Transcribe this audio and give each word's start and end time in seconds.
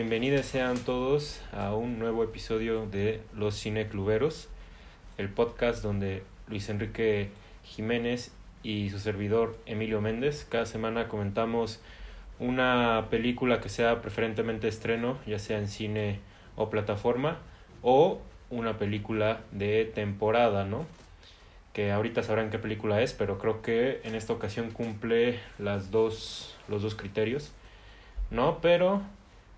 bienvenidos 0.00 0.46
sean 0.46 0.78
todos 0.78 1.42
a 1.52 1.74
un 1.74 1.98
nuevo 1.98 2.24
episodio 2.24 2.86
de 2.86 3.20
Los 3.36 3.60
Cinecluberos, 3.60 4.48
el 5.18 5.28
podcast 5.28 5.82
donde 5.82 6.22
Luis 6.48 6.70
Enrique 6.70 7.28
Jiménez 7.64 8.32
y 8.62 8.88
su 8.88 8.98
servidor 8.98 9.58
Emilio 9.66 10.00
Méndez 10.00 10.46
cada 10.48 10.64
semana 10.64 11.06
comentamos 11.06 11.80
una 12.38 13.08
película 13.10 13.60
que 13.60 13.68
sea 13.68 14.00
preferentemente 14.00 14.68
estreno, 14.68 15.18
ya 15.26 15.38
sea 15.38 15.58
en 15.58 15.68
cine 15.68 16.20
o 16.56 16.70
plataforma, 16.70 17.36
o 17.82 18.22
una 18.48 18.78
película 18.78 19.42
de 19.52 19.84
temporada, 19.84 20.64
¿no? 20.64 20.86
Que 21.74 21.92
ahorita 21.92 22.22
sabrán 22.22 22.48
qué 22.48 22.58
película 22.58 23.02
es, 23.02 23.12
pero 23.12 23.36
creo 23.36 23.60
que 23.60 24.00
en 24.04 24.14
esta 24.14 24.32
ocasión 24.32 24.70
cumple 24.70 25.40
las 25.58 25.90
dos, 25.90 26.56
los 26.68 26.80
dos 26.80 26.94
criterios, 26.94 27.52
¿no? 28.30 28.62
Pero 28.62 29.02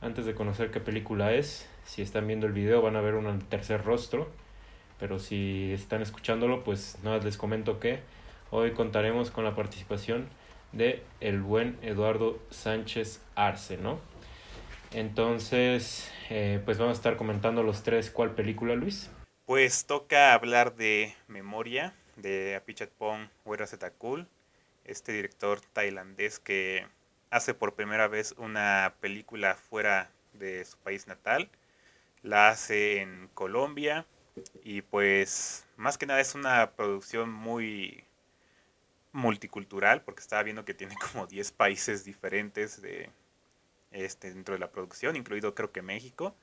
antes 0.03 0.27
de 0.27 0.35
conocer 0.35 0.71
qué 0.71 0.81
película 0.81 1.33
es, 1.33 1.67
si 1.87 2.03
están 2.03 2.27
viendo 2.27 2.47
el 2.47 2.53
video 2.53 2.83
van 2.83 2.97
a 2.97 3.01
ver 3.01 3.15
un 3.15 3.41
tercer 3.43 3.85
rostro, 3.85 4.29
pero 4.99 5.19
si 5.19 5.73
están 5.73 6.03
escuchándolo, 6.03 6.65
pues 6.65 6.99
nada, 7.03 7.19
les 7.19 7.37
comento 7.37 7.81
que 7.81 8.01
hoy 8.51 8.73
contaremos 8.73 9.31
con 9.31 9.45
la 9.45 9.55
participación 9.55 10.29
de 10.73 11.03
el 11.21 11.41
buen 11.41 11.79
Eduardo 11.83 12.39
Sánchez 12.51 13.21
Arce, 13.35 13.79
¿no? 13.79 14.01
Entonces, 14.93 16.11
eh, 16.29 16.61
pues 16.65 16.79
vamos 16.79 16.97
a 16.97 16.99
estar 16.99 17.17
comentando 17.17 17.63
los 17.63 17.83
tres. 17.83 18.11
¿Cuál 18.11 18.35
película, 18.35 18.75
Luis? 18.75 19.11
Pues 19.47 19.87
toca 19.87 20.35
hablar 20.35 20.77
de 20.77 21.15
Memoria, 21.29 21.95
de 22.17 22.57
Apichatpong 22.57 23.31
Weerasetakul, 23.45 24.29
este 24.85 25.13
director 25.13 25.61
tailandés 25.73 26.39
que 26.39 26.87
hace 27.33 27.55
por 27.55 27.75
primera 27.75 28.09
vez 28.09 28.35
una 28.37 28.95
película 29.01 29.55
fuera 29.55 30.11
de 30.35 30.65
su 30.67 30.77
país 30.77 31.07
natal. 31.07 31.49
La 32.23 32.51
hace 32.51 33.01
en 33.01 33.29
Colombia 33.33 34.07
y 34.63 34.83
pues 34.83 35.67
más 35.77 35.97
que 35.97 36.07
nada 36.07 36.21
es 36.21 36.35
una 36.35 36.73
producción 36.73 37.33
muy 37.33 38.05
multicultural 39.13 40.03
porque 40.03 40.21
estaba 40.21 40.43
viendo 40.43 40.67
que 40.67 40.75
tiene 40.75 40.95
como 41.13 41.27
10 41.27 41.53
países 41.53 42.05
diferentes 42.05 42.83
de 42.83 43.11
este 43.93 44.33
dentro 44.33 44.55
de 44.55 44.61
la 44.61 44.71
producción, 44.71 45.17
incluido 45.17 45.55
creo 45.55 45.73
que 45.73 45.83
México. 45.83 46.37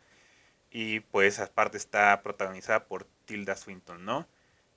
Y 0.71 1.01
pues 1.01 1.39
aparte 1.39 1.77
está 1.77 2.21
protagonizada 2.23 2.85
por 2.85 3.05
Tilda 3.25 3.55
Swinton, 3.55 4.05
¿no? 4.05 4.27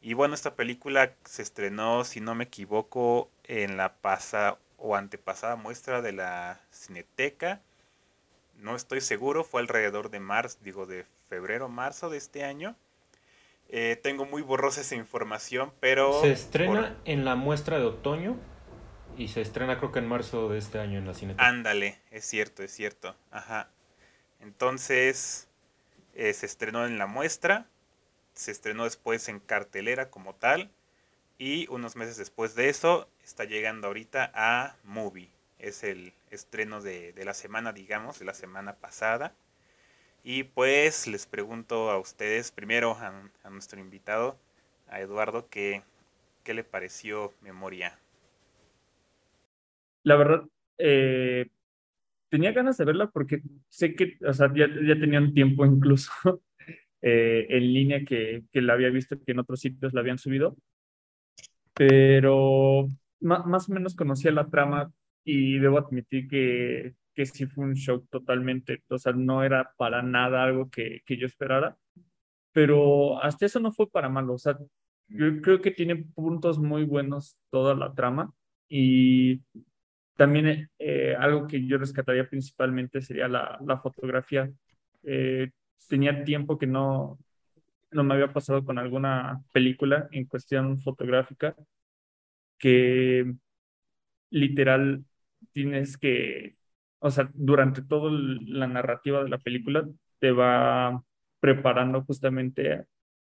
Y 0.02 0.14
bueno, 0.14 0.34
esta 0.34 0.56
película 0.56 1.14
se 1.24 1.42
estrenó, 1.42 2.04
si 2.04 2.20
no 2.20 2.34
me 2.34 2.44
equivoco, 2.44 3.30
en 3.44 3.76
la 3.76 3.94
pasada 3.94 4.58
o 4.82 4.96
antepasada 4.96 5.54
muestra 5.56 6.02
de 6.02 6.12
la 6.12 6.60
Cineteca. 6.72 7.60
No 8.58 8.74
estoy 8.74 9.00
seguro, 9.00 9.44
fue 9.44 9.60
alrededor 9.60 10.10
de 10.10 10.18
marzo, 10.18 10.58
digo 10.62 10.86
de 10.86 11.06
febrero, 11.28 11.68
marzo 11.68 12.10
de 12.10 12.18
este 12.18 12.44
año. 12.44 12.74
Eh, 13.68 13.98
tengo 14.02 14.26
muy 14.26 14.42
borrosa 14.42 14.80
esa 14.80 14.96
información, 14.96 15.72
pero... 15.80 16.20
Se 16.20 16.32
estrena 16.32 16.96
en 17.04 17.24
la 17.24 17.36
muestra 17.36 17.78
de 17.78 17.86
otoño 17.86 18.36
y 19.16 19.28
se 19.28 19.40
estrena 19.40 19.78
creo 19.78 19.92
que 19.92 20.00
en 20.00 20.08
marzo 20.08 20.48
de 20.48 20.58
este 20.58 20.80
año 20.80 20.98
en 20.98 21.06
la 21.06 21.14
Cineteca. 21.14 21.46
Ándale, 21.46 21.98
es 22.10 22.24
cierto, 22.24 22.64
es 22.64 22.72
cierto. 22.72 23.14
Ajá. 23.30 23.70
Entonces, 24.40 25.48
eh, 26.14 26.32
se 26.34 26.44
estrenó 26.46 26.86
en 26.86 26.98
la 26.98 27.06
muestra, 27.06 27.66
se 28.34 28.50
estrenó 28.50 28.84
después 28.84 29.28
en 29.28 29.38
cartelera 29.38 30.10
como 30.10 30.34
tal 30.34 30.72
y 31.38 31.68
unos 31.68 31.94
meses 31.94 32.16
después 32.16 32.56
de 32.56 32.68
eso 32.68 33.08
está 33.24 33.44
llegando 33.44 33.88
ahorita 33.88 34.30
a 34.34 34.76
Movie. 34.84 35.28
Es 35.58 35.84
el 35.84 36.12
estreno 36.30 36.80
de, 36.80 37.14
la 37.24 37.34
semana, 37.34 37.72
digamos, 37.72 38.18
de 38.18 38.24
la 38.24 38.34
semana 38.34 38.74
pasada. 38.74 39.34
Y 40.24 40.44
pues 40.44 41.06
les 41.06 41.26
pregunto 41.26 41.90
a 41.90 41.98
ustedes, 41.98 42.52
primero 42.52 42.96
a, 42.96 43.30
nuestro 43.50 43.80
invitado, 43.80 44.38
a 44.88 45.00
Eduardo, 45.00 45.48
¿qué, 45.48 45.82
le 46.46 46.64
pareció 46.64 47.32
Memoria? 47.42 47.98
La 50.04 50.16
verdad, 50.16 50.44
eh, 50.78 51.48
tenía 52.28 52.52
ganas 52.52 52.76
de 52.76 52.84
verla 52.84 53.10
porque 53.10 53.42
sé 53.68 53.94
que, 53.94 54.18
o 54.26 54.32
sea, 54.32 54.52
ya, 54.54 54.66
ya 54.66 54.98
tenían 54.98 55.32
tiempo 55.32 55.64
incluso 55.64 56.12
eh, 57.02 57.46
en 57.48 57.72
línea 57.72 58.04
que, 58.04 58.44
que 58.52 58.62
la 58.62 58.72
había 58.74 58.90
visto 58.90 59.16
que 59.18 59.32
en 59.32 59.38
otros 59.40 59.60
sitios 59.60 59.92
la 59.92 60.00
habían 60.00 60.18
subido 60.18 60.56
pero 61.74 62.86
más 63.22 63.68
o 63.68 63.72
menos 63.72 63.94
conocía 63.94 64.32
la 64.32 64.48
trama 64.48 64.92
y 65.24 65.58
debo 65.58 65.78
admitir 65.78 66.28
que, 66.28 66.94
que 67.14 67.26
sí 67.26 67.46
fue 67.46 67.64
un 67.64 67.74
shock 67.74 68.08
totalmente, 68.10 68.82
o 68.88 68.98
sea, 68.98 69.12
no 69.12 69.44
era 69.44 69.72
para 69.76 70.02
nada 70.02 70.44
algo 70.44 70.70
que, 70.70 71.02
que 71.06 71.16
yo 71.16 71.26
esperara, 71.26 71.76
pero 72.52 73.22
hasta 73.22 73.46
eso 73.46 73.60
no 73.60 73.72
fue 73.72 73.88
para 73.90 74.08
malo, 74.08 74.34
o 74.34 74.38
sea, 74.38 74.58
yo 75.08 75.40
creo 75.42 75.60
que 75.60 75.70
tiene 75.70 75.96
puntos 75.96 76.58
muy 76.58 76.84
buenos 76.84 77.36
toda 77.50 77.74
la 77.74 77.92
trama 77.94 78.32
y 78.68 79.42
también 80.16 80.70
eh, 80.78 81.14
algo 81.18 81.46
que 81.46 81.66
yo 81.66 81.78
rescataría 81.78 82.28
principalmente 82.28 83.02
sería 83.02 83.28
la, 83.28 83.58
la 83.66 83.76
fotografía. 83.76 84.50
Eh, 85.02 85.50
tenía 85.88 86.24
tiempo 86.24 86.58
que 86.58 86.66
no, 86.66 87.18
no 87.90 88.04
me 88.04 88.14
había 88.14 88.32
pasado 88.32 88.64
con 88.64 88.78
alguna 88.78 89.42
película 89.52 90.08
en 90.12 90.26
cuestión 90.26 90.78
fotográfica 90.78 91.54
que 92.62 93.34
literal 94.30 95.04
tienes 95.52 95.98
que, 95.98 96.56
o 97.00 97.10
sea, 97.10 97.30
durante 97.34 97.82
toda 97.82 98.10
la 98.12 98.66
narrativa 98.66 99.22
de 99.22 99.30
la 99.30 99.38
película 99.38 99.88
te 100.20 100.30
va 100.32 101.02
preparando 101.40 102.02
justamente 102.04 102.84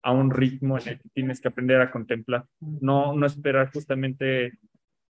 a 0.04 0.12
un 0.12 0.32
ritmo 0.32 0.78
en 0.80 0.90
el 0.90 1.00
que 1.00 1.10
tienes 1.14 1.42
que 1.42 1.48
aprender 1.48 1.82
a 1.82 1.92
contemplar, 1.92 2.46
no, 2.60 3.16
no 3.16 3.26
esperar 3.26 3.72
justamente 3.72 4.54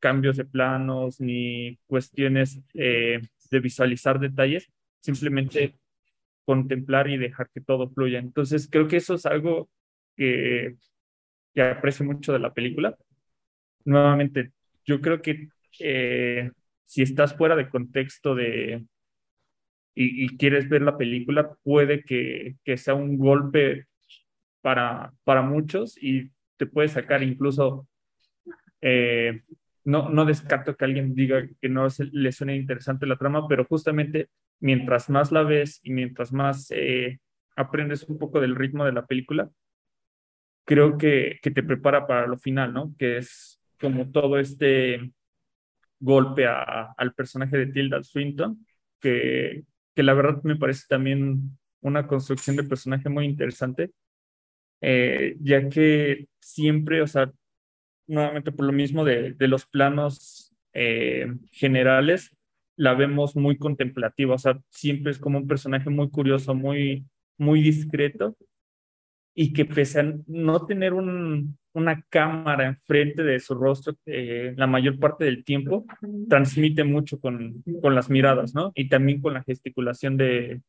cambios 0.00 0.36
de 0.36 0.44
planos 0.44 1.20
ni 1.20 1.78
cuestiones 1.86 2.60
eh, 2.74 3.20
de 3.50 3.60
visualizar 3.60 4.20
detalles, 4.20 4.70
simplemente 5.00 5.78
contemplar 6.44 7.08
y 7.08 7.18
dejar 7.18 7.50
que 7.54 7.60
todo 7.60 7.90
fluya. 7.90 8.18
Entonces, 8.18 8.68
creo 8.70 8.88
que 8.88 8.96
eso 8.98 9.14
es 9.14 9.26
algo 9.26 9.70
que, 10.16 10.76
que 11.54 11.62
aprecio 11.62 12.04
mucho 12.06 12.32
de 12.32 12.40
la 12.40 12.52
película. 12.54 12.96
Nuevamente, 13.84 14.52
yo 14.84 15.00
creo 15.00 15.22
que 15.22 15.48
eh, 15.78 16.50
si 16.84 17.02
estás 17.02 17.34
fuera 17.36 17.56
de 17.56 17.68
contexto 17.68 18.34
de 18.34 18.84
y, 19.94 20.36
quieres 20.38 20.68
ver 20.68 20.82
la 20.82 20.96
película, 20.96 21.54
puede 21.62 22.02
que, 22.04 22.56
sea 22.76 22.94
un 22.94 23.18
golpe 23.18 23.86
para, 24.62 25.12
para 25.24 25.42
muchos 25.42 25.96
y 26.02 26.30
te 26.56 26.66
puede 26.66 26.88
sacar 26.88 27.22
incluso 27.22 27.88
eh, 28.80 29.42
no, 29.84 30.08
no 30.08 30.24
descarto 30.24 30.76
que 30.76 30.84
alguien 30.84 31.14
diga 31.14 31.46
que 31.60 31.68
no 31.68 31.88
le 32.12 32.32
suene 32.32 32.56
interesante 32.56 33.06
la 33.06 33.16
trama, 33.16 33.46
pero 33.48 33.64
justamente 33.64 34.28
mientras 34.60 35.10
más 35.10 35.32
la 35.32 35.42
ves 35.42 35.80
y 35.82 35.92
mientras 35.92 36.32
más 36.32 36.70
eh, 36.70 37.20
aprendes 37.56 38.04
un 38.04 38.18
poco 38.18 38.40
del 38.40 38.56
ritmo 38.56 38.84
de 38.84 38.92
la 38.92 39.06
película, 39.06 39.50
creo 40.64 40.98
que, 40.98 41.38
que 41.42 41.50
te 41.50 41.62
prepara 41.62 42.06
para 42.06 42.26
lo 42.26 42.38
final, 42.38 42.72
¿no? 42.72 42.94
Que 42.98 43.18
es 43.18 43.59
como 43.80 44.10
todo 44.10 44.38
este 44.38 45.12
golpe 46.00 46.46
a, 46.46 46.92
al 46.96 47.14
personaje 47.14 47.56
de 47.58 47.66
Tilda 47.66 48.02
Swinton, 48.02 48.66
que, 49.00 49.64
que 49.94 50.02
la 50.02 50.14
verdad 50.14 50.42
me 50.44 50.56
parece 50.56 50.86
también 50.88 51.58
una 51.80 52.06
construcción 52.06 52.56
de 52.56 52.64
personaje 52.64 53.08
muy 53.08 53.26
interesante, 53.26 53.92
eh, 54.80 55.36
ya 55.40 55.68
que 55.68 56.28
siempre, 56.40 57.02
o 57.02 57.06
sea, 57.06 57.32
nuevamente 58.06 58.52
por 58.52 58.66
lo 58.66 58.72
mismo 58.72 59.04
de, 59.04 59.32
de 59.34 59.48
los 59.48 59.66
planos 59.66 60.54
eh, 60.72 61.28
generales, 61.52 62.36
la 62.76 62.94
vemos 62.94 63.36
muy 63.36 63.58
contemplativa, 63.58 64.34
o 64.34 64.38
sea, 64.38 64.60
siempre 64.70 65.12
es 65.12 65.18
como 65.18 65.38
un 65.38 65.48
personaje 65.48 65.90
muy 65.90 66.10
curioso, 66.10 66.54
muy, 66.54 67.06
muy 67.38 67.62
discreto, 67.62 68.36
y 69.42 69.54
que 69.54 69.64
pese 69.64 70.00
a 70.00 70.14
no 70.26 70.66
tener 70.66 70.92
un, 70.92 71.58
una 71.72 72.02
cámara 72.10 72.66
enfrente 72.66 73.22
de 73.22 73.40
su 73.40 73.54
rostro 73.54 73.96
eh, 74.04 74.52
la 74.54 74.66
mayor 74.66 74.98
parte 74.98 75.24
del 75.24 75.44
tiempo, 75.44 75.86
transmite 76.28 76.84
mucho 76.84 77.18
con, 77.18 77.64
con 77.80 77.94
las 77.94 78.10
miradas, 78.10 78.54
¿no? 78.54 78.70
Y 78.74 78.90
también 78.90 79.22
con 79.22 79.32
la 79.32 79.42
gesticulación 79.42 80.18
de, 80.18 80.60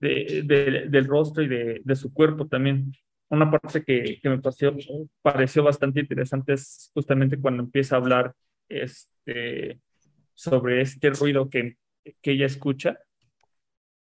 de, 0.00 0.86
del 0.90 1.04
rostro 1.04 1.44
y 1.44 1.46
de, 1.46 1.80
de, 1.84 1.94
su 1.94 2.12
cuerpo 2.12 2.48
también. 2.48 2.92
Una 3.28 3.48
parte 3.48 3.84
que, 3.84 4.18
que 4.20 4.28
me 4.28 4.40
pareció, 4.40 4.76
pareció 5.22 5.62
bastante 5.62 6.00
interesante 6.00 6.54
es 6.54 6.90
justamente 6.92 7.38
cuando 7.38 7.62
empieza 7.62 7.94
a 7.94 7.98
hablar 7.98 8.34
este, 8.68 9.78
sobre 10.34 10.80
este 10.80 11.10
ruido 11.10 11.48
que, 11.48 11.76
que 12.20 12.32
ella 12.32 12.46
escucha, 12.46 12.98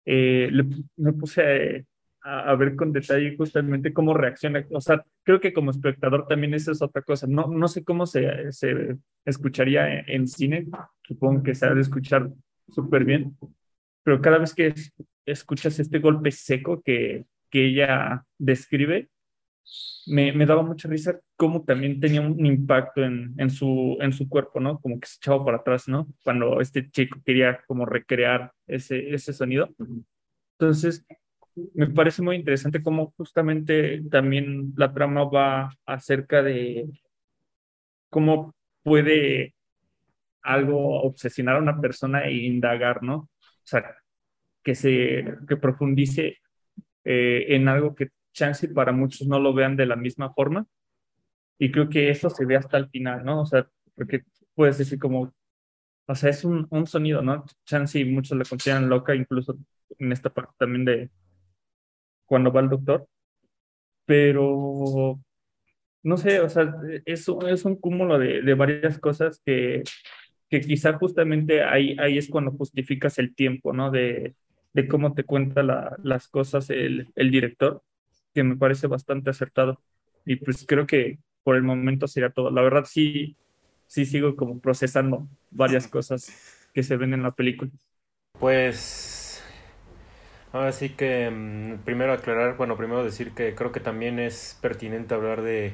eh, 0.03 0.51
me 0.97 1.13
puse 1.13 1.85
a, 2.27 2.51
a, 2.51 2.55
ver 2.55 2.75
con 2.75 2.91
detalle 2.91 3.35
justamente 3.37 3.93
cómo 3.93 4.13
reacciona. 4.13 4.65
O 4.71 4.81
sea, 4.81 5.03
creo 5.23 5.39
que 5.39 5.53
como 5.53 5.71
espectador 5.71 6.27
también 6.27 6.53
eso 6.53 6.71
es 6.71 6.81
otra 6.81 7.01
cosa. 7.01 7.27
No, 7.27 7.47
no 7.47 7.67
sé 7.67 7.83
cómo 7.83 8.05
se, 8.05 8.51
se 8.51 8.97
escucharía 9.25 9.99
en, 9.99 10.05
en 10.07 10.27
cine, 10.27 10.67
supongo 11.03 11.43
que 11.43 11.55
se 11.55 11.65
ha 11.65 11.73
de 11.73 11.81
escuchar 11.81 12.29
súper 12.69 13.05
bien, 13.05 13.37
pero 14.03 14.21
cada 14.21 14.37
vez 14.37 14.53
que 14.53 14.73
escuchas 15.25 15.79
este 15.79 15.99
golpe 15.99 16.31
seco 16.31 16.81
que, 16.81 17.25
que 17.49 17.67
ella 17.67 18.25
describe, 18.37 19.09
me, 20.07 20.31
me, 20.31 20.45
daba 20.45 20.63
mucha 20.63 20.87
risa 20.87 21.19
cómo 21.35 21.63
también 21.63 21.99
tenía 21.99 22.21
un 22.21 22.45
impacto 22.45 23.03
en, 23.03 23.33
en, 23.37 23.49
su, 23.49 23.97
en 23.99 24.13
su 24.13 24.29
cuerpo, 24.29 24.61
¿no? 24.61 24.79
Como 24.79 24.99
que 24.99 25.07
se 25.07 25.17
echaba 25.17 25.43
para 25.43 25.57
atrás, 25.57 25.89
¿no? 25.89 26.07
Cuando 26.23 26.61
este 26.61 26.89
chico 26.89 27.19
quería 27.25 27.59
como 27.67 27.85
recrear 27.85 28.53
ese, 28.65 29.13
ese 29.13 29.33
sonido. 29.33 29.69
Entonces, 30.57 31.05
me 31.73 31.87
parece 31.87 32.21
muy 32.21 32.35
interesante 32.35 32.83
cómo 32.83 33.13
justamente 33.17 34.01
también 34.09 34.73
la 34.77 34.93
trama 34.93 35.23
va 35.25 35.71
acerca 35.85 36.43
de 36.43 36.87
cómo 38.09 38.55
puede 38.83 39.55
algo 40.41 41.01
obsesionar 41.03 41.57
a 41.57 41.59
una 41.61 41.81
persona 41.81 42.25
e 42.25 42.33
indagar, 42.33 43.03
¿no? 43.03 43.15
O 43.17 43.29
sea, 43.63 43.95
que 44.63 44.75
se 44.75 45.25
que 45.47 45.57
profundice 45.57 46.37
eh, 47.05 47.45
en 47.49 47.67
algo 47.67 47.95
que 47.95 48.09
chance 48.33 48.67
para 48.69 48.91
muchos 48.91 49.27
no 49.27 49.39
lo 49.39 49.53
vean 49.53 49.75
de 49.77 49.85
la 49.87 49.95
misma 49.95 50.33
forma. 50.33 50.67
Y 51.59 51.71
creo 51.71 51.89
que 51.89 52.09
eso 52.09 52.29
se 52.29 52.45
ve 52.45 52.55
hasta 52.57 52.77
el 52.77 52.89
final, 52.89 53.25
¿no? 53.25 53.41
O 53.41 53.45
sea, 53.45 53.67
porque 53.95 54.23
puedes 54.55 54.77
decir 54.77 54.99
como, 54.99 55.33
o 56.07 56.15
sea, 56.15 56.29
es 56.29 56.43
un, 56.45 56.67
un 56.69 56.87
sonido, 56.87 57.21
¿no? 57.21 57.45
Chance 57.65 57.99
y 57.99 58.05
muchos 58.05 58.37
la 58.37 58.45
consideran 58.45 58.89
loca, 58.89 59.15
incluso 59.15 59.57
en 59.99 60.11
esta 60.11 60.29
parte 60.33 60.53
también 60.57 60.85
de 60.85 61.11
cuando 62.27 62.53
va 62.53 62.61
el 62.61 62.69
doctor. 62.69 63.07
Pero, 64.05 65.19
no 66.03 66.17
sé, 66.17 66.39
o 66.41 66.49
sea, 66.49 66.73
es, 67.05 67.27
es 67.49 67.65
un 67.65 67.75
cúmulo 67.77 68.19
de, 68.19 68.41
de 68.41 68.53
varias 68.55 68.99
cosas 68.99 69.41
que, 69.45 69.83
que 70.49 70.61
quizá 70.61 70.93
justamente 70.93 71.63
ahí, 71.63 71.95
ahí 71.99 72.17
es 72.17 72.29
cuando 72.29 72.51
justificas 72.51 73.19
el 73.19 73.35
tiempo, 73.35 73.73
¿no? 73.73 73.91
De, 73.91 74.35
de 74.73 74.87
cómo 74.87 75.13
te 75.15 75.23
cuenta 75.25 75.63
la, 75.63 75.97
las 76.03 76.27
cosas 76.29 76.69
el, 76.69 77.09
el 77.15 77.31
director 77.31 77.83
que 78.33 78.43
me 78.43 78.57
parece 78.57 78.87
bastante 78.87 79.29
acertado. 79.31 79.81
Y 80.25 80.37
pues 80.37 80.65
creo 80.67 80.87
que 80.87 81.19
por 81.43 81.55
el 81.57 81.63
momento 81.63 82.07
sería 82.07 82.31
todo. 82.31 82.51
La 82.51 82.61
verdad 82.61 82.85
sí, 82.87 83.37
sí 83.87 84.05
sigo 84.05 84.35
como 84.37 84.59
procesando 84.61 85.27
varias 85.51 85.87
cosas 85.87 86.31
que 86.73 86.83
se 86.83 86.97
ven 86.97 87.13
en 87.13 87.23
la 87.23 87.31
película. 87.35 87.71
Pues 88.39 89.16
ahora 90.53 90.71
sí 90.71 90.89
que 90.89 91.29
mm, 91.29 91.83
primero 91.85 92.13
aclarar, 92.13 92.57
bueno, 92.57 92.77
primero 92.77 93.03
decir 93.03 93.31
que 93.33 93.55
creo 93.55 93.71
que 93.71 93.79
también 93.79 94.19
es 94.19 94.57
pertinente 94.61 95.13
hablar 95.13 95.41
de 95.41 95.73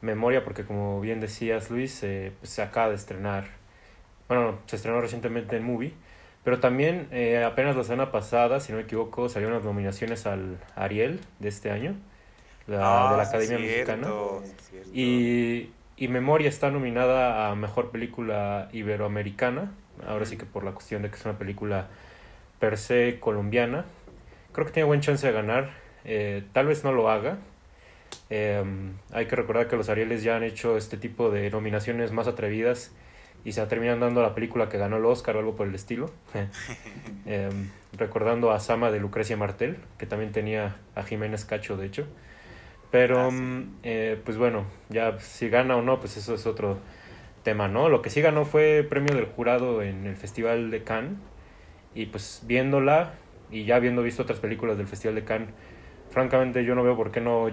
memoria 0.00 0.44
porque 0.44 0.64
como 0.64 1.00
bien 1.00 1.20
decías 1.20 1.70
Luis, 1.70 2.02
eh, 2.02 2.32
pues 2.40 2.50
se 2.50 2.62
acaba 2.62 2.90
de 2.90 2.96
estrenar, 2.96 3.48
bueno, 4.28 4.58
se 4.66 4.76
estrenó 4.76 5.00
recientemente 5.00 5.56
en 5.56 5.64
Movie 5.64 5.94
pero 6.46 6.60
también 6.60 7.08
eh, 7.10 7.42
apenas 7.42 7.74
la 7.74 7.82
semana 7.82 8.12
pasada, 8.12 8.60
si 8.60 8.70
no 8.70 8.78
me 8.78 8.84
equivoco, 8.84 9.28
salieron 9.28 9.56
las 9.56 9.64
nominaciones 9.64 10.26
al 10.26 10.58
Ariel 10.76 11.18
de 11.40 11.48
este 11.48 11.72
año, 11.72 11.96
la, 12.68 12.76
de 12.76 12.82
la 12.84 13.18
ah, 13.18 13.22
Academia 13.22 13.58
Mexicana. 13.58 14.08
Y, 14.92 15.70
y, 15.96 16.06
Memoria 16.06 16.48
está 16.48 16.70
nominada 16.70 17.50
a 17.50 17.56
Mejor 17.56 17.90
Película 17.90 18.68
Iberoamericana, 18.72 19.72
ahora 20.06 20.24
sí 20.24 20.36
que 20.36 20.46
por 20.46 20.62
la 20.62 20.70
cuestión 20.70 21.02
de 21.02 21.10
que 21.10 21.16
es 21.16 21.24
una 21.24 21.36
película 21.36 21.88
per 22.60 22.78
se 22.78 23.18
colombiana. 23.18 23.84
Creo 24.56 24.64
que 24.64 24.72
tiene 24.72 24.86
buen 24.86 25.02
chance 25.02 25.26
de 25.26 25.34
ganar, 25.34 25.68
eh, 26.06 26.42
tal 26.54 26.66
vez 26.66 26.82
no 26.82 26.90
lo 26.90 27.10
haga. 27.10 27.36
Em, 28.30 28.94
hay 29.12 29.26
que 29.26 29.36
recordar 29.36 29.68
que 29.68 29.76
los 29.76 29.90
Arieles 29.90 30.22
ya 30.22 30.34
han 30.34 30.44
hecho 30.44 30.78
este 30.78 30.96
tipo 30.96 31.28
de 31.28 31.50
nominaciones 31.50 32.10
más 32.10 32.26
atrevidas 32.26 32.90
y 33.44 33.52
se 33.52 33.66
terminan 33.66 34.00
dando 34.00 34.22
la 34.22 34.34
película 34.34 34.70
que 34.70 34.78
ganó 34.78 34.96
el 34.96 35.04
Oscar 35.04 35.36
o 35.36 35.40
algo 35.40 35.56
por 35.56 35.66
el 35.66 35.74
estilo. 35.74 36.10
Em, 37.26 37.68
recordando 37.98 38.50
a 38.50 38.58
Sama 38.58 38.90
de 38.90 38.98
Lucrecia 38.98 39.36
Martel, 39.36 39.76
que 39.98 40.06
también 40.06 40.32
tenía 40.32 40.76
a 40.94 41.02
Jiménez 41.02 41.44
Cacho, 41.44 41.76
de 41.76 41.84
hecho. 41.84 42.06
Pero, 42.90 43.26
ah, 43.26 43.30
mm, 43.30 43.80
eh, 43.82 44.18
pues 44.24 44.38
bueno, 44.38 44.64
ya 44.88 45.18
si 45.18 45.50
gana 45.50 45.76
o 45.76 45.82
no, 45.82 46.00
pues 46.00 46.16
eso 46.16 46.32
es 46.34 46.46
otro 46.46 46.78
tema, 47.42 47.68
¿no? 47.68 47.90
Lo 47.90 48.00
que 48.00 48.08
sí 48.08 48.22
ganó 48.22 48.46
fue 48.46 48.86
premio 48.88 49.14
del 49.16 49.26
jurado 49.26 49.82
en 49.82 50.06
el 50.06 50.16
Festival 50.16 50.70
de 50.70 50.82
Cannes. 50.82 51.18
Y 51.94 52.06
pues 52.06 52.42
viéndola 52.46 53.14
y 53.50 53.64
ya 53.64 53.76
habiendo 53.76 54.02
visto 54.02 54.22
otras 54.22 54.40
películas 54.40 54.78
del 54.78 54.86
Festival 54.86 55.14
de 55.14 55.24
Cannes, 55.24 55.50
francamente 56.10 56.64
yo 56.64 56.74
no 56.74 56.82
veo 56.82 56.96
por 56.96 57.10
qué 57.10 57.20
no 57.20 57.50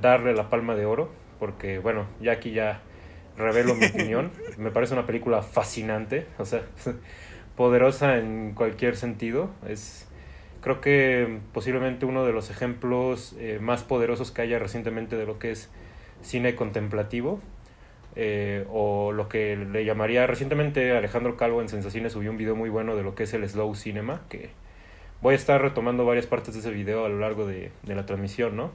darle 0.00 0.34
la 0.34 0.50
palma 0.50 0.74
de 0.74 0.86
oro, 0.86 1.10
porque 1.38 1.78
bueno, 1.78 2.06
ya 2.20 2.32
aquí 2.32 2.52
ya 2.52 2.80
revelo 3.36 3.74
mi 3.74 3.86
opinión. 3.94 4.30
Me 4.56 4.70
parece 4.70 4.94
una 4.94 5.06
película 5.06 5.42
fascinante, 5.42 6.26
o 6.38 6.44
sea, 6.44 6.62
poderosa 7.56 8.18
en 8.18 8.52
cualquier 8.54 8.96
sentido. 8.96 9.50
Es, 9.66 10.08
creo 10.60 10.80
que 10.80 11.40
posiblemente 11.52 12.06
uno 12.06 12.24
de 12.24 12.32
los 12.32 12.50
ejemplos 12.50 13.36
eh, 13.38 13.58
más 13.60 13.82
poderosos 13.84 14.30
que 14.30 14.42
haya 14.42 14.58
recientemente 14.58 15.16
de 15.16 15.26
lo 15.26 15.38
que 15.38 15.52
es 15.52 15.70
cine 16.22 16.54
contemplativo. 16.54 17.40
Eh, 18.16 18.64
o 18.70 19.12
lo 19.12 19.28
que 19.28 19.54
le 19.54 19.84
llamaría 19.84 20.26
recientemente 20.26 20.96
Alejandro 20.96 21.36
Calvo 21.36 21.60
en 21.60 21.68
Sensaciones 21.68 22.14
subió 22.14 22.32
un 22.32 22.36
video 22.36 22.56
muy 22.56 22.68
bueno 22.68 22.96
de 22.96 23.04
lo 23.04 23.14
que 23.14 23.24
es 23.24 23.34
el 23.34 23.48
slow 23.48 23.76
cinema 23.76 24.22
que 24.28 24.50
voy 25.22 25.34
a 25.34 25.36
estar 25.36 25.60
retomando 25.60 26.04
varias 26.04 26.26
partes 26.26 26.54
de 26.54 26.60
ese 26.60 26.70
video 26.70 27.04
a 27.04 27.08
lo 27.08 27.18
largo 27.18 27.46
de, 27.46 27.72
de 27.82 27.94
la 27.94 28.06
transmisión, 28.06 28.56
¿no? 28.56 28.72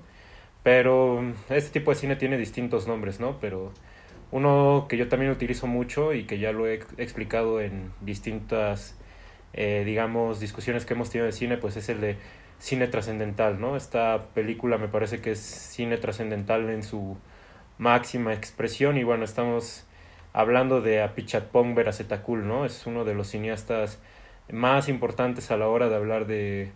Pero 0.64 1.22
este 1.50 1.80
tipo 1.80 1.92
de 1.92 1.96
cine 1.96 2.16
tiene 2.16 2.38
distintos 2.38 2.88
nombres, 2.88 3.20
¿no? 3.20 3.40
Pero 3.40 3.74
uno 4.34 4.88
que 4.90 4.98
yo 4.98 5.08
también 5.10 5.32
utilizo 5.32 5.68
mucho 5.68 6.14
y 6.14 6.24
que 6.24 6.40
ya 6.40 6.52
lo 6.52 6.66
he 6.68 6.82
explicado 6.98 7.62
en 7.62 7.92
distintas, 8.02 8.98
eh, 9.54 9.84
digamos, 9.86 10.40
discusiones 10.40 10.86
que 10.86 10.96
hemos 10.96 11.12
tenido 11.12 11.28
de 11.28 11.34
cine, 11.34 11.58
pues 11.58 11.78
es 11.78 11.88
el 11.90 12.02
de 12.02 12.18
cine 12.58 12.88
trascendental, 12.88 13.62
¿no? 13.62 13.76
Esta 13.76 14.30
película 14.34 14.80
me 14.80 14.88
parece 14.88 15.22
que 15.22 15.32
es 15.32 15.40
cine 15.40 15.98
trascendental 15.98 16.70
en 16.72 16.82
su 16.82 17.18
máxima 17.78 18.34
expresión 18.34 18.98
y 18.98 19.04
bueno, 19.04 19.24
estamos 19.26 19.86
hablando 20.34 20.82
de 20.82 21.04
Apichatpong 21.04 21.76
Veracetakul, 21.76 22.48
¿no? 22.48 22.66
Es 22.66 22.88
uno 22.88 23.06
de 23.06 23.14
los 23.14 23.28
cineastas 23.28 24.00
más 24.52 24.90
importantes 24.90 25.52
a 25.52 25.58
la 25.58 25.68
hora 25.68 25.90
de 25.90 25.96
hablar 25.96 26.28
de, 26.28 26.72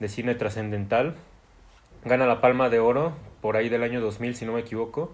de 0.00 0.08
cine 0.08 0.34
trascendental. 0.34 1.14
Gana 2.04 2.26
la 2.26 2.40
Palma 2.40 2.68
de 2.68 2.80
Oro 2.80 3.14
por 3.40 3.56
ahí 3.56 3.68
del 3.68 3.82
año 3.82 4.00
2000, 4.00 4.34
si 4.36 4.44
no 4.44 4.52
me 4.52 4.60
equivoco, 4.60 5.12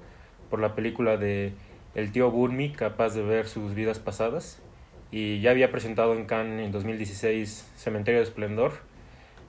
por 0.50 0.60
la 0.60 0.74
película 0.74 1.16
de 1.16 1.52
el 1.94 2.12
tío 2.12 2.30
Burmi, 2.30 2.70
capaz 2.70 3.14
de 3.14 3.22
ver 3.22 3.48
sus 3.48 3.74
vidas 3.74 3.98
pasadas. 3.98 4.62
Y 5.10 5.40
ya 5.40 5.50
había 5.50 5.70
presentado 5.70 6.14
en 6.14 6.26
Cannes 6.26 6.66
en 6.66 6.72
2016 6.72 7.72
Cementerio 7.76 8.20
de 8.20 8.24
Esplendor. 8.24 8.72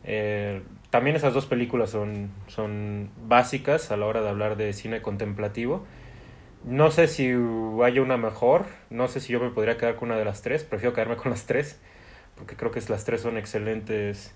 Eh, 0.04 0.62
también 0.90 1.16
esas 1.16 1.34
dos 1.34 1.46
películas 1.46 1.90
son, 1.90 2.32
son 2.48 3.10
básicas 3.28 3.92
a 3.92 3.98
la 3.98 4.06
hora 4.06 4.22
de 4.22 4.30
hablar 4.30 4.56
de 4.56 4.74
cine 4.74 5.02
contemplativo. 5.02 5.86
No 6.64 6.92
sé 6.92 7.08
si 7.08 7.32
haya 7.84 8.02
una 8.02 8.18
mejor, 8.18 8.66
no 8.90 9.08
sé 9.08 9.20
si 9.20 9.34
yo 9.34 9.40
me 9.40 9.50
podría 9.50 9.78
quedar 9.78 9.96
con 9.96 10.10
una 10.10 10.18
de 10.18 10.26
las 10.26 10.42
tres, 10.42 10.64
prefiero 10.64 10.94
quedarme 10.94 11.16
con 11.16 11.32
las 11.32 11.46
tres, 11.46 11.80
porque 12.40 12.56
creo 12.56 12.72
que 12.72 12.82
las 12.90 13.06
tres 13.06 13.22
son 13.22 13.38
excelentes 13.38 14.34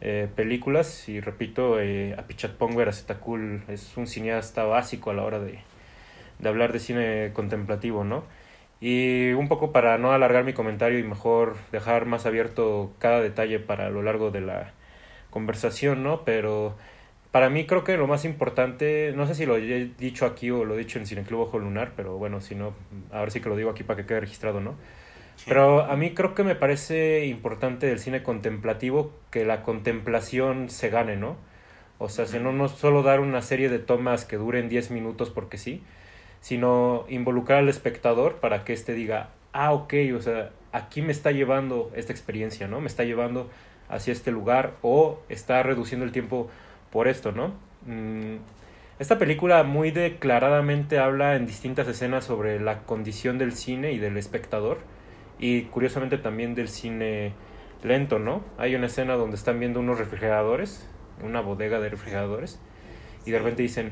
eh, 0.00 0.28
películas. 0.34 1.08
Y 1.08 1.20
repito, 1.20 1.80
eh, 1.80 2.14
Apichatpong 2.16 2.76
Veracetakul 2.76 3.64
es 3.68 3.96
un 3.96 4.06
cineasta 4.06 4.64
básico 4.64 5.10
a 5.10 5.14
la 5.14 5.24
hora 5.24 5.40
de, 5.40 5.58
de 6.38 6.48
hablar 6.48 6.72
de 6.72 6.78
cine 6.78 7.30
contemplativo, 7.34 8.04
¿no? 8.04 8.24
Y 8.80 9.32
un 9.32 9.48
poco 9.48 9.72
para 9.72 9.98
no 9.98 10.12
alargar 10.12 10.44
mi 10.44 10.54
comentario 10.54 10.98
y 10.98 11.04
mejor 11.04 11.56
dejar 11.70 12.06
más 12.06 12.26
abierto 12.26 12.92
cada 12.98 13.20
detalle 13.20 13.58
para 13.60 13.90
lo 13.90 14.02
largo 14.02 14.30
de 14.30 14.40
la 14.40 14.72
conversación, 15.30 16.02
¿no? 16.02 16.24
Pero 16.24 16.76
para 17.32 17.48
mí 17.50 17.66
creo 17.66 17.84
que 17.84 17.96
lo 17.96 18.06
más 18.06 18.24
importante, 18.24 19.12
no 19.16 19.26
sé 19.26 19.34
si 19.34 19.46
lo 19.46 19.56
he 19.56 19.90
dicho 19.98 20.26
aquí 20.26 20.50
o 20.50 20.64
lo 20.64 20.74
he 20.74 20.78
dicho 20.78 20.98
en 20.98 21.06
Cineclub 21.06 21.40
Ojo 21.40 21.58
Lunar, 21.58 21.92
pero 21.96 22.18
bueno, 22.18 22.40
si 22.40 22.54
no, 22.54 22.74
ahora 23.12 23.30
sí 23.30 23.40
que 23.40 23.48
lo 23.48 23.56
digo 23.56 23.70
aquí 23.70 23.84
para 23.84 23.98
que 23.98 24.06
quede 24.06 24.20
registrado, 24.20 24.60
¿no? 24.60 24.74
Pero 25.46 25.82
a 25.82 25.96
mí 25.96 26.14
creo 26.14 26.34
que 26.34 26.44
me 26.44 26.54
parece 26.54 27.26
importante 27.26 27.86
del 27.86 27.98
cine 27.98 28.22
contemplativo 28.22 29.12
que 29.30 29.44
la 29.44 29.62
contemplación 29.62 30.70
se 30.70 30.88
gane, 30.88 31.16
¿no? 31.16 31.36
O 31.98 32.08
sea, 32.08 32.26
si 32.26 32.38
no, 32.38 32.52
no 32.52 32.68
solo 32.68 33.02
dar 33.02 33.20
una 33.20 33.42
serie 33.42 33.68
de 33.68 33.78
tomas 33.78 34.24
que 34.24 34.36
duren 34.36 34.68
10 34.68 34.90
minutos 34.90 35.30
porque 35.30 35.58
sí, 35.58 35.82
sino 36.40 37.04
involucrar 37.08 37.60
al 37.60 37.68
espectador 37.68 38.36
para 38.36 38.64
que 38.64 38.72
éste 38.72 38.94
diga, 38.94 39.30
ah, 39.52 39.72
ok, 39.72 39.94
o 40.16 40.20
sea, 40.20 40.50
aquí 40.72 41.02
me 41.02 41.12
está 41.12 41.30
llevando 41.30 41.90
esta 41.94 42.12
experiencia, 42.12 42.66
¿no? 42.68 42.80
Me 42.80 42.88
está 42.88 43.04
llevando 43.04 43.50
hacia 43.88 44.12
este 44.12 44.32
lugar 44.32 44.74
o 44.82 45.20
está 45.28 45.62
reduciendo 45.62 46.04
el 46.04 46.12
tiempo 46.12 46.50
por 46.90 47.08
esto, 47.08 47.32
¿no? 47.32 47.54
Mm, 47.86 48.36
esta 48.98 49.18
película 49.18 49.62
muy 49.64 49.90
declaradamente 49.90 50.98
habla 50.98 51.36
en 51.36 51.46
distintas 51.46 51.88
escenas 51.88 52.24
sobre 52.24 52.60
la 52.60 52.80
condición 52.80 53.38
del 53.38 53.52
cine 53.52 53.92
y 53.92 53.98
del 53.98 54.16
espectador 54.16 54.78
y 55.42 55.62
curiosamente 55.62 56.18
también 56.18 56.54
del 56.54 56.68
cine 56.68 57.32
lento, 57.82 58.20
¿no? 58.20 58.44
Hay 58.58 58.76
una 58.76 58.86
escena 58.86 59.14
donde 59.14 59.34
están 59.34 59.58
viendo 59.58 59.80
unos 59.80 59.98
refrigeradores, 59.98 60.88
una 61.20 61.40
bodega 61.40 61.80
de 61.80 61.88
refrigeradores 61.88 62.60
y 63.26 63.32
de 63.32 63.38
repente 63.38 63.62
dicen, 63.62 63.90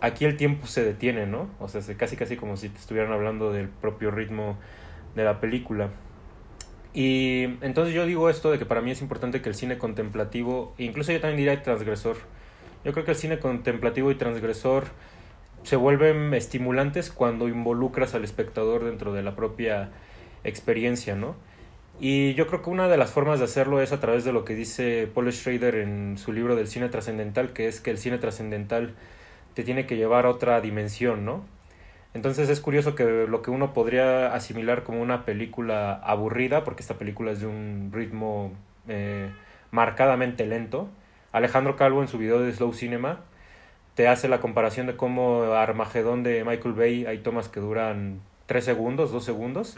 aquí 0.00 0.24
el 0.24 0.38
tiempo 0.38 0.66
se 0.66 0.82
detiene, 0.82 1.26
¿no? 1.26 1.50
O 1.60 1.68
sea, 1.68 1.82
casi 1.98 2.16
casi 2.16 2.36
como 2.36 2.56
si 2.56 2.70
te 2.70 2.78
estuvieran 2.78 3.12
hablando 3.12 3.52
del 3.52 3.68
propio 3.68 4.10
ritmo 4.10 4.56
de 5.14 5.24
la 5.24 5.40
película. 5.40 5.90
Y 6.94 7.58
entonces 7.60 7.92
yo 7.92 8.06
digo 8.06 8.30
esto 8.30 8.50
de 8.50 8.58
que 8.58 8.64
para 8.64 8.80
mí 8.80 8.90
es 8.90 9.02
importante 9.02 9.42
que 9.42 9.50
el 9.50 9.54
cine 9.54 9.76
contemplativo, 9.76 10.74
incluso 10.78 11.12
yo 11.12 11.20
también 11.20 11.36
diría 11.36 11.62
transgresor, 11.62 12.16
yo 12.86 12.94
creo 12.94 13.04
que 13.04 13.10
el 13.10 13.16
cine 13.18 13.38
contemplativo 13.38 14.10
y 14.10 14.14
transgresor 14.14 14.84
se 15.64 15.76
vuelven 15.76 16.32
estimulantes 16.32 17.12
cuando 17.12 17.46
involucras 17.46 18.14
al 18.14 18.24
espectador 18.24 18.84
dentro 18.84 19.12
de 19.12 19.22
la 19.22 19.36
propia 19.36 19.90
experiencia, 20.44 21.14
¿no? 21.14 21.36
Y 22.00 22.34
yo 22.34 22.46
creo 22.46 22.62
que 22.62 22.70
una 22.70 22.88
de 22.88 22.96
las 22.96 23.10
formas 23.10 23.40
de 23.40 23.46
hacerlo 23.46 23.80
es 23.80 23.92
a 23.92 24.00
través 24.00 24.24
de 24.24 24.32
lo 24.32 24.44
que 24.44 24.54
dice 24.54 25.08
Paul 25.12 25.32
Schrader 25.32 25.74
en 25.76 26.16
su 26.16 26.32
libro 26.32 26.54
del 26.54 26.68
cine 26.68 26.88
trascendental, 26.88 27.52
que 27.52 27.66
es 27.66 27.80
que 27.80 27.90
el 27.90 27.98
cine 27.98 28.18
trascendental 28.18 28.94
te 29.54 29.64
tiene 29.64 29.86
que 29.86 29.96
llevar 29.96 30.26
a 30.26 30.30
otra 30.30 30.60
dimensión, 30.60 31.24
¿no? 31.24 31.44
Entonces 32.14 32.48
es 32.48 32.60
curioso 32.60 32.94
que 32.94 33.26
lo 33.28 33.42
que 33.42 33.50
uno 33.50 33.74
podría 33.74 34.32
asimilar 34.32 34.84
como 34.84 35.02
una 35.02 35.24
película 35.24 35.94
aburrida, 35.94 36.64
porque 36.64 36.82
esta 36.82 36.98
película 36.98 37.32
es 37.32 37.40
de 37.40 37.46
un 37.46 37.90
ritmo 37.92 38.52
eh, 38.86 39.30
marcadamente 39.72 40.46
lento, 40.46 40.88
Alejandro 41.32 41.76
Calvo 41.76 42.00
en 42.00 42.08
su 42.08 42.18
video 42.18 42.40
de 42.40 42.52
Slow 42.52 42.72
Cinema 42.72 43.20
te 43.94 44.08
hace 44.08 44.28
la 44.28 44.40
comparación 44.40 44.86
de 44.86 44.96
cómo 44.96 45.42
Armagedón 45.52 46.22
de 46.22 46.44
Michael 46.44 46.74
Bay 46.74 47.06
hay 47.06 47.18
tomas 47.18 47.48
que 47.48 47.60
duran 47.60 48.20
3 48.46 48.64
segundos, 48.64 49.12
2 49.12 49.24
segundos 49.24 49.76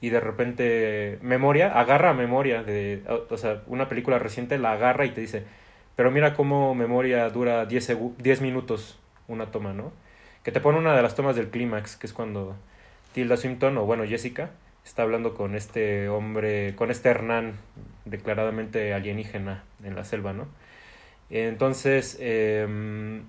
y 0.00 0.10
de 0.10 0.20
repente 0.20 1.18
memoria, 1.22 1.78
agarra 1.78 2.12
memoria 2.12 2.62
de, 2.62 3.02
o 3.30 3.36
sea, 3.36 3.62
una 3.66 3.88
película 3.88 4.18
reciente 4.18 4.58
la 4.58 4.72
agarra 4.72 5.06
y 5.06 5.10
te 5.10 5.20
dice, 5.20 5.44
pero 5.96 6.10
mira 6.10 6.34
cómo 6.34 6.74
memoria 6.74 7.28
dura 7.30 7.64
10, 7.64 7.96
10 8.18 8.40
minutos 8.42 8.98
una 9.28 9.50
toma, 9.50 9.72
¿no? 9.72 9.92
Que 10.42 10.52
te 10.52 10.60
pone 10.60 10.78
una 10.78 10.94
de 10.94 11.02
las 11.02 11.14
tomas 11.14 11.34
del 11.34 11.48
clímax, 11.48 11.96
que 11.96 12.06
es 12.06 12.12
cuando 12.12 12.56
Tilda 13.14 13.36
Swinton, 13.36 13.78
o 13.78 13.86
bueno, 13.86 14.04
Jessica, 14.04 14.50
está 14.84 15.02
hablando 15.02 15.34
con 15.34 15.54
este 15.54 16.08
hombre, 16.08 16.74
con 16.76 16.90
este 16.90 17.08
Hernán, 17.08 17.54
declaradamente 18.04 18.94
alienígena 18.94 19.64
en 19.82 19.96
la 19.96 20.04
selva, 20.04 20.32
¿no? 20.32 20.46
Entonces, 21.30 22.16
em, 22.20 23.24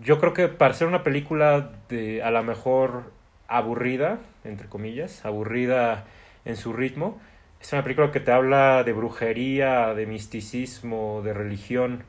yo 0.00 0.18
creo 0.18 0.32
que 0.32 0.48
para 0.48 0.74
ser 0.74 0.88
una 0.88 1.02
película 1.04 1.70
de 1.88 2.22
a 2.22 2.30
lo 2.30 2.42
mejor 2.42 3.12
aburrida, 3.48 4.20
entre 4.44 4.68
comillas, 4.68 5.24
aburrida 5.24 6.06
en 6.44 6.56
su 6.56 6.72
ritmo. 6.72 7.20
Es 7.60 7.72
una 7.72 7.82
película 7.82 8.12
que 8.12 8.20
te 8.20 8.30
habla 8.30 8.84
de 8.84 8.92
brujería, 8.92 9.94
de 9.94 10.06
misticismo, 10.06 11.22
de 11.24 11.34
religión. 11.34 12.04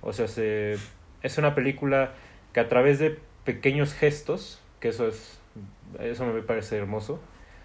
O 0.00 0.12
sea, 0.12 0.28
se, 0.28 0.76
es 1.22 1.38
una 1.38 1.54
película 1.54 2.12
que 2.52 2.60
a 2.60 2.68
través 2.68 2.98
de 2.98 3.18
pequeños 3.44 3.94
gestos, 3.94 4.62
que 4.78 4.88
eso 4.88 5.08
es 5.08 5.42
eso 6.00 6.26
me 6.26 6.42
parece 6.42 6.76
hermoso, 6.76 7.20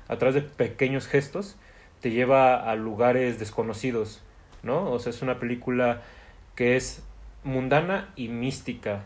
a 0.08 0.18
través 0.18 0.36
de 0.36 0.42
pequeños 0.42 1.08
gestos 1.08 1.58
te 2.02 2.12
lleva 2.12 2.70
a 2.70 2.76
lugares 2.76 3.40
desconocidos, 3.40 4.22
¿no? 4.64 4.92
O 4.92 5.00
sea, 5.00 5.10
es 5.12 5.22
una 5.22 5.40
película 5.40 6.02
que 6.56 6.76
es 6.76 7.04
mundana 7.44 8.10
y 8.16 8.28
mística 8.30 9.06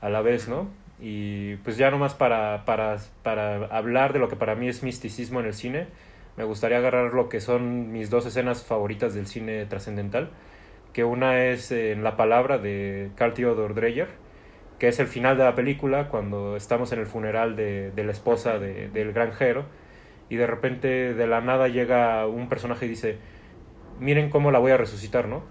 a 0.00 0.08
la 0.08 0.22
vez, 0.22 0.48
¿no? 0.48 0.68
Y 1.04 1.56
pues 1.56 1.76
ya 1.76 1.90
nomás 1.90 2.14
para, 2.14 2.64
para, 2.64 2.96
para 3.24 3.66
hablar 3.76 4.12
de 4.12 4.20
lo 4.20 4.28
que 4.28 4.36
para 4.36 4.54
mí 4.54 4.68
es 4.68 4.84
misticismo 4.84 5.40
en 5.40 5.46
el 5.46 5.54
cine, 5.54 5.88
me 6.36 6.44
gustaría 6.44 6.78
agarrar 6.78 7.12
lo 7.12 7.28
que 7.28 7.40
son 7.40 7.90
mis 7.90 8.08
dos 8.08 8.24
escenas 8.24 8.64
favoritas 8.64 9.12
del 9.12 9.26
cine 9.26 9.66
trascendental, 9.66 10.30
que 10.92 11.02
una 11.02 11.44
es 11.44 11.72
en 11.72 12.04
La 12.04 12.16
Palabra 12.16 12.58
de 12.58 13.10
Carl 13.16 13.34
Theodor 13.34 13.74
Dreyer, 13.74 14.10
que 14.78 14.86
es 14.86 15.00
el 15.00 15.08
final 15.08 15.36
de 15.36 15.42
la 15.42 15.56
película, 15.56 16.08
cuando 16.08 16.56
estamos 16.56 16.92
en 16.92 17.00
el 17.00 17.06
funeral 17.06 17.56
de, 17.56 17.90
de 17.90 18.04
la 18.04 18.12
esposa 18.12 18.60
de, 18.60 18.88
del 18.88 19.12
granjero, 19.12 19.64
y 20.28 20.36
de 20.36 20.46
repente 20.46 21.14
de 21.14 21.26
la 21.26 21.40
nada 21.40 21.66
llega 21.66 22.26
un 22.28 22.48
personaje 22.48 22.86
y 22.86 22.90
dice, 22.90 23.18
miren 23.98 24.30
cómo 24.30 24.52
la 24.52 24.60
voy 24.60 24.70
a 24.70 24.76
resucitar, 24.76 25.26
¿no? 25.26 25.42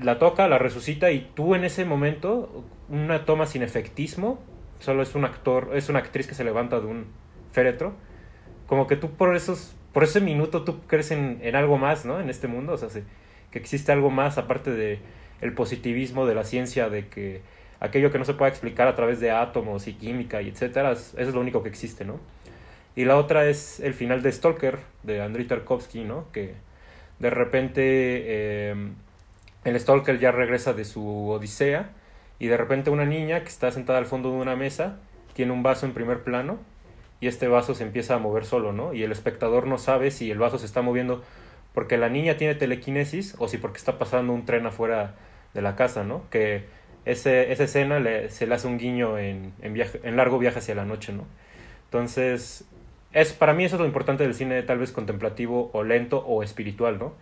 La 0.00 0.18
toca, 0.18 0.48
la 0.48 0.58
resucita 0.58 1.10
y 1.10 1.30
tú 1.34 1.54
en 1.54 1.64
ese 1.64 1.84
momento, 1.84 2.64
una 2.88 3.24
toma 3.24 3.46
sin 3.46 3.62
efectismo, 3.62 4.40
solo 4.78 5.02
es 5.02 5.14
un 5.14 5.24
actor, 5.24 5.70
es 5.74 5.88
una 5.88 6.00
actriz 6.00 6.26
que 6.26 6.34
se 6.34 6.44
levanta 6.44 6.80
de 6.80 6.86
un 6.86 7.06
féretro, 7.52 7.94
como 8.66 8.86
que 8.86 8.96
tú 8.96 9.10
por 9.10 9.36
esos, 9.36 9.74
por 9.92 10.04
ese 10.04 10.20
minuto 10.20 10.64
tú 10.64 10.80
crees 10.86 11.10
en, 11.10 11.38
en 11.42 11.56
algo 11.56 11.78
más, 11.78 12.04
¿no? 12.04 12.20
En 12.20 12.30
este 12.30 12.48
mundo, 12.48 12.72
o 12.72 12.76
sea, 12.78 12.88
que 13.50 13.58
existe 13.58 13.92
algo 13.92 14.10
más 14.10 14.38
aparte 14.38 14.70
de 14.70 15.00
el 15.40 15.52
positivismo 15.54 16.26
de 16.26 16.34
la 16.34 16.44
ciencia, 16.44 16.88
de 16.88 17.08
que 17.08 17.42
aquello 17.80 18.10
que 18.10 18.18
no 18.18 18.24
se 18.24 18.34
puede 18.34 18.50
explicar 18.50 18.88
a 18.88 18.94
través 18.94 19.20
de 19.20 19.30
átomos 19.30 19.88
y 19.88 19.94
química 19.94 20.40
y 20.40 20.48
etcétera, 20.48 20.92
eso 20.92 21.18
es 21.18 21.34
lo 21.34 21.40
único 21.40 21.62
que 21.62 21.68
existe, 21.68 22.04
¿no? 22.04 22.20
Y 22.94 23.04
la 23.04 23.16
otra 23.16 23.46
es 23.46 23.80
el 23.80 23.94
final 23.94 24.22
de 24.22 24.30
Stalker, 24.30 24.78
de 25.02 25.22
Andrei 25.22 25.46
Tarkovsky, 25.46 26.04
¿no? 26.04 26.30
Que 26.32 26.54
de 27.18 27.30
repente... 27.30 27.82
Eh, 27.84 28.92
el 29.64 29.78
Stalker 29.78 30.18
ya 30.18 30.32
regresa 30.32 30.72
de 30.72 30.84
su 30.84 31.28
odisea 31.28 31.90
y 32.38 32.48
de 32.48 32.56
repente 32.56 32.90
una 32.90 33.04
niña 33.04 33.42
que 33.42 33.48
está 33.48 33.70
sentada 33.70 33.98
al 33.98 34.06
fondo 34.06 34.30
de 34.30 34.36
una 34.36 34.56
mesa 34.56 34.98
tiene 35.34 35.52
un 35.52 35.62
vaso 35.62 35.86
en 35.86 35.92
primer 35.92 36.24
plano 36.24 36.58
y 37.20 37.28
este 37.28 37.46
vaso 37.46 37.74
se 37.74 37.84
empieza 37.84 38.16
a 38.16 38.18
mover 38.18 38.44
solo, 38.44 38.72
¿no? 38.72 38.94
Y 38.94 39.04
el 39.04 39.12
espectador 39.12 39.66
no 39.66 39.78
sabe 39.78 40.10
si 40.10 40.30
el 40.30 40.38
vaso 40.38 40.58
se 40.58 40.66
está 40.66 40.82
moviendo 40.82 41.22
porque 41.72 41.96
la 41.96 42.08
niña 42.08 42.36
tiene 42.36 42.54
telequinesis 42.54 43.36
o 43.38 43.48
si 43.48 43.58
porque 43.58 43.78
está 43.78 43.98
pasando 43.98 44.32
un 44.32 44.44
tren 44.44 44.66
afuera 44.66 45.14
de 45.54 45.62
la 45.62 45.76
casa, 45.76 46.02
¿no? 46.02 46.28
Que 46.30 46.64
ese, 47.04 47.52
esa 47.52 47.64
escena 47.64 48.00
le, 48.00 48.30
se 48.30 48.46
le 48.46 48.54
hace 48.54 48.66
un 48.66 48.78
guiño 48.78 49.18
en, 49.18 49.52
en, 49.62 49.72
viaje, 49.72 50.00
en 50.02 50.16
largo 50.16 50.38
viaje 50.38 50.58
hacia 50.58 50.74
la 50.74 50.84
noche, 50.84 51.12
¿no? 51.12 51.24
Entonces, 51.84 52.64
es, 53.12 53.32
para 53.32 53.54
mí 53.54 53.64
eso 53.64 53.76
es 53.76 53.80
lo 53.80 53.86
importante 53.86 54.24
del 54.24 54.34
cine 54.34 54.62
tal 54.62 54.78
vez 54.78 54.92
contemplativo 54.92 55.70
o 55.72 55.84
lento 55.84 56.24
o 56.26 56.42
espiritual, 56.42 56.98
¿no? 56.98 57.14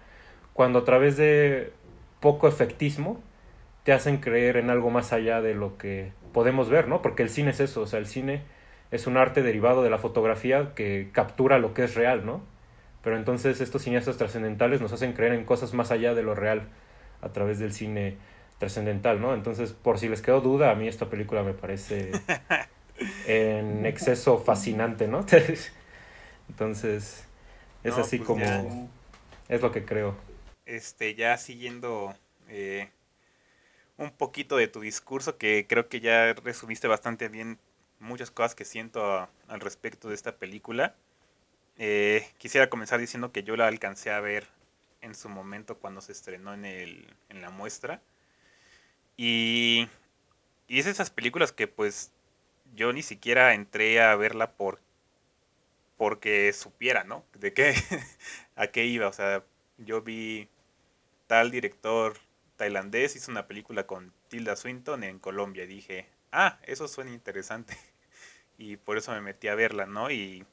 Cuando 0.53 0.81
a 0.81 0.85
través 0.85 1.17
de 1.17 1.73
poco 2.21 2.49
efectismo 2.49 3.21
te 3.85 3.93
hacen 3.93 4.19
creer 4.19 4.57
en 4.57 4.71
algo 4.71 4.91
más 4.91 5.13
allá 5.13 5.41
de 5.41 5.55
lo 5.55 5.79
que 5.79 6.13
podemos 6.33 6.69
ver, 6.69 6.87
¿no? 6.87 7.03
Porque 7.03 7.23
el 7.23 7.31
cine 7.31 7.51
es 7.51 7.61
eso, 7.61 7.83
o 7.83 7.87
sea, 7.87 7.99
el 7.99 8.07
cine 8.07 8.43
es 8.91 9.07
un 9.07 9.17
arte 9.17 9.43
derivado 9.43 9.83
de 9.83 9.91
la 9.91 9.99
fotografía 9.99 10.75
que 10.75 11.09
captura 11.13 11.59
lo 11.59 11.75
que 11.75 11.85
es 11.85 11.95
real, 11.95 12.27
¿no? 12.27 12.43
Pero 13.03 13.17
entonces 13.17 13.61
estos 13.61 13.83
cineastas 13.83 14.19
trascendentales 14.19 14.81
nos 14.81 14.93
hacen 14.93 15.15
creer 15.15 15.33
en 15.33 15.45
cosas 15.45 15.73
más 15.73 15.91
allá 15.91 16.15
de 16.15 16.23
lo 16.23 16.35
real 16.35 16.69
a 17.23 17.31
través 17.31 17.59
del 17.59 17.73
cine 17.73 18.17
trascendental, 18.59 19.21
¿no? 19.21 19.33
Entonces, 19.33 19.73
por 19.73 19.99
si 19.99 20.09
les 20.09 20.21
quedó 20.21 20.43
duda, 20.43 20.71
a 20.71 20.75
mí 20.75 20.87
esta 20.87 21.09
película 21.09 21.43
me 21.43 21.55
parece 21.55 22.11
en 23.27 23.87
exceso 23.87 24.39
fascinante, 24.39 25.09
¿no? 25.09 25.25
Entonces, 26.51 27.27
es 27.83 27.97
así 27.97 28.19
pues 28.19 28.27
como... 28.27 28.91
Es 29.49 29.63
lo 29.63 29.73
que 29.73 29.85
creo 29.85 30.15
este, 30.71 31.15
ya 31.17 31.37
siguiendo 31.37 32.15
eh, 32.49 32.91
un 33.97 34.11
poquito 34.13 34.57
de 34.57 34.69
tu 34.69 34.81
discurso, 34.81 35.37
que 35.37 35.67
creo 35.69 35.89
que 35.89 36.01
ya 36.01 36.33
resumiste 36.35 36.87
bastante 36.87 37.29
bien 37.29 37.59
muchas 37.99 38.31
cosas 38.31 38.55
que 38.55 38.65
siento 38.65 39.29
al 39.49 39.61
respecto 39.61 40.09
de 40.09 40.15
esta 40.15 40.37
película. 40.37 40.95
Eh, 41.77 42.27
quisiera 42.39 42.71
comenzar 42.71 43.01
diciendo 43.01 43.33
que 43.33 43.43
yo 43.43 43.57
la 43.57 43.67
alcancé 43.67 44.11
a 44.11 44.21
ver 44.21 44.47
en 45.01 45.15
su 45.15 45.29
momento 45.29 45.79
cuando 45.79 46.01
se 46.01 46.13
estrenó 46.13 46.55
en, 46.55 46.65
el, 46.65 47.15
en 47.29 47.43
la 47.43 47.51
muestra. 47.51 48.01
Y, 49.17 49.89
y 50.69 50.79
es 50.79 50.87
esas 50.87 51.11
películas 51.11 51.53
que 51.53 51.67
pues 51.67 52.13
yo 52.77 52.93
ni 52.93 53.03
siquiera 53.03 53.55
entré 53.55 54.01
a 54.01 54.15
verla 54.15 54.53
por 54.53 54.81
porque 55.97 56.53
supiera, 56.55 57.05
¿no? 57.05 57.25
De 57.35 57.53
qué, 57.53 57.75
a 58.57 58.69
qué 58.69 58.87
iba. 58.87 59.09
O 59.09 59.13
sea, 59.13 59.45
yo 59.79 60.01
vi 60.03 60.49
tal 61.31 61.53
director 61.53 62.19
tailandés 62.57 63.15
hizo 63.15 63.31
una 63.31 63.47
película 63.47 63.87
con 63.87 64.13
Tilda 64.27 64.57
Swinton 64.57 65.05
en 65.05 65.21
Colombia. 65.21 65.63
Y 65.63 65.69
dije, 65.69 66.09
ah, 66.33 66.59
eso 66.65 66.89
suena 66.89 67.13
interesante. 67.13 67.77
Y 68.59 68.77
por 68.77 68.99
eso 68.99 69.13
me 69.13 69.23
metí 69.23 69.49
a 69.49 69.55
verla, 69.55 69.87
¿no? 69.87 70.11
Y 70.11 70.45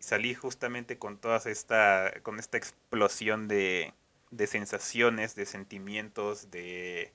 salí 0.00 0.34
justamente 0.34 0.98
con 0.98 1.18
toda 1.18 1.36
esta, 1.48 2.12
con 2.22 2.40
esta 2.40 2.56
explosión 2.56 3.46
de, 3.46 3.94
de 4.32 4.46
sensaciones, 4.48 5.36
de 5.36 5.46
sentimientos, 5.46 6.50
de, 6.50 7.12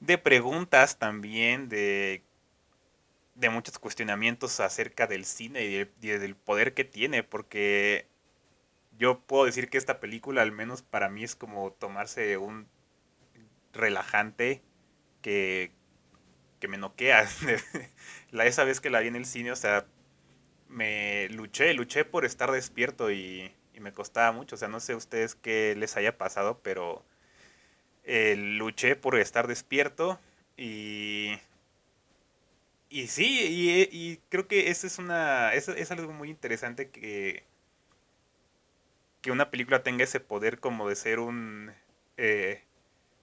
de 0.00 0.18
preguntas 0.18 0.98
también, 0.98 1.68
de, 1.68 2.24
de 3.36 3.50
muchos 3.50 3.78
cuestionamientos 3.78 4.58
acerca 4.58 5.06
del 5.06 5.24
cine 5.24 5.66
y, 5.66 5.88
y 6.04 6.08
del 6.08 6.34
poder 6.34 6.74
que 6.74 6.84
tiene, 6.84 7.22
porque 7.22 8.08
yo 8.98 9.20
puedo 9.20 9.44
decir 9.44 9.68
que 9.68 9.78
esta 9.78 10.00
película, 10.00 10.42
al 10.42 10.52
menos 10.52 10.82
para 10.82 11.08
mí, 11.08 11.24
es 11.24 11.36
como 11.36 11.72
tomarse 11.72 12.36
un 12.36 12.68
relajante 13.72 14.62
que, 15.22 15.72
que 16.60 16.68
me 16.68 16.78
noquea. 16.78 17.28
la 18.30 18.46
esa 18.46 18.64
vez 18.64 18.80
que 18.80 18.90
la 18.90 19.00
vi 19.00 19.08
en 19.08 19.16
el 19.16 19.26
cine, 19.26 19.52
o 19.52 19.56
sea, 19.56 19.86
me 20.68 21.28
luché, 21.30 21.74
luché 21.74 22.04
por 22.04 22.24
estar 22.24 22.50
despierto 22.52 23.10
y, 23.10 23.52
y 23.74 23.80
me 23.80 23.92
costaba 23.92 24.32
mucho. 24.32 24.56
O 24.56 24.58
sea, 24.58 24.68
no 24.68 24.80
sé 24.80 24.94
ustedes 24.94 25.34
qué 25.34 25.74
les 25.76 25.96
haya 25.96 26.18
pasado, 26.18 26.60
pero 26.62 27.04
eh, 28.04 28.36
luché 28.36 28.96
por 28.96 29.18
estar 29.18 29.46
despierto 29.48 30.20
y 30.56 31.38
y 32.92 33.06
sí, 33.06 33.24
y, 33.24 33.88
y, 33.90 34.18
creo 34.28 34.46
que 34.46 34.68
eso 34.70 34.86
es 34.86 34.98
una. 34.98 35.54
Es 35.54 35.90
algo 35.90 36.12
muy 36.12 36.28
interesante 36.28 36.90
que, 36.90 37.42
que 39.22 39.30
una 39.32 39.50
película 39.50 39.82
tenga 39.82 40.04
ese 40.04 40.20
poder 40.20 40.60
como 40.60 40.88
de 40.88 40.96
ser 40.96 41.20
un, 41.20 41.72
eh, 42.16 42.64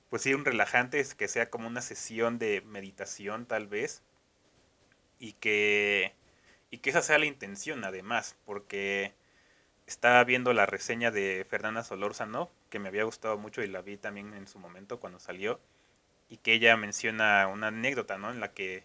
pues 0.09 0.23
sí, 0.23 0.33
un 0.33 0.45
relajante, 0.45 1.03
que 1.17 1.27
sea 1.27 1.49
como 1.49 1.67
una 1.67 1.81
sesión 1.81 2.39
de 2.39 2.61
meditación 2.61 3.45
tal 3.45 3.67
vez, 3.67 4.01
y 5.19 5.33
que, 5.33 6.13
y 6.71 6.79
que 6.79 6.89
esa 6.91 7.01
sea 7.01 7.19
la 7.19 7.25
intención 7.25 7.83
además, 7.83 8.37
porque 8.45 9.13
estaba 9.87 10.23
viendo 10.23 10.53
la 10.53 10.65
reseña 10.65 11.11
de 11.11 11.45
Fernanda 11.49 11.83
Solórzano, 11.83 12.49
que 12.69 12.79
me 12.79 12.89
había 12.89 13.03
gustado 13.03 13.37
mucho 13.37 13.61
y 13.63 13.67
la 13.67 13.81
vi 13.81 13.97
también 13.97 14.33
en 14.33 14.47
su 14.47 14.59
momento 14.59 14.99
cuando 14.99 15.19
salió, 15.19 15.59
y 16.29 16.37
que 16.37 16.53
ella 16.53 16.77
menciona 16.77 17.47
una 17.47 17.67
anécdota, 17.67 18.17
¿no? 18.17 18.31
En 18.31 18.39
la 18.39 18.53
que 18.53 18.83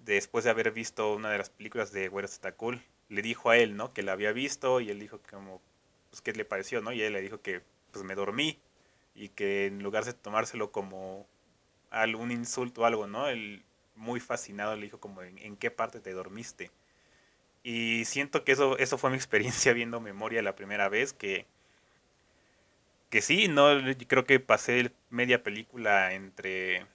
después 0.00 0.44
de 0.44 0.50
haber 0.50 0.72
visto 0.72 1.14
una 1.14 1.30
de 1.30 1.38
las 1.38 1.50
películas 1.50 1.92
de 1.92 2.10
Cool, 2.56 2.82
le 3.08 3.22
dijo 3.22 3.50
a 3.50 3.56
él, 3.56 3.76
¿no? 3.76 3.92
Que 3.92 4.02
la 4.02 4.12
había 4.12 4.32
visto 4.32 4.80
y 4.80 4.90
él 4.90 4.98
dijo 4.98 5.20
como, 5.30 5.62
pues, 6.12 6.20
¿qué 6.20 6.32
le 6.34 6.44
pareció, 6.44 6.82
no? 6.82 6.92
Y 6.92 7.00
él 7.02 7.14
le 7.14 7.22
dijo 7.22 7.40
que, 7.40 7.62
pues, 7.90 8.04
me 8.04 8.14
dormí 8.14 8.60
y 9.14 9.30
que 9.30 9.66
en 9.66 9.82
lugar 9.82 10.04
de 10.04 10.12
tomárselo 10.12 10.70
como 10.70 11.26
algún 11.90 12.30
insulto 12.30 12.82
o 12.82 12.84
algo, 12.84 13.06
¿no? 13.06 13.28
Él 13.28 13.64
muy 13.96 14.20
fascinado 14.20 14.76
le 14.76 14.82
dijo 14.82 15.00
como, 15.00 15.22
¿en, 15.22 15.56
qué 15.56 15.70
parte 15.70 16.00
te 16.00 16.12
dormiste? 16.12 16.70
Y 17.62 18.04
siento 18.04 18.44
que 18.44 18.52
eso, 18.52 18.76
eso 18.78 18.98
fue 18.98 19.10
mi 19.10 19.16
experiencia 19.22 19.72
viendo 19.72 20.00
Memoria 20.00 20.42
la 20.42 20.54
primera 20.54 20.90
vez, 20.90 21.14
que, 21.14 21.46
que 23.08 23.22
sí, 23.22 23.48
no, 23.48 23.68
creo 24.06 24.26
que 24.26 24.38
pasé 24.40 24.92
media 25.10 25.42
película 25.42 26.12
entre 26.12 26.86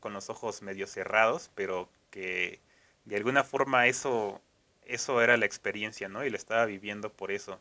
con 0.00 0.12
los 0.12 0.28
ojos 0.28 0.60
medio 0.60 0.86
cerrados, 0.86 1.50
pero 1.54 1.88
que 2.10 2.60
de 3.06 3.16
alguna 3.16 3.44
forma 3.44 3.86
eso, 3.86 4.42
eso 4.84 5.22
era 5.22 5.38
la 5.38 5.46
experiencia, 5.46 6.08
¿no? 6.08 6.24
Y 6.24 6.30
la 6.30 6.36
estaba 6.36 6.66
viviendo 6.66 7.10
por 7.12 7.32
eso. 7.32 7.60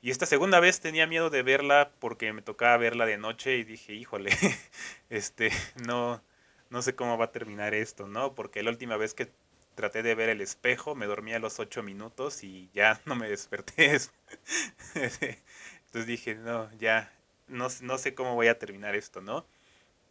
Y 0.00 0.10
esta 0.10 0.26
segunda 0.26 0.60
vez 0.60 0.80
tenía 0.80 1.06
miedo 1.06 1.28
de 1.28 1.42
verla 1.42 1.90
porque 1.98 2.32
me 2.32 2.42
tocaba 2.42 2.76
verla 2.76 3.04
de 3.04 3.18
noche 3.18 3.56
y 3.56 3.64
dije, 3.64 3.94
híjole, 3.94 4.30
este, 5.10 5.50
no, 5.86 6.22
no 6.70 6.82
sé 6.82 6.94
cómo 6.94 7.18
va 7.18 7.26
a 7.26 7.32
terminar 7.32 7.74
esto, 7.74 8.06
¿no? 8.06 8.34
Porque 8.34 8.62
la 8.62 8.70
última 8.70 8.96
vez 8.96 9.14
que 9.14 9.30
traté 9.74 10.02
de 10.02 10.14
ver 10.14 10.28
el 10.28 10.40
espejo 10.40 10.94
me 10.94 11.06
dormí 11.06 11.32
a 11.32 11.38
los 11.38 11.58
ocho 11.60 11.82
minutos 11.82 12.44
y 12.44 12.70
ya 12.74 13.00
no 13.06 13.16
me 13.16 13.28
desperté. 13.28 13.92
Entonces 14.94 16.06
dije, 16.06 16.34
no, 16.36 16.70
ya, 16.78 17.12
no, 17.48 17.68
no 17.82 17.98
sé 17.98 18.14
cómo 18.14 18.34
voy 18.34 18.48
a 18.48 18.58
terminar 18.58 18.94
esto, 18.94 19.20
¿no? 19.20 19.46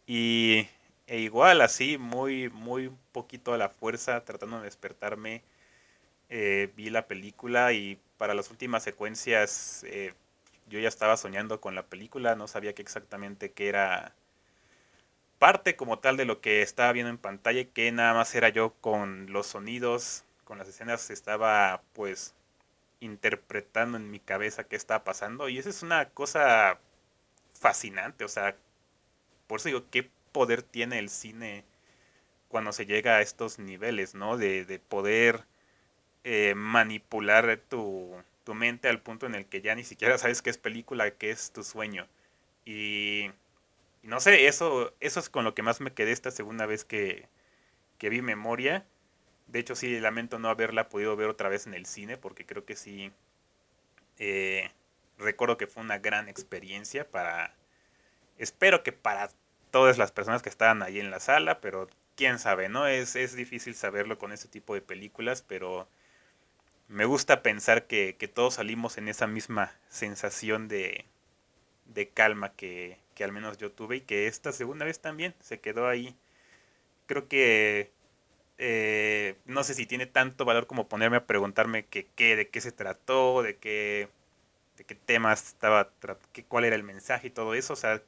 Y 0.06 0.68
e 1.06 1.20
igual, 1.20 1.60
así, 1.62 1.98
muy, 1.98 2.50
muy 2.50 2.90
poquito 3.12 3.54
a 3.54 3.58
la 3.58 3.70
fuerza, 3.70 4.24
tratando 4.24 4.58
de 4.58 4.64
despertarme, 4.64 5.42
eh, 6.30 6.72
vi 6.76 6.90
la 6.90 7.06
película 7.08 7.72
y 7.72 7.98
para 8.18 8.34
las 8.34 8.50
últimas 8.50 8.82
secuencias 8.82 9.84
eh, 9.84 10.14
yo 10.68 10.78
ya 10.80 10.88
estaba 10.88 11.16
soñando 11.16 11.60
con 11.60 11.74
la 11.74 11.86
película, 11.86 12.36
no 12.36 12.48
sabía 12.48 12.74
que 12.74 12.82
exactamente 12.82 13.52
qué 13.52 13.68
era 13.68 14.14
parte 15.38 15.76
como 15.76 15.98
tal 16.00 16.16
de 16.16 16.24
lo 16.24 16.40
que 16.40 16.62
estaba 16.62 16.92
viendo 16.92 17.10
en 17.10 17.18
pantalla, 17.18 17.64
que 17.64 17.90
nada 17.92 18.14
más 18.14 18.34
era 18.34 18.48
yo 18.48 18.74
con 18.80 19.32
los 19.32 19.46
sonidos, 19.46 20.24
con 20.44 20.58
las 20.58 20.68
escenas, 20.68 21.10
estaba 21.10 21.82
pues 21.94 22.34
interpretando 23.00 23.96
en 23.96 24.10
mi 24.10 24.20
cabeza 24.20 24.64
qué 24.64 24.76
estaba 24.76 25.04
pasando 25.04 25.48
y 25.48 25.58
esa 25.58 25.70
es 25.70 25.82
una 25.82 26.10
cosa 26.10 26.78
fascinante, 27.54 28.24
o 28.24 28.28
sea, 28.28 28.56
por 29.46 29.60
eso 29.60 29.68
digo, 29.68 29.84
qué 29.90 30.10
poder 30.32 30.62
tiene 30.62 30.98
el 30.98 31.08
cine 31.10 31.64
cuando 32.48 32.72
se 32.72 32.86
llega 32.86 33.16
a 33.16 33.22
estos 33.22 33.58
niveles, 33.58 34.14
¿no? 34.14 34.36
De, 34.38 34.64
de 34.64 34.78
poder 34.78 35.44
eh, 36.24 36.54
manipular 36.56 37.60
tu, 37.68 38.14
tu, 38.44 38.54
mente 38.54 38.88
al 38.88 39.00
punto 39.00 39.26
en 39.26 39.34
el 39.34 39.46
que 39.46 39.60
ya 39.62 39.74
ni 39.74 39.84
siquiera 39.84 40.18
sabes 40.18 40.42
qué 40.42 40.50
es 40.50 40.58
película, 40.58 41.10
qué 41.12 41.30
es 41.30 41.52
tu 41.52 41.64
sueño. 41.64 42.06
Y, 42.64 43.30
no 44.02 44.20
sé, 44.20 44.46
eso, 44.46 44.94
eso 45.00 45.20
es 45.20 45.30
con 45.30 45.44
lo 45.44 45.54
que 45.54 45.62
más 45.62 45.80
me 45.80 45.92
quedé 45.92 46.12
esta 46.12 46.30
segunda 46.30 46.66
vez 46.66 46.84
que, 46.84 47.28
que 47.98 48.08
vi 48.10 48.22
Memoria. 48.22 48.84
De 49.48 49.58
hecho, 49.60 49.74
sí, 49.76 49.98
lamento 50.00 50.38
no 50.38 50.48
haberla 50.50 50.88
podido 50.88 51.16
ver 51.16 51.28
otra 51.28 51.48
vez 51.48 51.66
en 51.66 51.74
el 51.74 51.86
cine, 51.86 52.16
porque 52.18 52.46
creo 52.46 52.64
que 52.64 52.76
sí, 52.76 53.12
eh, 54.18 54.70
recuerdo 55.18 55.56
que 55.58 55.66
fue 55.66 55.82
una 55.82 55.98
gran 55.98 56.28
experiencia 56.28 57.08
para, 57.08 57.54
espero 58.38 58.82
que 58.82 58.92
para 58.92 59.30
todas 59.70 59.98
las 59.98 60.12
personas 60.12 60.42
que 60.42 60.48
estaban 60.48 60.82
ahí 60.82 61.00
en 61.00 61.10
la 61.10 61.20
sala, 61.20 61.60
pero 61.60 61.88
quién 62.16 62.38
sabe, 62.38 62.68
¿no? 62.68 62.86
Es, 62.86 63.16
es 63.16 63.34
difícil 63.34 63.74
saberlo 63.74 64.18
con 64.18 64.32
este 64.32 64.48
tipo 64.48 64.74
de 64.74 64.80
películas, 64.82 65.42
pero 65.42 65.88
me 66.88 67.04
gusta 67.04 67.42
pensar 67.42 67.86
que, 67.86 68.14
todos 68.34 68.54
salimos 68.54 68.98
en 68.98 69.08
esa 69.08 69.26
misma 69.26 69.72
sensación 69.90 70.68
de, 70.68 71.04
de 71.86 72.08
calma 72.08 72.52
que, 72.54 72.98
que, 73.14 73.24
al 73.24 73.32
menos 73.32 73.58
yo 73.58 73.72
tuve 73.72 73.96
y 73.96 74.00
que 74.02 74.26
esta 74.26 74.52
segunda 74.52 74.84
vez 74.84 75.00
también 75.00 75.34
se 75.40 75.60
quedó 75.60 75.88
ahí. 75.88 76.16
Creo 77.06 77.28
que 77.28 77.92
eh, 78.58 79.36
no 79.46 79.64
sé 79.64 79.74
si 79.74 79.86
tiene 79.86 80.06
tanto 80.06 80.44
valor 80.44 80.66
como 80.66 80.88
ponerme 80.88 81.16
a 81.18 81.26
preguntarme 81.26 81.86
que, 81.86 82.06
qué, 82.16 82.36
de 82.36 82.48
qué 82.48 82.60
se 82.60 82.72
trató, 82.72 83.42
de 83.42 83.56
qué, 83.56 84.08
de 84.76 84.84
qué 84.84 84.94
temas 84.96 85.48
estaba, 85.48 85.90
qué, 86.32 86.44
cuál 86.44 86.64
era 86.64 86.76
el 86.76 86.82
mensaje 86.84 87.28
y 87.28 87.30
todo 87.30 87.54
eso. 87.54 87.74
O 87.74 87.76
sea, 87.76 88.02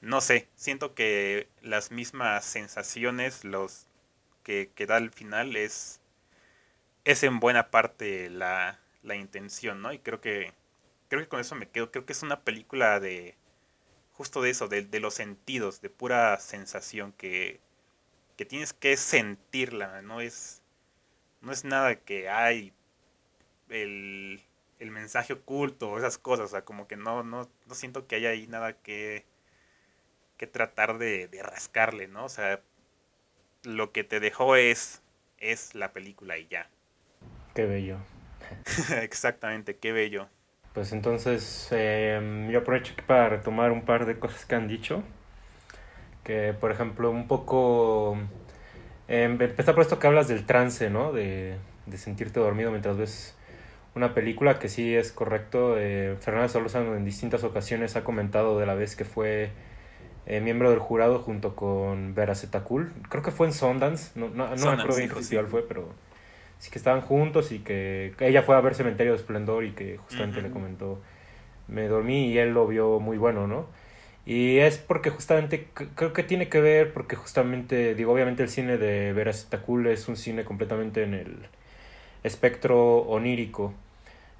no 0.00 0.20
sé, 0.20 0.48
siento 0.56 0.94
que 0.94 1.48
las 1.62 1.90
mismas 1.92 2.44
sensaciones 2.44 3.44
los 3.44 3.86
que, 4.44 4.70
que 4.74 4.86
da 4.86 4.96
al 4.96 5.10
final 5.10 5.56
es 5.56 5.99
es 7.04 7.22
en 7.22 7.40
buena 7.40 7.70
parte 7.70 8.30
la, 8.30 8.78
la 9.02 9.16
intención, 9.16 9.82
¿no? 9.82 9.92
Y 9.92 9.98
creo 10.00 10.20
que, 10.20 10.52
creo 11.08 11.22
que 11.22 11.28
con 11.28 11.40
eso 11.40 11.54
me 11.54 11.68
quedo. 11.68 11.90
Creo 11.90 12.06
que 12.06 12.12
es 12.12 12.22
una 12.22 12.40
película 12.42 13.00
de, 13.00 13.36
justo 14.14 14.42
de 14.42 14.50
eso, 14.50 14.68
de, 14.68 14.82
de 14.84 15.00
los 15.00 15.14
sentidos, 15.14 15.80
de 15.82 15.90
pura 15.90 16.38
sensación 16.40 17.12
que, 17.12 17.60
que 18.36 18.44
tienes 18.46 18.72
que 18.72 18.96
sentirla, 18.96 20.02
no 20.02 20.20
es, 20.20 20.62
no 21.42 21.52
es 21.52 21.64
nada 21.64 21.96
que 21.96 22.28
hay 22.30 22.72
el, 23.70 24.42
el 24.78 24.90
mensaje 24.90 25.34
oculto, 25.34 25.98
esas 25.98 26.18
cosas, 26.18 26.46
o 26.46 26.48
sea, 26.48 26.64
como 26.64 26.88
que 26.88 26.96
no, 26.96 27.22
no, 27.22 27.48
no 27.66 27.74
siento 27.74 28.06
que 28.06 28.16
haya 28.16 28.30
ahí 28.30 28.46
nada 28.46 28.74
que, 28.74 29.24
que 30.36 30.46
tratar 30.46 30.98
de, 30.98 31.28
de 31.28 31.42
rascarle, 31.42 32.08
¿no? 32.08 32.24
O 32.24 32.28
sea, 32.28 32.60
lo 33.62 33.92
que 33.92 34.04
te 34.04 34.20
dejó 34.20 34.56
es, 34.56 35.02
es 35.38 35.74
la 35.74 35.92
película 35.92 36.38
y 36.38 36.46
ya. 36.48 36.68
Qué 37.60 37.66
bello. 37.66 37.98
Exactamente, 39.02 39.76
qué 39.76 39.92
bello. 39.92 40.28
Pues 40.72 40.92
entonces 40.92 41.68
em, 41.72 42.48
yo 42.48 42.60
aprovecho 42.60 42.94
para 43.06 43.28
retomar 43.28 43.70
un 43.70 43.82
par 43.82 44.06
de 44.06 44.18
cosas 44.18 44.46
que 44.46 44.54
han 44.54 44.66
dicho. 44.66 45.02
Que 46.24 46.54
por 46.58 46.72
ejemplo 46.72 47.10
un 47.10 47.28
poco... 47.28 48.16
Eh, 49.08 49.24
empezar 49.24 49.74
por 49.74 49.82
esto 49.82 49.98
que 49.98 50.06
hablas 50.06 50.26
del 50.26 50.46
trance, 50.46 50.88
¿no? 50.88 51.12
De, 51.12 51.58
de, 51.84 51.98
sentirte 51.98 52.40
dormido 52.40 52.70
mientras 52.70 52.96
ves 52.96 53.36
una 53.94 54.14
película, 54.14 54.58
que 54.58 54.70
sí 54.70 54.96
es 54.96 55.12
correcto. 55.12 55.74
Eh, 55.76 56.16
Fernanda 56.18 56.48
Solórzano 56.48 56.96
en 56.96 57.04
distintas 57.04 57.44
ocasiones 57.44 57.94
ha 57.94 58.04
comentado 58.04 58.58
de 58.58 58.64
la 58.64 58.72
vez 58.72 58.96
que 58.96 59.04
fue 59.04 59.50
eh, 60.24 60.40
miembro 60.40 60.70
del 60.70 60.78
jurado 60.78 61.18
junto 61.18 61.54
con 61.54 62.14
Vera 62.14 62.34
Zetacul. 62.34 62.94
Creo 63.10 63.22
que 63.22 63.32
fue 63.32 63.48
en 63.48 63.52
Sundance, 63.52 64.18
no, 64.18 64.30
no, 64.30 64.48
no 64.48 64.56
me 64.56 64.72
acuerdo 64.72 64.96
bien 64.96 65.10
qué 65.10 65.16
festival 65.16 65.46
fue, 65.46 65.68
pero 65.68 65.92
que 66.68 66.78
estaban 66.78 67.00
juntos 67.00 67.52
y 67.52 67.60
que, 67.60 68.12
ella 68.20 68.42
fue 68.42 68.56
a 68.56 68.60
ver 68.60 68.74
Cementerio 68.74 69.12
de 69.12 69.18
Esplendor 69.18 69.64
y 69.64 69.70
que 69.70 69.96
justamente 69.96 70.42
le 70.42 70.50
comentó, 70.50 71.00
me 71.68 71.88
dormí 71.88 72.26
y 72.26 72.38
él 72.38 72.50
lo 72.50 72.66
vio 72.66 73.00
muy 73.00 73.16
bueno, 73.16 73.46
¿no? 73.46 73.66
Y 74.26 74.58
es 74.58 74.76
porque 74.76 75.10
justamente, 75.10 75.68
creo 75.72 76.12
que 76.12 76.22
tiene 76.22 76.48
que 76.48 76.60
ver, 76.60 76.92
porque 76.92 77.16
justamente, 77.16 77.94
digo, 77.94 78.12
obviamente 78.12 78.42
el 78.42 78.50
cine 78.50 78.76
de 78.76 79.12
Vera 79.14 79.32
Cool 79.64 79.86
es 79.86 80.08
un 80.08 80.16
cine 80.16 80.44
completamente 80.44 81.02
en 81.02 81.14
el 81.14 81.36
espectro 82.22 82.98
onírico, 82.98 83.72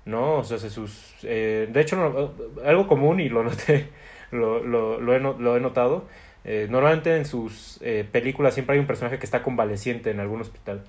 ¿no? 0.05 0.37
O 0.39 0.45
sea, 0.45 0.59
sus... 0.59 1.15
Eh, 1.23 1.69
de 1.73 1.81
hecho, 1.81 2.35
algo 2.65 2.87
común 2.87 3.21
y 3.21 3.31
lo 3.31 3.43
noté, 3.43 3.89
lo, 4.31 4.63
lo, 4.63 5.01
lo, 5.01 5.15
he, 5.15 5.21
lo 5.21 5.57
he 5.57 5.61
notado, 5.61 6.05
eh, 6.45 6.69
normalmente 6.71 7.17
en 7.17 7.27
sus 7.27 7.79
eh, 7.83 8.07
películas 8.11 8.55
siempre 8.55 8.75
hay 8.75 8.81
un 8.81 8.87
personaje 8.87 9.19
que 9.19 9.27
está 9.27 9.43
convaleciente 9.43 10.11
en 10.11 10.21
algún 10.21 10.41
hospital. 10.41 10.85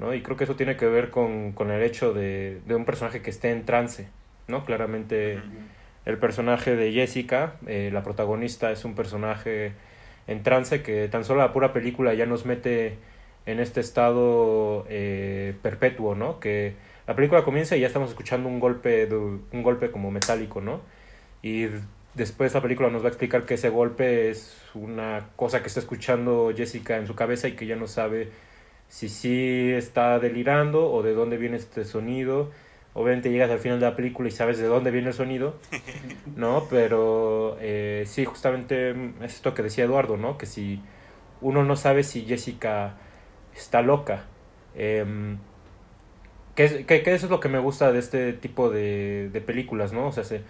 ¿No? 0.00 0.14
Y 0.14 0.22
creo 0.22 0.36
que 0.36 0.44
eso 0.44 0.56
tiene 0.56 0.76
que 0.76 0.86
ver 0.86 1.10
con, 1.10 1.52
con 1.52 1.70
el 1.70 1.82
hecho 1.82 2.12
de, 2.12 2.60
de, 2.66 2.74
un 2.74 2.84
personaje 2.84 3.20
que 3.22 3.30
esté 3.30 3.50
en 3.50 3.64
trance, 3.64 4.08
¿no? 4.48 4.64
Claramente 4.64 5.38
el 6.06 6.18
personaje 6.18 6.74
de 6.74 6.92
Jessica, 6.92 7.54
eh, 7.66 7.90
la 7.92 8.02
protagonista, 8.02 8.72
es 8.72 8.84
un 8.84 8.94
personaje 8.94 9.72
en 10.26 10.42
trance 10.42 10.82
que 10.82 11.08
tan 11.08 11.24
solo 11.24 11.40
la 11.40 11.52
pura 11.52 11.72
película 11.72 12.14
ya 12.14 12.26
nos 12.26 12.46
mete 12.46 12.96
en 13.46 13.60
este 13.60 13.80
estado 13.80 14.86
eh, 14.88 15.54
perpetuo, 15.62 16.14
¿no? 16.14 16.40
Que 16.40 16.74
la 17.06 17.14
película 17.14 17.42
comienza 17.42 17.76
y 17.76 17.80
ya 17.80 17.86
estamos 17.86 18.10
escuchando 18.10 18.48
un 18.48 18.60
golpe, 18.60 19.06
de, 19.06 19.16
un 19.16 19.62
golpe 19.62 19.90
como 19.90 20.10
metálico, 20.10 20.60
¿no? 20.60 20.80
Y 21.42 21.66
después 22.14 22.54
la 22.54 22.62
película 22.62 22.88
nos 22.90 23.02
va 23.02 23.06
a 23.06 23.08
explicar 23.10 23.44
que 23.44 23.54
ese 23.54 23.68
golpe 23.68 24.30
es 24.30 24.62
una 24.74 25.28
cosa 25.36 25.60
que 25.60 25.68
está 25.68 25.80
escuchando 25.80 26.52
Jessica 26.56 26.96
en 26.96 27.06
su 27.06 27.14
cabeza 27.14 27.48
y 27.48 27.52
que 27.52 27.66
ya 27.66 27.76
no 27.76 27.86
sabe 27.86 28.30
si 28.90 29.08
sí 29.08 29.72
está 29.72 30.18
delirando 30.18 30.92
o 30.92 31.02
de 31.02 31.14
dónde 31.14 31.38
viene 31.38 31.56
este 31.56 31.86
sonido 31.86 32.50
obviamente 32.94 33.30
llegas 33.30 33.50
al 33.50 33.58
final 33.58 33.80
de 33.80 33.86
la 33.86 33.96
película 33.96 34.28
y 34.28 34.32
sabes 34.32 34.58
de 34.58 34.66
dónde 34.66 34.90
viene 34.90 35.08
el 35.08 35.14
sonido, 35.14 35.56
¿no? 36.36 36.66
Pero 36.68 37.56
eh, 37.60 38.04
sí, 38.06 38.24
justamente 38.24 38.90
es 39.22 39.34
esto 39.34 39.54
que 39.54 39.62
decía 39.62 39.84
Eduardo, 39.84 40.16
¿no? 40.16 40.38
Que 40.38 40.46
si 40.46 40.82
uno 41.40 41.64
no 41.64 41.76
sabe 41.76 42.02
si 42.02 42.24
Jessica 42.24 42.96
está 43.54 43.82
loca. 43.82 44.24
Eh, 44.74 45.36
que, 46.54 46.84
que, 46.84 46.96
eso 47.14 47.26
es 47.26 47.30
lo 47.30 47.40
que 47.40 47.48
me 47.48 47.58
gusta 47.58 47.92
de 47.92 48.00
este 48.00 48.32
tipo 48.32 48.70
de, 48.70 49.30
de 49.32 49.40
películas, 49.40 49.92
¿no? 49.92 50.08
O 50.08 50.12
sea, 50.12 50.24
se, 50.24 50.42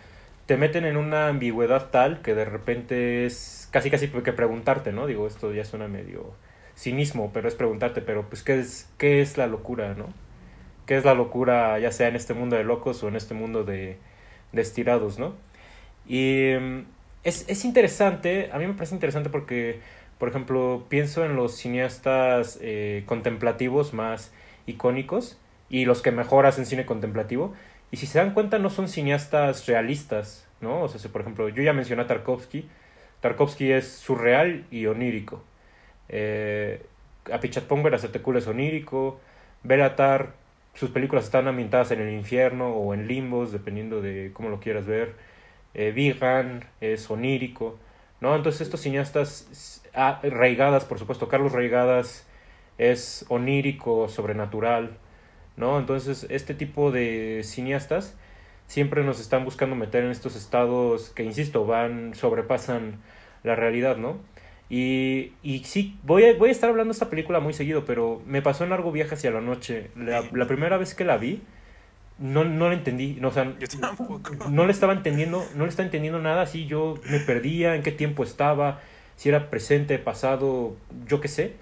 te 0.46 0.56
meten 0.56 0.84
en 0.84 0.96
una 0.96 1.28
ambigüedad 1.28 1.90
tal 1.90 2.22
que 2.22 2.34
de 2.34 2.44
repente 2.44 3.26
es 3.26 3.68
casi 3.70 3.90
casi 3.90 4.08
que 4.08 4.32
preguntarte, 4.32 4.92
¿no? 4.92 5.06
Digo, 5.06 5.26
esto 5.26 5.52
ya 5.52 5.64
suena 5.64 5.86
medio 5.88 6.34
cinismo, 6.80 7.30
pero 7.32 7.48
es 7.48 7.54
preguntarte, 7.54 8.00
pero 8.00 8.28
pues 8.28 8.42
¿qué 8.42 8.58
es, 8.58 8.88
qué 8.98 9.20
es 9.20 9.36
la 9.36 9.46
locura, 9.46 9.94
¿no? 9.94 10.06
¿Qué 10.86 10.96
es 10.96 11.04
la 11.04 11.14
locura 11.14 11.78
ya 11.78 11.92
sea 11.92 12.08
en 12.08 12.16
este 12.16 12.34
mundo 12.34 12.56
de 12.56 12.64
locos 12.64 13.02
o 13.02 13.08
en 13.08 13.16
este 13.16 13.34
mundo 13.34 13.64
de, 13.64 13.98
de 14.52 14.62
estirados, 14.62 15.18
¿no? 15.18 15.34
Y 16.06 16.52
mm, 16.60 16.80
es, 17.24 17.44
es 17.48 17.64
interesante, 17.64 18.50
a 18.52 18.58
mí 18.58 18.66
me 18.66 18.74
parece 18.74 18.94
interesante 18.94 19.30
porque, 19.30 19.80
por 20.18 20.28
ejemplo, 20.30 20.86
pienso 20.88 21.24
en 21.24 21.36
los 21.36 21.56
cineastas 21.56 22.58
eh, 22.62 23.04
contemplativos 23.06 23.92
más 23.94 24.32
icónicos 24.66 25.38
y 25.68 25.84
los 25.84 26.02
que 26.02 26.12
mejor 26.12 26.46
hacen 26.46 26.66
cine 26.66 26.86
contemplativo. 26.86 27.54
Y 27.92 27.98
si 27.98 28.06
se 28.06 28.18
dan 28.18 28.34
cuenta, 28.34 28.58
no 28.58 28.70
son 28.70 28.88
cineastas 28.88 29.66
realistas, 29.66 30.46
¿no? 30.60 30.82
O 30.82 30.88
sea, 30.88 31.00
si, 31.00 31.08
por 31.08 31.20
ejemplo, 31.22 31.48
yo 31.48 31.62
ya 31.62 31.72
mencioné 31.72 32.02
a 32.02 32.06
Tarkovsky. 32.06 32.68
Tarkovsky 33.20 33.72
es 33.72 33.88
surreal 33.88 34.66
y 34.70 34.86
onírico. 34.86 35.42
Eh, 36.10 36.82
Apichatpong 37.32 37.82
Verasetekul 37.82 38.36
es 38.36 38.46
onírico. 38.46 39.18
Belatar, 39.62 40.34
sus 40.74 40.90
películas 40.90 41.24
están 41.24 41.48
ambientadas 41.48 41.90
en 41.92 42.00
el 42.00 42.12
infierno 42.12 42.68
o 42.74 42.92
en 42.92 43.08
limbos, 43.08 43.52
dependiendo 43.52 44.02
de 44.02 44.32
cómo 44.34 44.50
lo 44.50 44.60
quieras 44.60 44.86
ver. 44.86 45.14
Eh, 45.72 45.92
Vigan 45.92 46.66
es 46.82 47.10
onírico, 47.10 47.78
¿no? 48.20 48.36
Entonces 48.36 48.60
estos 48.62 48.80
cineastas, 48.80 49.82
ah, 49.94 50.20
Reigadas, 50.22 50.84
por 50.84 50.98
supuesto, 50.98 51.28
Carlos 51.28 51.52
Reigadas 51.52 52.26
es 52.78 53.24
onírico, 53.28 54.08
sobrenatural. 54.08 54.98
¿no? 55.60 55.78
Entonces, 55.78 56.26
este 56.30 56.54
tipo 56.54 56.90
de 56.90 57.42
cineastas 57.44 58.16
siempre 58.66 59.04
nos 59.04 59.20
están 59.20 59.44
buscando 59.44 59.76
meter 59.76 60.04
en 60.04 60.10
estos 60.10 60.36
estados 60.36 61.10
que, 61.10 61.22
insisto, 61.22 61.66
van, 61.66 62.14
sobrepasan 62.14 63.00
la 63.44 63.54
realidad, 63.54 63.96
¿no? 63.96 64.18
Y, 64.70 65.32
y 65.42 65.64
sí, 65.64 65.98
voy 66.04 66.24
a, 66.24 66.34
voy 66.38 66.48
a 66.48 66.52
estar 66.52 66.70
hablando 66.70 66.92
de 66.92 66.96
esta 66.96 67.10
película 67.10 67.40
muy 67.40 67.52
seguido, 67.52 67.84
pero 67.84 68.22
me 68.24 68.40
pasó 68.40 68.64
en 68.64 68.70
largo 68.70 68.92
viaje 68.92 69.16
hacia 69.16 69.32
la 69.32 69.40
noche. 69.40 69.90
La, 69.96 70.22
la 70.32 70.46
primera 70.46 70.78
vez 70.78 70.94
que 70.94 71.04
la 71.04 71.16
vi, 71.16 71.42
no, 72.20 72.44
no 72.44 72.68
la 72.68 72.74
entendí, 72.74 73.16
no, 73.20 73.28
o 73.28 73.32
sea, 73.32 73.52
no 74.48 74.66
le 74.66 74.72
estaba 74.72 74.92
entendiendo, 74.92 75.44
no 75.56 75.64
le 75.64 75.70
estaba 75.70 75.86
entendiendo 75.86 76.20
nada, 76.20 76.42
así 76.42 76.66
yo 76.66 76.94
me 77.10 77.18
perdía 77.18 77.74
en 77.74 77.82
qué 77.82 77.92
tiempo 77.92 78.22
estaba, 78.22 78.80
si 79.16 79.28
era 79.28 79.50
presente, 79.50 79.98
pasado, 79.98 80.76
yo 81.06 81.20
qué 81.20 81.28
sé. 81.28 81.54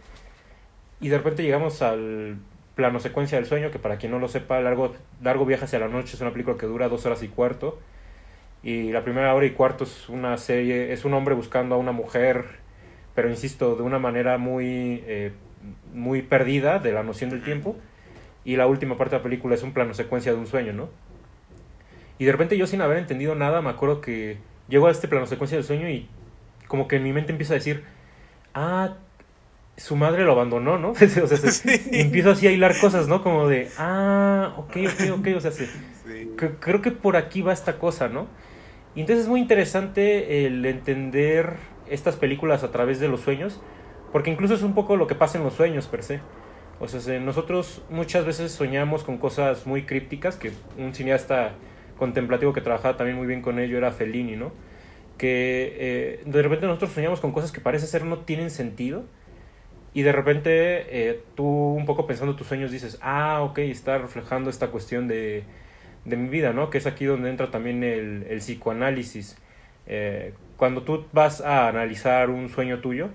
Y 1.00 1.08
de 1.08 1.16
repente 1.16 1.42
llegamos 1.42 1.80
al 1.80 2.38
plano 2.74 3.00
secuencia 3.00 3.38
del 3.38 3.46
sueño, 3.46 3.70
que 3.70 3.78
para 3.78 3.96
quien 3.96 4.12
no 4.12 4.18
lo 4.18 4.28
sepa, 4.28 4.60
Largo, 4.60 4.94
Largo 5.22 5.46
Viaje 5.46 5.64
hacia 5.64 5.78
la 5.78 5.88
Noche 5.88 6.14
es 6.14 6.20
una 6.20 6.32
película 6.32 6.56
que 6.56 6.66
dura 6.66 6.88
dos 6.88 7.06
horas 7.06 7.22
y 7.22 7.28
cuarto. 7.28 7.78
Y 8.62 8.90
la 8.92 9.02
primera 9.02 9.34
hora 9.34 9.46
y 9.46 9.50
cuarto 9.50 9.84
es 9.84 10.08
una 10.08 10.36
serie, 10.36 10.92
es 10.92 11.04
un 11.04 11.14
hombre 11.14 11.34
buscando 11.34 11.76
a 11.76 11.78
una 11.78 11.92
mujer, 11.92 12.58
pero 13.18 13.30
insisto, 13.30 13.74
de 13.74 13.82
una 13.82 13.98
manera 13.98 14.38
muy, 14.38 15.02
eh, 15.08 15.32
muy 15.92 16.22
perdida 16.22 16.78
de 16.78 16.92
la 16.92 17.02
noción 17.02 17.30
del 17.30 17.42
tiempo. 17.42 17.74
Y 18.44 18.54
la 18.54 18.68
última 18.68 18.96
parte 18.96 19.16
de 19.16 19.18
la 19.18 19.24
película 19.24 19.56
es 19.56 19.64
un 19.64 19.72
plano 19.72 19.92
secuencia 19.92 20.30
de 20.30 20.38
un 20.38 20.46
sueño, 20.46 20.72
¿no? 20.72 20.88
Y 22.20 22.26
de 22.26 22.30
repente 22.30 22.56
yo 22.56 22.68
sin 22.68 22.80
haber 22.80 22.96
entendido 22.96 23.34
nada, 23.34 23.60
me 23.60 23.70
acuerdo 23.70 24.00
que 24.00 24.36
llego 24.68 24.86
a 24.86 24.92
este 24.92 25.08
plano 25.08 25.26
secuencia 25.26 25.58
del 25.58 25.64
sueño 25.64 25.88
y 25.88 26.06
como 26.68 26.86
que 26.86 26.94
en 26.94 27.02
mi 27.02 27.12
mente 27.12 27.32
empieza 27.32 27.54
a 27.54 27.56
decir, 27.56 27.82
ah, 28.54 28.94
su 29.76 29.96
madre 29.96 30.22
lo 30.24 30.30
abandonó, 30.30 30.78
¿no? 30.78 30.90
o 30.92 30.94
sea, 30.94 31.72
empiezo 31.90 32.30
así 32.30 32.46
a 32.46 32.52
hilar 32.52 32.78
cosas, 32.78 33.08
¿no? 33.08 33.20
Como 33.20 33.48
de, 33.48 33.68
ah, 33.78 34.54
ok, 34.58 34.76
ok, 34.92 35.18
ok, 35.18 35.28
o 35.34 35.40
sea, 35.40 35.50
creo 36.60 36.82
que 36.82 36.92
por 36.92 37.16
aquí 37.16 37.42
va 37.42 37.52
esta 37.52 37.80
cosa, 37.80 38.08
¿no? 38.08 38.28
Y 38.98 39.02
entonces 39.02 39.26
es 39.26 39.28
muy 39.28 39.38
interesante 39.38 40.44
el 40.44 40.66
entender 40.66 41.52
estas 41.88 42.16
películas 42.16 42.64
a 42.64 42.72
través 42.72 42.98
de 42.98 43.06
los 43.06 43.20
sueños, 43.20 43.60
porque 44.10 44.28
incluso 44.28 44.54
es 44.54 44.62
un 44.62 44.74
poco 44.74 44.96
lo 44.96 45.06
que 45.06 45.14
pasa 45.14 45.38
en 45.38 45.44
los 45.44 45.54
sueños 45.54 45.86
per 45.86 46.02
se. 46.02 46.18
O 46.80 46.88
sea, 46.88 47.20
nosotros 47.20 47.80
muchas 47.90 48.24
veces 48.24 48.50
soñamos 48.50 49.04
con 49.04 49.18
cosas 49.18 49.68
muy 49.68 49.84
crípticas, 49.84 50.34
que 50.34 50.50
un 50.76 50.96
cineasta 50.96 51.52
contemplativo 51.96 52.52
que 52.52 52.60
trabajaba 52.60 52.96
también 52.96 53.16
muy 53.16 53.28
bien 53.28 53.40
con 53.40 53.60
ello 53.60 53.78
era 53.78 53.92
Fellini, 53.92 54.34
¿no? 54.34 54.50
Que 55.16 55.76
eh, 55.78 56.22
de 56.26 56.42
repente 56.42 56.66
nosotros 56.66 56.90
soñamos 56.90 57.20
con 57.20 57.30
cosas 57.30 57.52
que 57.52 57.60
parece 57.60 57.86
ser 57.86 58.04
no 58.04 58.18
tienen 58.18 58.50
sentido, 58.50 59.04
y 59.94 60.02
de 60.02 60.10
repente 60.10 60.50
eh, 60.90 61.22
tú 61.36 61.44
un 61.46 61.86
poco 61.86 62.08
pensando 62.08 62.34
tus 62.34 62.48
sueños 62.48 62.72
dices, 62.72 62.98
ah, 63.00 63.42
ok, 63.42 63.58
está 63.58 63.96
reflejando 63.98 64.50
esta 64.50 64.72
cuestión 64.72 65.06
de, 65.06 65.44
de 66.08 66.16
mi 66.16 66.28
vida, 66.28 66.52
¿no? 66.52 66.70
Que 66.70 66.78
es 66.78 66.86
aquí 66.86 67.04
donde 67.04 67.30
entra 67.30 67.50
también 67.50 67.84
el, 67.84 68.26
el 68.28 68.38
psicoanálisis. 68.38 69.36
Eh, 69.86 70.34
cuando 70.56 70.82
tú 70.82 71.06
vas 71.12 71.40
a 71.40 71.68
analizar 71.68 72.30
un 72.30 72.48
sueño 72.48 72.80
tuyo, 72.80 73.08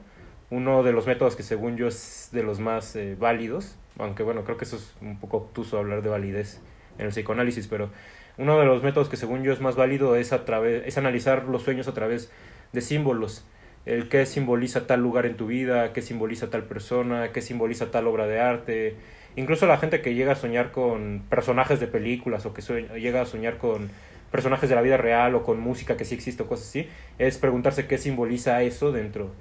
uno 0.49 0.83
de 0.83 0.91
los 0.91 1.07
métodos 1.07 1.35
que 1.35 1.43
según 1.43 1.77
yo 1.77 1.87
es 1.87 2.29
de 2.31 2.43
los 2.43 2.59
más 2.59 2.95
eh, 2.95 3.15
válidos, 3.19 3.77
aunque 3.99 4.23
bueno, 4.23 4.43
creo 4.43 4.57
que 4.57 4.65
eso 4.65 4.77
es 4.77 4.95
un 5.01 5.19
poco 5.19 5.37
obtuso 5.37 5.77
hablar 5.77 6.01
de 6.01 6.09
validez 6.09 6.61
en 6.97 7.05
el 7.05 7.11
psicoanálisis, 7.11 7.67
pero 7.67 7.89
uno 8.37 8.59
de 8.59 8.65
los 8.65 8.81
métodos 8.83 9.09
que 9.09 9.17
según 9.17 9.43
yo 9.43 9.53
es 9.53 9.61
más 9.61 9.75
válido 9.75 10.15
es, 10.15 10.33
a 10.33 10.45
través, 10.45 10.83
es 10.85 10.97
analizar 10.97 11.45
los 11.45 11.63
sueños 11.63 11.87
a 11.87 11.93
través 11.93 12.31
de 12.71 12.81
símbolos 12.81 13.45
el 13.85 14.07
qué 14.07 14.25
simboliza 14.25 14.87
tal 14.87 15.01
lugar 15.01 15.25
en 15.25 15.35
tu 15.35 15.47
vida, 15.47 15.91
qué 15.93 16.01
simboliza 16.01 16.49
tal 16.49 16.63
persona, 16.63 17.31
qué 17.33 17.41
simboliza 17.41 17.91
tal 17.91 18.07
obra 18.07 18.27
de 18.27 18.39
arte. 18.39 18.95
Incluso 19.35 19.65
la 19.65 19.77
gente 19.77 20.01
que 20.01 20.13
llega 20.13 20.33
a 20.33 20.35
soñar 20.35 20.71
con 20.71 21.23
personajes 21.29 21.79
de 21.79 21.87
películas 21.87 22.45
o 22.45 22.53
que 22.53 22.61
llega 22.99 23.21
a 23.21 23.25
soñar 23.25 23.57
con 23.57 23.89
personajes 24.31 24.69
de 24.69 24.75
la 24.75 24.81
vida 24.81 24.97
real 24.97 25.35
o 25.35 25.43
con 25.43 25.59
música 25.59 25.97
que 25.97 26.05
sí 26.05 26.15
existe 26.15 26.43
o 26.43 26.47
cosas 26.47 26.67
así, 26.67 26.87
es 27.19 27.37
preguntarse 27.37 27.87
qué 27.87 27.97
simboliza 27.97 28.61
eso 28.63 28.91
dentro, 28.91 29.31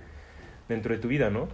dentro 0.68 0.94
de 0.94 1.00
tu 1.00 1.09
vida, 1.09 1.31
¿no? 1.31 1.48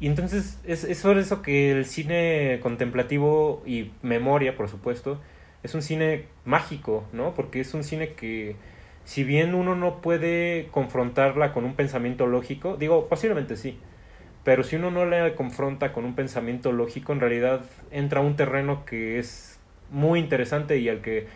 Y 0.00 0.08
entonces 0.08 0.58
es, 0.64 0.82
es 0.84 1.00
por 1.02 1.16
eso 1.16 1.42
que 1.42 1.70
el 1.70 1.86
cine 1.86 2.58
contemplativo 2.60 3.62
y 3.64 3.92
memoria, 4.02 4.56
por 4.56 4.68
supuesto, 4.68 5.20
es 5.62 5.74
un 5.74 5.82
cine 5.82 6.26
mágico, 6.44 7.04
¿no? 7.12 7.34
Porque 7.34 7.60
es 7.60 7.72
un 7.74 7.84
cine 7.84 8.14
que 8.14 8.56
si 9.04 9.24
bien 9.24 9.54
uno 9.54 9.74
no 9.74 10.00
puede 10.00 10.68
confrontarla 10.70 11.52
con 11.52 11.64
un 11.64 11.74
pensamiento 11.74 12.26
lógico, 12.26 12.76
digo, 12.76 13.08
posiblemente 13.08 13.56
sí, 13.56 13.78
pero 14.44 14.64
si 14.64 14.76
uno 14.76 14.90
no 14.90 15.04
la 15.04 15.34
confronta 15.34 15.92
con 15.92 16.04
un 16.04 16.14
pensamiento 16.14 16.72
lógico, 16.72 17.12
en 17.12 17.20
realidad 17.20 17.62
entra 17.90 18.20
a 18.20 18.24
un 18.24 18.36
terreno 18.36 18.84
que 18.84 19.18
es 19.18 19.60
muy 19.90 20.18
interesante 20.18 20.78
y 20.78 20.88
al 20.88 21.00
que, 21.00 21.26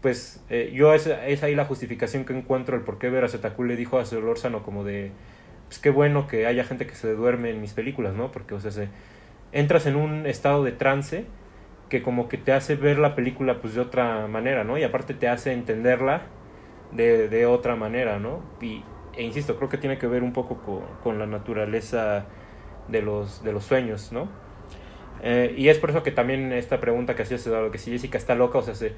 pues, 0.00 0.42
eh, 0.50 0.72
yo 0.74 0.94
es, 0.94 1.06
es, 1.06 1.42
ahí 1.42 1.54
la 1.54 1.64
justificación 1.64 2.24
que 2.24 2.36
encuentro 2.36 2.76
el 2.76 2.82
por 2.82 2.98
qué 2.98 3.10
Vera 3.10 3.28
Zetacul 3.28 3.68
le 3.68 3.76
dijo 3.76 3.98
a 3.98 4.04
Solórzano 4.04 4.62
como 4.62 4.84
de, 4.84 5.12
pues 5.68 5.78
qué 5.78 5.90
bueno 5.90 6.26
que 6.26 6.46
haya 6.46 6.64
gente 6.64 6.86
que 6.86 6.94
se 6.94 7.12
duerme 7.14 7.50
en 7.50 7.60
mis 7.60 7.74
películas, 7.74 8.14
¿no? 8.14 8.32
Porque, 8.32 8.54
o 8.54 8.60
sea, 8.60 8.72
se, 8.72 8.88
entras 9.52 9.86
en 9.86 9.96
un 9.96 10.26
estado 10.26 10.64
de 10.64 10.72
trance 10.72 11.26
que 11.88 12.02
como 12.02 12.28
que 12.28 12.38
te 12.38 12.52
hace 12.52 12.76
ver 12.76 12.98
la 12.98 13.14
película 13.14 13.60
pues 13.60 13.74
de 13.74 13.80
otra 13.80 14.26
manera, 14.28 14.64
¿no? 14.64 14.78
Y 14.78 14.84
aparte 14.84 15.14
te 15.14 15.28
hace 15.28 15.52
entenderla 15.52 16.22
de, 16.92 17.28
de 17.28 17.46
otra 17.46 17.76
manera, 17.76 18.18
¿no? 18.18 18.42
Y, 18.60 18.84
e 19.16 19.22
insisto, 19.22 19.56
creo 19.56 19.68
que 19.68 19.78
tiene 19.78 19.98
que 19.98 20.06
ver 20.06 20.22
un 20.22 20.32
poco 20.32 20.58
con, 20.62 20.82
con 21.02 21.18
la 21.18 21.26
naturaleza 21.26 22.26
de 22.90 23.02
los, 23.02 23.42
de 23.44 23.52
los 23.52 23.64
sueños, 23.64 24.12
¿no? 24.12 24.28
Eh, 25.22 25.54
y 25.56 25.68
es 25.68 25.78
por 25.78 25.90
eso 25.90 26.02
que 26.02 26.12
también 26.12 26.52
esta 26.52 26.80
pregunta 26.80 27.14
que 27.14 27.22
hacías, 27.22 27.48
que 27.70 27.78
si 27.78 27.90
Jessica 27.90 28.16
está 28.18 28.34
loca, 28.34 28.58
o 28.58 28.62
sea, 28.62 28.74
se, 28.74 28.92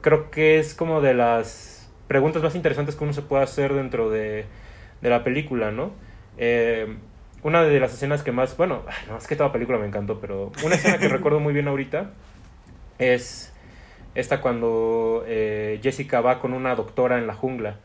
creo 0.00 0.30
que 0.30 0.58
es 0.58 0.74
como 0.74 1.00
de 1.00 1.14
las 1.14 1.90
preguntas 2.08 2.42
más 2.42 2.54
interesantes 2.54 2.96
que 2.96 3.04
uno 3.04 3.12
se 3.12 3.22
puede 3.22 3.44
hacer 3.44 3.72
dentro 3.74 4.10
de, 4.10 4.46
de 5.00 5.10
la 5.10 5.22
película, 5.22 5.70
¿no? 5.70 5.92
Eh, 6.38 6.96
una 7.42 7.62
de 7.62 7.80
las 7.80 7.94
escenas 7.94 8.22
que 8.22 8.32
más, 8.32 8.56
bueno, 8.56 8.82
no 9.08 9.16
es 9.16 9.26
que 9.26 9.36
toda 9.36 9.52
película 9.52 9.78
me 9.78 9.86
encantó, 9.86 10.20
pero 10.20 10.52
una 10.64 10.74
escena 10.74 10.98
que 10.98 11.08
recuerdo 11.08 11.40
muy 11.40 11.54
bien 11.54 11.68
ahorita 11.68 12.10
es 12.98 13.52
esta 14.14 14.40
cuando 14.40 15.24
eh, 15.26 15.78
Jessica 15.82 16.20
va 16.20 16.38
con 16.38 16.52
una 16.52 16.74
doctora 16.74 17.18
en 17.18 17.26
la 17.26 17.34
jungla. 17.34 17.76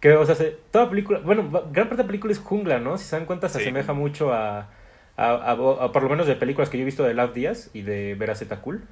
Que, 0.00 0.12
o 0.14 0.26
sea, 0.26 0.36
toda 0.70 0.90
película, 0.90 1.20
bueno, 1.20 1.48
gran 1.50 1.88
parte 1.88 1.96
de 1.96 2.02
la 2.02 2.06
película 2.06 2.32
es 2.32 2.38
jungla, 2.38 2.78
¿no? 2.78 2.98
Si 2.98 3.04
se 3.04 3.16
dan 3.16 3.26
cuenta, 3.26 3.48
se 3.48 3.58
asemeja 3.58 3.92
mucho 3.92 4.34
a, 4.34 4.68
a, 5.16 5.56
por 5.92 6.02
lo 6.02 6.08
menos 6.08 6.26
de 6.26 6.36
películas 6.36 6.70
que 6.70 6.78
yo 6.78 6.82
he 6.82 6.84
visto 6.84 7.04
de 7.04 7.14
Love 7.14 7.34
Díaz 7.34 7.70
y 7.72 7.82
de 7.82 8.14
Veraceta 8.14 8.60
Cool. 8.60 8.82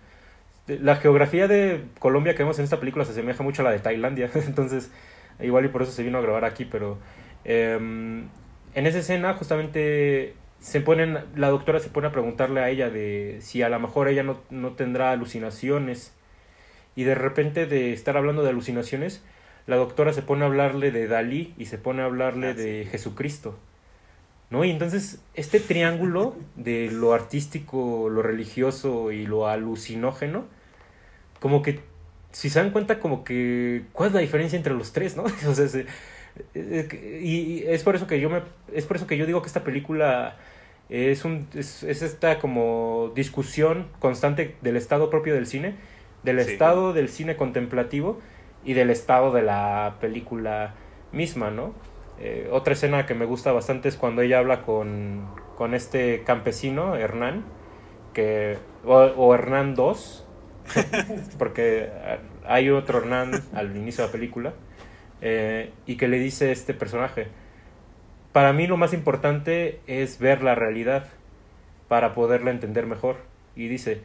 La 0.67 0.97
geografía 0.97 1.49
de 1.49 1.85
Colombia 1.99 2.35
que 2.35 2.43
vemos 2.43 2.59
en 2.59 2.65
esta 2.65 2.79
película 2.79 3.05
se 3.05 3.13
asemeja 3.13 3.43
mucho 3.43 3.63
a 3.63 3.65
la 3.65 3.73
de 3.73 3.81
Tailandia, 3.81 4.31
entonces 4.35 4.93
igual 5.41 5.65
y 5.65 5.69
por 5.69 5.83
eso 5.83 5.93
se 5.93 6.03
vino 6.03 6.19
a 6.19 6.21
grabar 6.21 6.45
aquí, 6.45 6.65
pero 6.65 6.99
em, 7.45 8.29
en 8.75 8.87
esa 8.87 8.99
escena 8.99 9.35
justamente 9.35 10.35
se 10.61 10.81
ponen, 10.81 11.19
la 11.35 11.49
doctora 11.49 11.81
se 11.81 11.91
pone 11.91 12.07
a 12.07 12.13
preguntarle 12.13 12.61
a 12.61 12.69
ella 12.71 12.91
de 12.91 13.39
si 13.41 13.63
a 13.63 13.69
lo 13.69 13.81
mejor 13.81 14.09
ella 14.09 14.23
no, 14.23 14.41
no 14.51 14.73
tendrá 14.73 15.11
alucinaciones 15.11 16.15
y 16.95 17.05
de 17.05 17.17
repente 17.17 17.67
de 17.67 17.93
estar 17.93 18.17
hablando 18.17 18.43
de 18.45 18.51
alucinaciones, 18.51 19.25
la 19.67 19.77
doctora 19.77 20.13
se 20.13 20.23
pone 20.23 20.45
a 20.45 20.47
hablarle 20.47 20.91
de 20.93 21.09
Dalí 21.09 21.55
y 21.59 21.67
se 21.67 21.79
pone 21.79 22.03
a 22.03 22.07
hablarle 22.07 22.49
Ah, 22.51 22.55
de 22.55 22.87
Jesucristo. 22.91 23.59
¿No? 24.53 24.65
Y 24.65 24.71
entonces 24.71 25.21
este 25.35 25.61
triángulo 25.61 26.37
de 26.57 26.91
lo 26.93 27.15
artístico, 27.15 28.11
lo 28.11 28.23
religioso 28.23 29.11
y 29.13 29.27
lo 29.27 29.49
alucinógeno, 29.49 30.45
como 31.41 31.63
que, 31.63 31.81
si 32.33 32.51
se 32.51 32.61
dan 32.61 32.71
cuenta, 32.71 33.01
como 33.01 33.25
que, 33.25 33.85
¿cuál 33.93 34.09
es 34.11 34.15
la 34.15 34.21
diferencia 34.21 34.57
entre 34.57 34.75
los 34.75 34.93
tres, 34.93 35.17
no? 35.17 35.25
O 35.49 35.55
sea, 35.55 35.69
se- 35.69 35.87
y 36.55 37.37
y 37.61 37.65
es 37.67 37.83
por 37.83 37.97
eso 37.97 38.07
que 38.07 38.21
yo 38.21 38.31
me, 38.31 38.43
es 38.73 38.87
por 38.87 38.97
eso 38.97 39.07
que 39.07 39.17
yo 39.19 39.27
digo 39.27 39.43
que 39.43 39.49
esta 39.49 39.65
película 39.65 40.37
es 40.89 41.25
un, 41.25 41.49
es, 41.55 41.83
es 41.83 42.03
esta 42.03 42.39
como 42.39 43.13
discusión 43.15 43.89
constante 44.01 44.57
del 44.63 44.77
estado 44.77 45.11
propio 45.11 45.35
del 45.35 45.47
cine, 45.47 45.77
del 46.23 46.41
Sí. 46.41 46.53
estado 46.53 46.93
del 46.93 47.09
cine 47.09 47.37
contemplativo 47.37 48.21
y 48.65 48.75
del 48.75 48.91
estado 48.91 49.33
de 49.33 49.43
la 49.43 49.97
película 50.01 50.75
misma, 51.13 51.51
¿no? 51.51 51.75
Eh, 52.19 52.49
otra 52.53 52.75
escena 52.75 53.07
que 53.07 53.15
me 53.15 53.25
gusta 53.25 53.53
bastante 53.53 53.89
es 53.89 53.97
cuando 53.97 54.23
ella 54.23 54.39
habla 54.39 54.63
con, 54.63 55.27
con 55.57 55.75
este 55.75 56.23
campesino, 56.25 56.97
Hernán, 56.97 57.45
que, 58.13 58.59
o, 58.85 58.97
o 58.97 59.35
Hernán 59.35 59.75
2, 59.75 60.27
porque 61.39 61.91
hay 62.47 62.71
otro 62.71 62.99
Hernán 62.99 63.43
al 63.55 63.77
inicio 63.77 64.05
de 64.05 64.09
la 64.09 64.13
película, 64.13 64.53
eh, 65.21 65.73
y 65.87 65.97
que 65.97 66.09
le 66.09 66.19
dice 66.19 66.53
este 66.53 66.75
personaje, 66.75 67.29
para 68.33 68.53
mí 68.53 68.67
lo 68.67 68.77
más 68.77 68.93
importante 68.93 69.81
es 69.87 70.19
ver 70.19 70.43
la 70.43 70.55
realidad 70.55 71.07
para 71.89 72.15
poderla 72.15 72.51
entender 72.51 72.87
mejor. 72.87 73.17
Y 73.55 73.69
dice, 73.69 74.01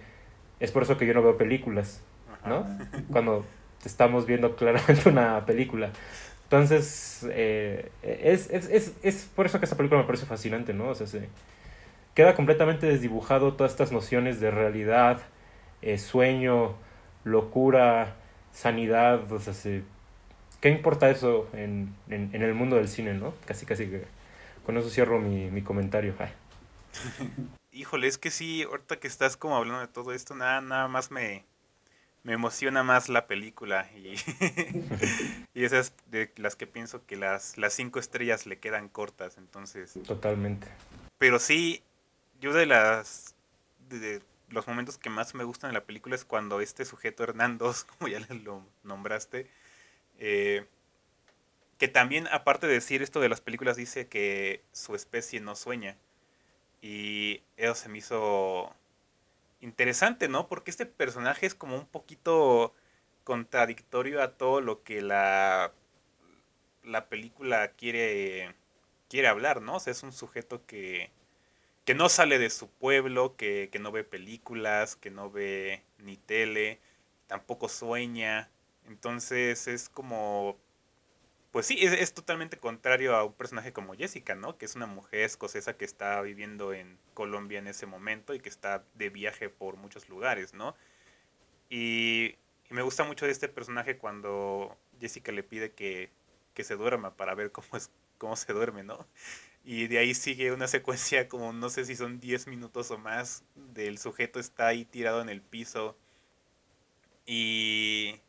es 0.60 0.72
por 0.72 0.84
eso 0.84 0.98
que 0.98 1.08
yo 1.08 1.14
no 1.14 1.24
veo 1.24 1.38
películas. 1.38 2.04
¿no? 2.46 2.66
Cuando 3.12 3.46
estamos 3.86 4.26
viendo 4.26 4.56
claramente 4.56 5.10
una 5.10 5.46
película. 5.46 5.92
Entonces, 6.48 7.26
eh, 7.32 7.92
es, 8.04 8.50
es, 8.52 8.70
es, 8.70 8.94
es 9.04 9.26
por 9.36 9.46
eso 9.48 9.60
que 9.60 9.66
esta 9.66 9.78
película 9.78 10.02
me 10.02 10.08
parece 10.08 10.26
fascinante, 10.26 10.74
¿no? 10.74 10.90
O 10.90 10.96
sea, 10.96 11.08
se 11.08 11.30
queda 12.16 12.36
completamente 12.36 12.88
desdibujado 12.88 13.54
todas 13.54 13.74
estas 13.74 13.92
nociones 13.92 14.40
de 14.40 14.52
realidad, 14.52 15.22
eh, 15.82 15.98
sueño, 16.00 16.76
locura, 17.26 18.16
sanidad, 18.54 19.32
o 19.32 19.40
sea, 19.40 19.54
se- 19.54 19.84
¿qué 20.62 20.70
importa 20.70 21.10
eso 21.12 21.50
en, 21.54 21.96
en, 22.10 22.32
en 22.34 22.44
el 22.44 22.54
mundo 22.56 22.78
del 22.78 22.88
cine, 22.90 23.14
no? 23.16 23.34
Casi, 23.46 23.66
casi 23.66 23.88
que 23.88 24.04
con 24.66 24.78
eso 24.78 24.90
cierro 24.90 25.20
mi, 25.20 25.52
mi 25.52 25.62
comentario. 25.64 26.16
Híjole, 27.72 28.08
es 28.08 28.18
que 28.18 28.32
sí, 28.32 28.64
ahorita 28.64 29.00
que 29.00 29.08
estás 29.08 29.38
como 29.38 29.58
hablando 29.58 29.82
de 29.82 29.88
todo 29.88 30.14
esto, 30.14 30.36
nada, 30.36 30.62
nada 30.62 30.88
más 30.88 31.12
me, 31.12 31.46
me 32.28 32.34
emociona 32.34 32.84
más 32.84 33.08
la 33.08 33.26
película. 33.26 33.90
Y, 33.96 34.16
y 35.54 35.64
esas 35.64 35.94
de 36.12 36.30
las 36.36 36.58
que 36.58 36.68
pienso 36.68 37.06
que 37.06 37.16
las, 37.16 37.58
las 37.58 37.74
cinco 37.74 38.00
estrellas 38.00 38.46
le 38.46 38.60
quedan 38.60 38.90
cortas, 38.90 39.38
entonces. 39.38 39.98
Totalmente. 40.06 40.68
Pero 41.20 41.40
sí, 41.40 41.82
yo 42.42 42.52
de 42.52 42.66
las 42.66 43.34
de, 43.88 44.00
de 44.00 44.22
los 44.50 44.68
momentos 44.68 44.98
que 44.98 45.10
más 45.10 45.36
me 45.36 45.46
gustan 45.46 45.70
en 45.70 45.76
la 45.76 45.86
película 45.86 46.16
es 46.16 46.26
cuando 46.26 46.60
este 46.60 46.84
sujeto 46.84 47.24
Hernandos, 47.24 47.84
como 47.98 48.10
ya 48.10 48.20
lo 48.44 48.62
nombraste, 48.84 49.48
eh, 50.20 50.66
que 51.78 51.88
también 51.88 52.28
aparte 52.28 52.68
de 52.68 52.74
decir 52.74 53.02
esto 53.02 53.22
de 53.22 53.30
las 53.30 53.40
películas 53.40 53.78
dice 53.78 54.08
que 54.08 54.64
su 54.74 54.96
especie 54.96 55.40
no 55.40 55.56
sueña. 55.56 55.96
Y 56.82 57.42
eso 57.56 57.74
se 57.74 57.88
me 57.88 58.00
hizo 58.00 58.76
interesante, 59.62 60.28
¿no? 60.28 60.48
Porque 60.48 60.72
este 60.72 60.86
personaje 60.86 61.46
es 61.46 61.56
como 61.56 61.76
un 61.76 61.88
poquito 61.88 62.74
contradictorio 63.24 64.22
a 64.22 64.38
todo 64.38 64.62
lo 64.62 64.84
que 64.84 65.02
la, 65.02 65.74
la 66.84 67.10
película 67.10 67.72
quiere, 67.74 68.56
quiere 69.10 69.28
hablar, 69.28 69.62
¿no? 69.62 69.76
O 69.76 69.80
sea, 69.80 69.92
es 69.92 70.04
un 70.04 70.14
sujeto 70.14 70.66
que, 70.66 71.12
que 71.86 71.96
no 71.96 72.10
sale 72.10 72.40
de 72.40 72.50
su 72.50 72.70
pueblo, 72.70 73.36
que, 73.38 73.70
que 73.72 73.80
no 73.80 73.92
ve 73.92 74.04
películas, 74.04 74.96
que 74.96 75.12
no 75.12 75.32
ve 75.32 75.84
ni 76.00 76.18
tele, 76.18 76.80
tampoco 77.28 77.70
sueña. 77.70 78.50
Entonces 78.88 79.68
es 79.68 79.90
como 79.90 80.58
pues 81.58 81.66
sí, 81.66 81.80
es, 81.82 81.92
es 81.92 82.14
totalmente 82.14 82.58
contrario 82.58 83.16
a 83.16 83.24
un 83.24 83.34
personaje 83.34 83.74
como 83.74 83.96
Jessica, 83.96 84.36
¿no? 84.36 84.60
Que 84.60 84.66
es 84.66 84.76
una 84.76 84.86
mujer 84.86 85.22
escocesa 85.22 85.76
que 85.76 85.86
está 85.86 86.22
viviendo 86.22 86.72
en 86.72 87.00
Colombia 87.16 87.58
en 87.58 87.66
ese 87.66 87.88
momento 87.88 88.36
y 88.36 88.40
que 88.40 88.48
está 88.48 88.84
de 88.94 89.10
viaje 89.10 89.50
por 89.50 89.76
muchos 89.76 90.08
lugares, 90.08 90.54
¿no? 90.54 90.76
Y, 91.68 92.36
me 92.70 92.84
gusta 92.84 93.06
mucho 93.06 93.26
de 93.26 93.32
este 93.32 93.48
personaje 93.48 93.98
cuando 93.98 94.78
Jessica 95.02 95.32
le 95.32 95.42
pide 95.42 95.72
que, 95.72 96.12
que 96.54 96.64
se 96.64 96.76
duerma 96.76 97.16
para 97.16 97.34
ver 97.34 97.52
cómo, 97.52 97.76
es, 97.76 97.90
cómo 98.20 98.36
se 98.36 98.54
duerme, 98.54 98.84
¿no? 98.84 99.08
Y 99.66 99.88
de 99.88 99.98
ahí 99.98 100.14
sigue 100.14 100.52
una 100.52 100.68
secuencia 100.68 101.28
como 101.28 101.54
no 101.54 101.72
sé 101.72 101.86
si 101.86 101.96
son 101.96 102.20
10 102.20 102.46
minutos 102.46 102.92
o 102.92 103.00
más 103.00 103.44
del 103.56 103.98
sujeto 103.98 104.40
está 104.40 104.68
ahí 104.68 104.86
tirado 104.86 105.24
en 105.24 105.30
el 105.30 105.42
piso 105.42 105.98
y 107.26 108.22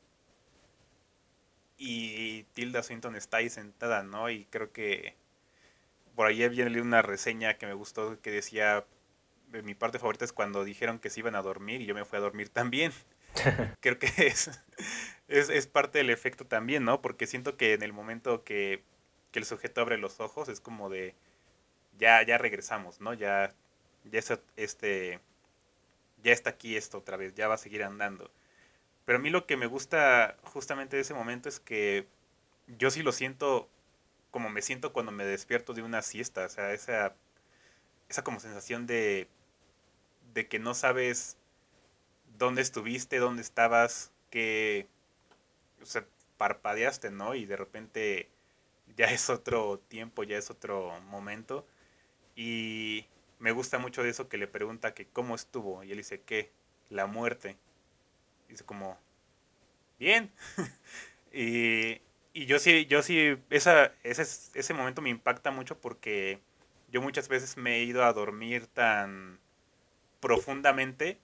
y 1.79 2.45
Tilda 2.55 2.83
Swinton 2.83 3.17
está 3.17 3.39
ahí 3.39 3.51
sentada, 3.51 4.03
¿no? 4.03 4.31
Y 4.31 4.45
creo 4.47 4.73
que 4.73 5.15
por 6.15 6.27
ahí 6.27 6.43
había 6.43 6.65
leído 6.67 6.85
una 6.85 7.03
reseña 7.03 7.55
que 7.59 7.67
me 7.67 7.75
gustó 7.75 8.21
que 8.21 8.31
decía, 8.31 8.85
"Eh, 9.53 9.63
mi 9.63 9.75
parte 9.75 9.99
favorita 9.99 10.25
es 10.25 10.33
cuando 10.33 10.65
dijeron 10.65 10.99
que 10.99 11.11
se 11.11 11.21
iban 11.21 11.35
a 11.37 11.43
dormir 11.43 11.81
y 11.83 11.87
yo 11.87 11.95
me 11.95 12.05
fui 12.05 12.19
a 12.19 12.23
dormir 12.23 12.49
también. 12.51 12.93
creo 13.81 13.99
que 13.99 14.09
es, 14.27 14.51
es, 15.29 15.49
es 15.51 15.67
parte 15.67 15.99
del 15.99 16.11
efecto 16.11 16.47
también, 16.47 16.85
¿no? 16.85 17.01
Porque 17.03 17.27
siento 17.27 17.57
que 17.57 17.75
en 17.75 17.83
el 17.83 17.93
momento 17.93 18.45
que, 18.45 18.83
que 19.33 19.39
el 19.41 19.45
sujeto 19.47 19.81
abre 19.83 19.99
los 19.99 20.21
ojos 20.21 20.49
es 20.49 20.61
como 20.61 20.91
de, 20.91 21.15
ya, 21.99 22.23
ya 22.25 22.39
regresamos, 22.39 23.01
¿no? 23.01 23.15
Ya, 23.15 23.55
ya, 24.11 24.19
es, 24.21 24.33
este, 24.57 25.21
ya 26.23 26.33
está 26.33 26.51
aquí 26.51 26.77
esto 26.77 26.99
otra 26.99 27.17
vez, 27.17 27.35
ya 27.35 27.49
va 27.49 27.55
a 27.55 27.59
seguir 27.59 27.85
andando. 27.85 28.31
Pero 29.09 29.21
a 29.21 29.23
mí 29.23 29.31
lo 29.31 29.47
que 29.47 29.57
me 29.57 29.65
gusta 29.65 30.37
justamente 30.43 30.97
de 30.97 31.01
ese 31.01 31.15
momento 31.15 31.49
es 31.49 31.61
que 31.61 32.07
yo 32.67 32.91
sí 32.91 33.03
lo 33.03 33.11
siento 33.11 33.67
como 34.31 34.51
me 34.51 34.61
siento 34.61 34.93
cuando 34.93 35.13
me 35.13 35.25
despierto 35.25 35.73
de 35.73 35.81
una 35.81 36.03
siesta. 36.03 36.45
O 36.45 36.49
sea, 36.51 36.75
esa, 36.75 37.15
esa 38.11 38.23
como 38.23 38.39
sensación 38.39 38.87
de, 38.87 39.27
de 40.35 40.47
que 40.47 40.59
no 40.59 40.75
sabes 40.75 41.39
dónde 42.37 42.61
estuviste, 42.61 43.17
dónde 43.17 43.41
estabas, 43.41 44.13
que, 44.29 44.87
o 45.81 45.87
sea, 45.87 46.05
parpadeaste, 46.37 47.11
¿no? 47.11 47.35
Y 47.35 47.47
de 47.47 47.57
repente 47.57 48.29
ya 48.95 49.07
es 49.07 49.31
otro 49.31 49.79
tiempo, 49.89 50.23
ya 50.23 50.37
es 50.37 50.51
otro 50.51 51.01
momento. 51.09 51.67
Y 52.37 53.07
me 53.39 53.53
gusta 53.53 53.79
mucho 53.79 54.03
de 54.03 54.11
eso 54.11 54.29
que 54.29 54.37
le 54.37 54.49
pregunta 54.49 54.93
que 54.93 55.07
cómo 55.07 55.35
estuvo. 55.35 55.83
Y 55.83 55.93
él 55.93 55.97
dice, 55.97 56.21
¿qué? 56.21 56.53
La 56.91 57.07
muerte 57.07 57.57
dice 58.49 58.65
como, 58.65 58.99
bien. 59.99 60.31
y, 61.33 62.01
y 62.33 62.47
yo 62.47 62.59
sí, 62.59 62.87
yo 62.87 63.03
sí, 63.03 63.37
esa, 63.51 63.93
ese, 64.03 64.23
ese 64.55 64.75
momento 64.75 65.03
me 65.03 65.11
impacta 65.11 65.51
mucho 65.51 65.79
porque 65.81 66.41
yo 66.91 67.03
muchas 67.03 67.29
veces 67.29 67.57
me 67.57 67.77
he 67.77 67.85
ido 67.85 68.05
a 68.05 68.13
dormir 68.13 68.67
tan 68.67 69.39
profundamente 70.21 71.19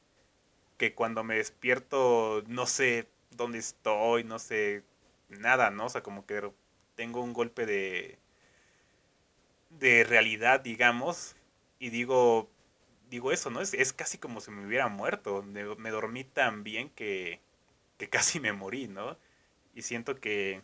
que 0.78 0.94
cuando 0.94 1.24
me 1.24 1.36
despierto 1.36 2.44
no 2.48 2.66
sé 2.66 3.08
dónde 3.32 3.58
estoy, 3.58 4.24
no 4.24 4.38
sé 4.38 4.84
nada, 5.28 5.70
¿no? 5.70 5.86
O 5.86 5.90
sea, 5.90 6.02
como 6.02 6.26
que 6.26 6.50
tengo 6.96 7.22
un 7.22 7.32
golpe 7.34 7.66
de, 7.66 8.18
de 9.70 10.04
realidad, 10.04 10.60
digamos, 10.60 11.36
y 11.78 11.90
digo, 11.90 12.48
digo 13.14 13.30
eso, 13.30 13.48
¿no? 13.48 13.60
Es, 13.60 13.74
es 13.74 13.92
casi 13.92 14.18
como 14.18 14.40
si 14.40 14.50
me 14.50 14.66
hubiera 14.66 14.88
muerto. 14.88 15.42
Me, 15.44 15.90
dormí 15.90 16.24
tan 16.24 16.64
bien 16.64 16.90
que, 16.90 17.40
que, 17.96 18.08
casi 18.10 18.40
me 18.40 18.52
morí, 18.52 18.88
¿no? 18.88 19.16
Y 19.74 19.82
siento 19.82 20.16
que, 20.16 20.60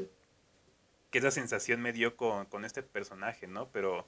que 1.11 1.19
esa 1.19 1.31
sensación 1.31 1.81
me 1.81 1.93
dio 1.93 2.17
con, 2.17 2.47
con, 2.47 2.65
este 2.65 2.83
personaje, 2.83 3.47
¿no? 3.47 3.69
Pero 3.71 4.07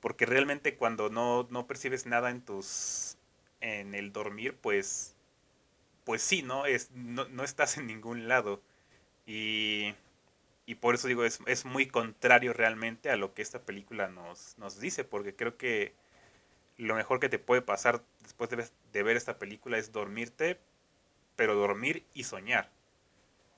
porque 0.00 0.26
realmente 0.26 0.76
cuando 0.76 1.08
no, 1.08 1.46
no 1.50 1.68
percibes 1.68 2.06
nada 2.06 2.30
en 2.30 2.42
tus 2.44 3.16
en 3.60 3.94
el 3.94 4.12
dormir, 4.12 4.56
pues 4.60 5.14
pues 6.04 6.22
sí, 6.22 6.42
¿no? 6.42 6.66
Es, 6.66 6.90
no, 6.92 7.28
no 7.28 7.44
estás 7.44 7.78
en 7.78 7.86
ningún 7.86 8.26
lado. 8.26 8.60
Y, 9.24 9.94
y 10.66 10.74
por 10.76 10.96
eso 10.96 11.06
digo, 11.06 11.24
es, 11.24 11.38
es 11.46 11.64
muy 11.64 11.86
contrario 11.86 12.52
realmente 12.52 13.10
a 13.10 13.16
lo 13.16 13.34
que 13.34 13.42
esta 13.42 13.62
película 13.62 14.08
nos, 14.08 14.58
nos 14.58 14.80
dice, 14.80 15.04
porque 15.04 15.36
creo 15.36 15.56
que 15.56 15.94
lo 16.82 16.94
mejor 16.94 17.20
que 17.20 17.28
te 17.28 17.38
puede 17.38 17.62
pasar 17.62 18.02
después 18.22 18.50
de, 18.50 19.02
ver 19.02 19.16
esta 19.16 19.38
película 19.38 19.78
es 19.78 19.92
dormirte, 19.92 20.58
pero 21.36 21.54
dormir 21.54 22.04
y 22.14 22.24
soñar. 22.24 22.70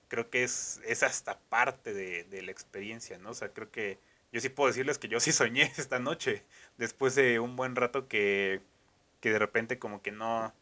Creo 0.09 0.31
que 0.31 0.45
es, 0.45 0.81
es 0.87 1.03
hasta 1.03 1.39
parte 1.41 1.93
de, 1.93 2.25
de, 2.25 2.43
la 2.43 2.53
experiencia, 2.53 3.19
¿no? 3.19 3.31
O 3.31 3.35
sea, 3.35 3.49
creo 3.49 3.71
que 3.71 3.99
yo 4.33 4.41
sí 4.41 4.49
puedo 4.49 4.69
decirles 4.69 4.99
que 4.99 5.09
yo 5.09 5.21
sí 5.21 5.33
soñé 5.33 5.63
esta 5.79 5.99
noche, 5.99 6.45
después 6.77 7.15
de 7.15 7.41
un 7.41 7.57
buen 7.57 7.77
rato 7.77 8.09
que, 8.09 8.61
que 9.21 9.31
de 9.31 9.39
repente 9.39 9.79
como 9.79 10.03
que 10.03 10.13
no, 10.13 10.53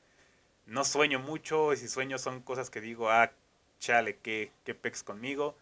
no 0.67 0.85
sueño 0.85 1.19
mucho, 1.19 1.73
y 1.73 1.77
si 1.77 1.89
sueño 1.89 2.19
son 2.19 2.43
cosas 2.43 2.71
que 2.71 2.81
digo, 2.81 3.11
ah, 3.11 3.33
chale, 3.81 4.19
qué, 4.19 4.53
qué 4.65 4.75
pex 4.75 5.03
conmigo. 5.03 5.57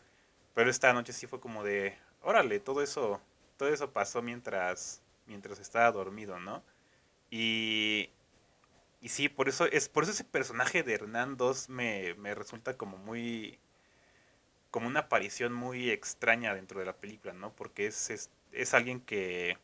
Pero 0.55 0.71
esta 0.71 0.93
noche 0.93 1.13
sí 1.13 1.27
fue 1.27 1.41
como 1.41 1.65
de, 1.65 1.97
órale, 2.23 2.61
todo 2.61 2.83
eso, 2.83 3.21
todo 3.57 3.69
eso 3.69 3.93
pasó 3.93 4.23
mientras, 4.23 5.03
mientras 5.27 5.59
estaba 5.59 5.91
dormido, 5.93 6.39
¿no? 6.39 6.63
Y, 7.31 8.11
y 9.03 9.11
sí, 9.11 9.29
por 9.29 9.49
eso, 9.49 9.67
es, 9.67 9.89
por 9.89 10.05
eso 10.05 10.13
ese 10.13 10.25
personaje 10.25 10.83
de 10.85 10.95
Hernán 10.95 11.37
2 11.37 11.69
me, 11.71 12.15
me 12.17 12.35
resulta 12.35 12.77
como 12.77 12.99
muy, 12.99 13.59
como 14.71 14.87
una 14.89 15.01
aparición 15.01 15.53
muy 15.53 15.91
extraña 15.91 16.55
dentro 16.55 16.81
de 16.81 16.87
la 16.87 16.97
película, 16.97 17.33
¿no? 17.33 17.55
Porque 17.55 17.87
es, 17.87 18.11
es, 18.11 18.31
es 18.53 18.75
alguien 18.75 19.01
que, 19.01 19.59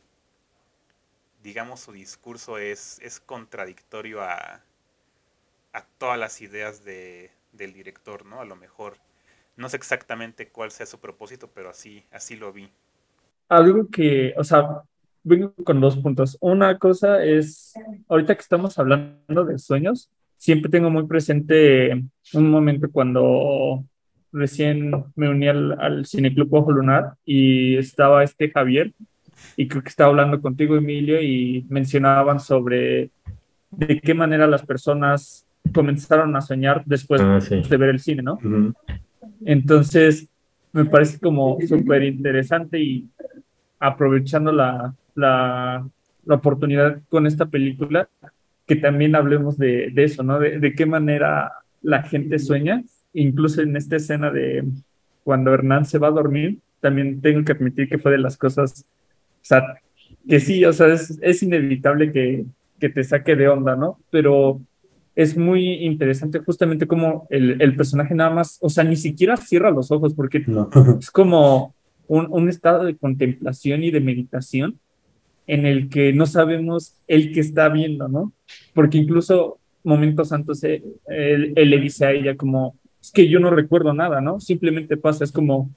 digamos, 1.42 1.80
su 1.80 1.92
discurso 1.92 2.58
es, 2.58 2.98
es 3.00 3.20
contradictorio 3.20 4.22
a, 4.22 4.62
a 5.72 5.82
todas 5.98 6.18
las 6.18 6.40
ideas 6.40 6.84
de, 6.84 7.30
del 7.52 7.72
director, 7.72 8.26
¿no? 8.26 8.40
A 8.40 8.44
lo 8.44 8.56
mejor. 8.56 8.98
No 9.56 9.68
sé 9.68 9.76
exactamente 9.76 10.48
cuál 10.50 10.70
sea 10.70 10.86
su 10.86 11.00
propósito, 11.00 11.50
pero 11.52 11.70
así, 11.70 12.04
así 12.10 12.36
lo 12.36 12.52
vi. 12.52 12.72
Algo 13.48 13.88
que, 13.90 14.34
o 14.36 14.44
sea, 14.44 14.82
vengo 15.26 15.52
con 15.64 15.80
dos 15.80 15.96
puntos. 15.96 16.38
Una 16.40 16.78
cosa 16.78 17.24
es, 17.24 17.74
ahorita 18.08 18.34
que 18.34 18.40
estamos 18.42 18.78
hablando 18.78 19.44
de 19.44 19.58
sueños, 19.58 20.08
siempre 20.36 20.70
tengo 20.70 20.88
muy 20.88 21.06
presente 21.06 21.92
un 22.32 22.50
momento 22.50 22.88
cuando 22.90 23.84
recién 24.32 24.92
me 25.16 25.28
uní 25.28 25.48
al, 25.48 25.80
al 25.80 26.06
Cineclub 26.06 26.52
Ojo 26.54 26.70
Lunar 26.70 27.14
y 27.24 27.76
estaba 27.76 28.22
este 28.22 28.50
Javier 28.50 28.92
y 29.56 29.66
creo 29.66 29.82
que 29.82 29.88
estaba 29.88 30.10
hablando 30.10 30.40
contigo, 30.40 30.76
Emilio, 30.76 31.20
y 31.20 31.66
mencionaban 31.68 32.38
sobre 32.38 33.10
de 33.70 34.00
qué 34.00 34.14
manera 34.14 34.46
las 34.46 34.64
personas 34.64 35.44
comenzaron 35.74 36.36
a 36.36 36.40
soñar 36.40 36.82
después 36.86 37.20
Ah, 37.20 37.40
sí. 37.40 37.62
de 37.68 37.76
ver 37.76 37.88
el 37.90 37.98
cine, 38.00 38.22
¿no? 38.22 38.34
Ujú. 38.34 38.74
Entonces, 39.44 40.28
me 40.72 40.84
parece 40.84 41.18
como 41.18 41.58
súper 41.66 42.04
interesante 42.04 42.78
y 42.80 43.08
aprovechando 43.78 44.52
la, 44.52 44.94
la, 45.16 45.88
la 46.24 46.34
oportunidad 46.34 47.00
con 47.08 47.26
esta 47.26 47.46
película, 47.46 48.08
que 48.66 48.76
también 48.76 49.14
hablemos 49.16 49.58
de, 49.58 49.90
de 49.92 50.04
eso, 50.04 50.22
¿no? 50.22 50.38
De, 50.38 50.58
de 50.58 50.74
qué 50.74 50.86
manera 50.86 51.52
la 51.82 52.02
gente 52.02 52.38
sueña, 52.38 52.82
incluso 53.12 53.62
en 53.62 53.76
esta 53.76 53.96
escena 53.96 54.30
de 54.30 54.64
cuando 55.24 55.52
Hernán 55.54 55.84
se 55.84 55.98
va 55.98 56.08
a 56.08 56.12
dormir, 56.12 56.58
también 56.80 57.20
tengo 57.20 57.44
que 57.44 57.52
admitir 57.52 57.88
que 57.88 57.98
fue 57.98 58.12
de 58.12 58.18
las 58.18 58.36
cosas, 58.36 58.84
o 58.86 59.44
sea, 59.44 59.62
que 60.28 60.40
sí, 60.40 60.64
o 60.64 60.72
sea, 60.72 60.88
es, 60.88 61.18
es 61.22 61.42
inevitable 61.42 62.12
que, 62.12 62.44
que 62.78 62.88
te 62.88 63.02
saque 63.04 63.34
de 63.36 63.48
onda, 63.48 63.76
¿no? 63.76 63.98
Pero 64.10 64.60
es 65.14 65.36
muy 65.36 65.84
interesante 65.84 66.40
justamente 66.40 66.86
como 66.86 67.26
el, 67.30 67.60
el 67.62 67.74
personaje 67.74 68.14
nada 68.14 68.30
más, 68.30 68.58
o 68.60 68.68
sea, 68.68 68.84
ni 68.84 68.96
siquiera 68.96 69.36
cierra 69.36 69.70
los 69.70 69.90
ojos 69.90 70.14
porque 70.14 70.44
No. 70.46 70.68
es 71.00 71.10
como 71.10 71.74
un, 72.06 72.26
un 72.30 72.48
estado 72.48 72.84
de 72.84 72.96
contemplación 72.96 73.82
y 73.82 73.90
de 73.90 74.00
meditación 74.00 74.78
en 75.46 75.66
el 75.66 75.88
que 75.88 76.12
no 76.12 76.26
sabemos 76.26 76.94
el 77.06 77.32
que 77.32 77.40
está 77.40 77.68
viendo, 77.68 78.08
¿no? 78.08 78.32
Porque 78.74 78.98
incluso 78.98 79.58
momentos 79.84 80.32
antes 80.32 80.62
eh, 80.64 80.82
él, 81.08 81.52
él 81.56 81.70
le 81.70 81.78
dice 81.78 82.06
a 82.06 82.12
ella 82.12 82.36
como, 82.36 82.76
es 83.00 83.10
que 83.12 83.28
yo 83.28 83.38
no 83.38 83.50
recuerdo 83.50 83.92
nada, 83.94 84.20
¿no? 84.20 84.40
Simplemente 84.40 84.96
pasa, 84.96 85.24
es 85.24 85.32
como, 85.32 85.70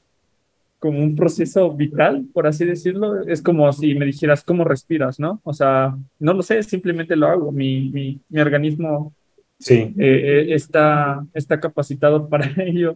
como 0.79 0.99
un 0.99 1.15
proceso 1.15 1.71
vital, 1.73 2.25
por 2.33 2.47
así 2.47 2.65
decirlo. 2.65 3.21
Es 3.27 3.41
como 3.41 3.71
si 3.73 3.95
me 3.95 4.05
dijeras, 4.05 4.43
¿cómo 4.43 4.63
respiras, 4.63 5.19
no? 5.19 5.41
O 5.43 5.53
sea, 5.53 5.95
no 6.19 6.33
lo 6.33 6.41
sé, 6.41 6.63
simplemente 6.63 7.15
lo 7.15 7.27
hago. 7.27 7.51
Mi, 7.51 7.89
mi, 7.89 8.19
mi 8.29 8.39
organismo 8.41 9.13
Sí. 9.59 9.73
eh, 9.73 9.93
eh, 9.97 10.53
está, 10.53 11.25
está 11.33 11.59
capacitado 11.59 12.29
para 12.29 12.49
ello. 12.63 12.95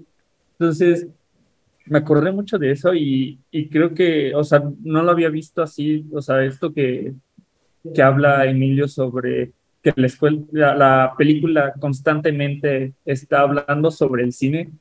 Entonces, 0.54 1.08
me 1.86 2.00
acordé 2.00 2.32
mucho 2.32 2.58
de 2.58 2.72
eso 2.72 2.94
y, 2.94 3.40
y 3.52 3.70
creo 3.70 3.94
que, 3.94 4.34
o 4.36 4.44
sea, 4.44 4.64
no 4.84 5.04
lo 5.04 5.12
había 5.12 5.30
visto 5.30 5.62
así, 5.62 6.06
o 6.14 6.22
sea, 6.22 6.44
esto 6.44 6.74
que, 6.74 7.14
que 7.94 8.02
habla 8.02 8.46
Emilio 8.46 8.88
sobre 8.88 9.52
que 9.82 9.94
la, 9.98 10.08
escuela, 10.08 10.42
la, 10.52 10.76
la 10.76 11.14
película 11.18 11.74
constantemente 11.80 12.94
está 13.04 13.42
hablando 13.42 13.92
sobre 13.92 14.24
el 14.24 14.32
cine. 14.32 14.72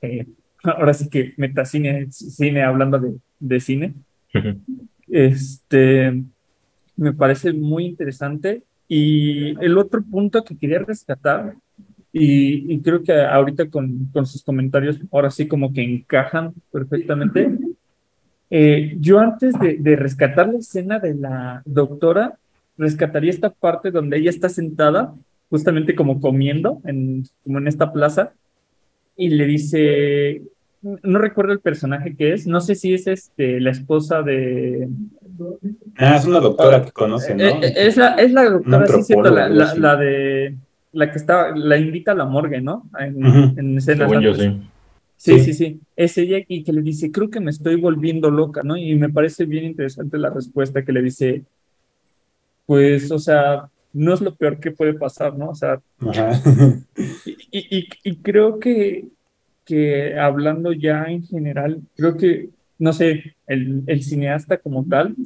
Eh, 0.00 0.26
ahora 0.62 0.94
sí 0.94 1.08
que 1.10 1.34
metacine, 1.36 2.10
cine 2.12 2.62
hablando 2.62 3.00
de, 3.00 3.16
de 3.40 3.60
cine. 3.60 3.94
Este, 5.08 6.22
me 6.96 7.12
parece 7.12 7.52
muy 7.52 7.86
interesante. 7.86 8.62
Y 8.86 9.62
el 9.62 9.76
otro 9.76 10.02
punto 10.02 10.44
que 10.44 10.56
quería 10.56 10.78
rescatar, 10.78 11.56
y, 12.12 12.72
y 12.74 12.80
creo 12.80 13.02
que 13.02 13.12
ahorita 13.12 13.68
con, 13.68 14.06
con 14.12 14.26
sus 14.26 14.42
comentarios, 14.42 14.98
ahora 15.12 15.30
sí 15.30 15.46
como 15.46 15.72
que 15.72 15.82
encajan 15.82 16.54
perfectamente. 16.72 17.50
Eh, 18.50 18.96
yo 18.98 19.18
antes 19.18 19.58
de, 19.60 19.76
de 19.78 19.96
rescatar 19.96 20.48
la 20.48 20.58
escena 20.58 20.98
de 20.98 21.14
la 21.14 21.62
doctora, 21.66 22.38
rescataría 22.78 23.30
esta 23.30 23.50
parte 23.50 23.90
donde 23.90 24.16
ella 24.18 24.30
está 24.30 24.48
sentada, 24.48 25.14
justamente 25.50 25.94
como 25.94 26.20
comiendo, 26.20 26.80
en, 26.84 27.24
como 27.44 27.58
en 27.58 27.68
esta 27.68 27.92
plaza, 27.92 28.32
y 29.16 29.28
le 29.30 29.46
dice, 29.46 30.42
no 30.80 31.18
recuerdo 31.18 31.52
el 31.52 31.60
personaje 31.60 32.14
que 32.16 32.32
es, 32.32 32.46
no 32.46 32.60
sé 32.60 32.74
si 32.74 32.94
es 32.94 33.06
este, 33.06 33.60
la 33.60 33.70
esposa 33.70 34.22
de, 34.22 34.88
Ah, 35.96 36.16
es 36.16 36.24
una 36.26 36.40
doctora 36.40 36.84
que 36.84 36.90
conoce, 36.90 37.34
¿no? 37.34 37.42
eh, 37.44 37.58
eh, 37.62 37.72
Es 37.76 37.96
la, 37.96 38.14
es 38.14 38.32
la 38.32 38.48
doctora, 38.50 38.86
sí, 38.88 39.02
cierto, 39.02 39.30
la, 39.30 39.48
la 39.48 39.96
de 39.96 40.56
la 40.92 41.10
que 41.10 41.18
está, 41.18 41.54
la 41.54 41.76
invita 41.76 42.12
a 42.12 42.14
la 42.14 42.24
morgue, 42.24 42.60
¿no? 42.60 42.88
En, 42.98 43.24
Ujú. 43.26 43.58
en 43.60 43.78
escenas 43.78 44.08
Según 44.10 44.22
yo, 44.24 44.30
antes. 44.30 44.44
sí. 44.44 44.60
Sí, 45.20 45.38
Sí. 45.40 45.44
sí, 45.46 45.52
sí. 45.54 45.80
Es 45.96 46.16
ella 46.16 46.38
y 46.46 46.62
que 46.62 46.72
le 46.72 46.80
dice, 46.80 47.10
creo 47.10 47.28
que 47.28 47.40
me 47.40 47.50
estoy 47.50 47.74
volviendo 47.74 48.30
loca, 48.30 48.62
¿no? 48.62 48.76
Y 48.76 48.94
me 48.94 49.08
parece 49.08 49.46
bien 49.46 49.64
interesante 49.64 50.16
la 50.16 50.30
respuesta 50.30 50.84
que 50.84 50.92
le 50.92 51.02
dice, 51.02 51.42
pues, 52.66 53.10
o 53.10 53.18
sea, 53.18 53.68
no 53.92 54.14
es 54.14 54.20
lo 54.20 54.34
peor 54.34 54.60
que 54.60 54.70
puede 54.70 54.94
pasar, 54.94 55.36
¿no? 55.36 55.50
O 55.50 55.54
sea, 55.54 55.80
Ajá. 56.00 56.40
y, 57.50 57.78
y, 57.78 57.88
y 58.04 58.16
creo 58.16 58.58
que, 58.60 59.06
que 59.64 60.16
hablando 60.18 60.72
ya 60.72 61.04
en 61.04 61.22
general, 61.24 61.80
creo 61.96 62.16
que, 62.16 62.50
no 62.78 62.92
sé, 62.92 63.34
el, 63.46 63.82
el 63.86 64.02
cineasta 64.02 64.58
como 64.58 64.84
tal, 64.84 65.16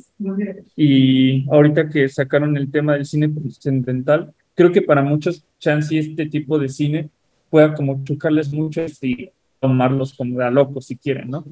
y 0.76 1.46
ahorita 1.50 1.88
que 1.88 2.08
sacaron 2.08 2.56
el 2.56 2.70
tema 2.70 2.94
del 2.94 3.04
cine 3.04 3.28
trascendental, 3.28 4.32
creo 4.54 4.72
que 4.72 4.82
para 4.82 5.02
muchos 5.02 5.44
chance 5.58 5.98
este 5.98 6.26
tipo 6.26 6.58
de 6.58 6.68
cine 6.68 7.10
pueda 7.50 7.74
como 7.74 8.02
chocarles 8.04 8.52
mucho 8.52 8.84
y 9.02 9.30
tomarlos 9.60 10.14
como 10.14 10.38
de 10.38 10.44
a 10.44 10.50
locos 10.50 10.86
si 10.86 10.96
quieren, 10.96 11.30
¿no? 11.30 11.44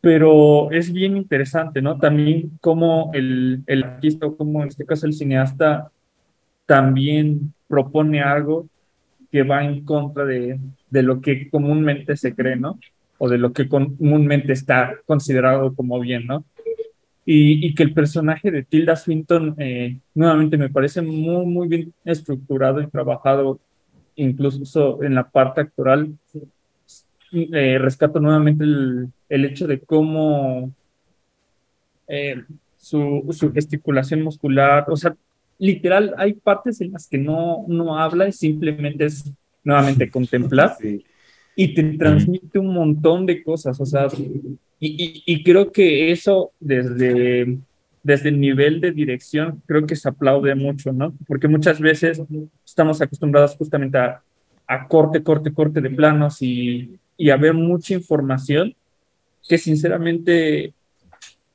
Pero 0.00 0.70
es 0.70 0.92
bien 0.92 1.16
interesante, 1.16 1.82
¿no? 1.82 1.98
También 1.98 2.58
como 2.60 3.10
el, 3.14 3.62
el 3.66 3.84
artista, 3.84 4.26
como 4.30 4.62
en 4.62 4.68
este 4.68 4.86
caso 4.86 5.06
el 5.06 5.12
cineasta, 5.12 5.90
también 6.66 7.52
propone 7.68 8.20
algo 8.20 8.68
que 9.30 9.42
va 9.42 9.64
en 9.64 9.84
contra 9.84 10.24
de, 10.24 10.58
de 10.90 11.02
lo 11.02 11.20
que 11.20 11.50
comúnmente 11.50 12.16
se 12.16 12.34
cree, 12.34 12.56
¿no? 12.56 12.78
O 13.18 13.28
de 13.28 13.38
lo 13.38 13.52
que 13.52 13.68
comúnmente 13.68 14.52
está 14.52 14.96
considerado 15.06 15.74
como 15.74 16.00
bien, 16.00 16.26
¿no? 16.26 16.44
Y, 17.32 17.64
y 17.64 17.74
que 17.76 17.84
el 17.84 17.94
personaje 17.94 18.50
de 18.50 18.64
Tilda 18.64 18.96
Swinton, 18.96 19.54
eh, 19.56 19.96
nuevamente, 20.14 20.56
me 20.56 20.68
parece 20.68 21.00
muy, 21.00 21.46
muy 21.46 21.68
bien 21.68 21.92
estructurado 22.04 22.80
y 22.80 22.88
trabajado, 22.88 23.60
incluso 24.16 25.00
en 25.04 25.14
la 25.14 25.30
parte 25.30 25.60
actoral. 25.60 26.12
Eh, 27.30 27.78
rescato 27.78 28.18
nuevamente 28.18 28.64
el, 28.64 29.08
el 29.28 29.44
hecho 29.44 29.68
de 29.68 29.78
cómo 29.78 30.72
eh, 32.08 32.42
su, 32.76 33.24
su 33.30 33.52
gesticulación 33.52 34.22
muscular, 34.22 34.86
o 34.88 34.96
sea, 34.96 35.14
literal, 35.56 36.14
hay 36.18 36.32
partes 36.32 36.80
en 36.80 36.90
las 36.90 37.06
que 37.06 37.18
no, 37.18 37.64
no 37.68 37.96
habla 37.96 38.26
y 38.26 38.32
simplemente 38.32 39.04
es 39.04 39.32
nuevamente 39.62 40.10
contemplar 40.10 40.74
Sí. 40.80 41.04
y 41.54 41.74
te 41.74 41.84
transmite 41.96 42.58
un 42.58 42.74
montón 42.74 43.24
de 43.24 43.40
cosas, 43.44 43.80
o 43.80 43.86
sea, 43.86 44.08
y, 44.80 45.22
y, 45.26 45.34
y 45.34 45.44
creo 45.44 45.72
que 45.72 46.10
eso 46.10 46.52
desde, 46.60 47.58
desde 48.02 48.28
el 48.30 48.40
nivel 48.40 48.80
de 48.80 48.92
dirección, 48.92 49.62
creo 49.66 49.86
que 49.86 49.96
se 49.96 50.08
aplaude 50.08 50.54
mucho, 50.54 50.92
¿no? 50.92 51.14
Porque 51.26 51.48
muchas 51.48 51.80
veces 51.80 52.22
estamos 52.64 53.00
acostumbrados 53.02 53.56
justamente 53.56 53.98
a, 53.98 54.22
a 54.66 54.88
corte, 54.88 55.22
corte, 55.22 55.52
corte 55.52 55.80
de 55.80 55.90
planos 55.90 56.40
y, 56.42 56.98
y 57.16 57.30
a 57.30 57.36
ver 57.36 57.54
mucha 57.54 57.94
información 57.94 58.74
que 59.48 59.58
sinceramente 59.58 60.74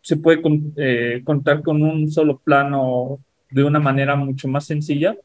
se 0.01 0.17
puede 0.17 0.41
con- 0.41 0.73
eh, 0.77 1.21
contar 1.25 1.63
con 1.63 1.81
un 1.83 2.11
solo 2.11 2.39
plano 2.39 3.19
de 3.51 3.63
una 3.63 3.79
manera 3.79 4.15
mucho 4.15 4.47
más 4.47 4.65
sencilla. 4.65 5.15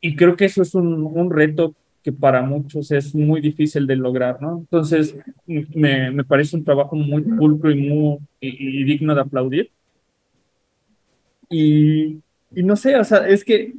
Y 0.00 0.16
creo 0.16 0.36
que 0.36 0.44
eso 0.44 0.62
es 0.62 0.74
un, 0.74 0.86
un 1.04 1.30
reto 1.30 1.74
que 2.02 2.12
para 2.12 2.42
muchos 2.42 2.90
es 2.90 3.14
muy 3.14 3.40
difícil 3.40 3.86
de 3.86 3.96
lograr, 3.96 4.40
¿no? 4.40 4.58
Entonces, 4.58 5.16
me, 5.46 6.10
me 6.10 6.24
parece 6.24 6.56
un 6.56 6.64
trabajo 6.64 6.96
muy 6.96 7.22
pulcro 7.22 7.70
y, 7.70 7.76
muy, 7.76 8.18
y, 8.40 8.84
digno 8.84 9.14
de 9.14 9.20
aplaudir. 9.20 9.70
Y, 11.50 12.20
y 12.54 12.62
no 12.62 12.76
sé, 12.76 12.96
o 12.96 13.04
sea, 13.04 13.26
es 13.26 13.44
que, 13.44 13.72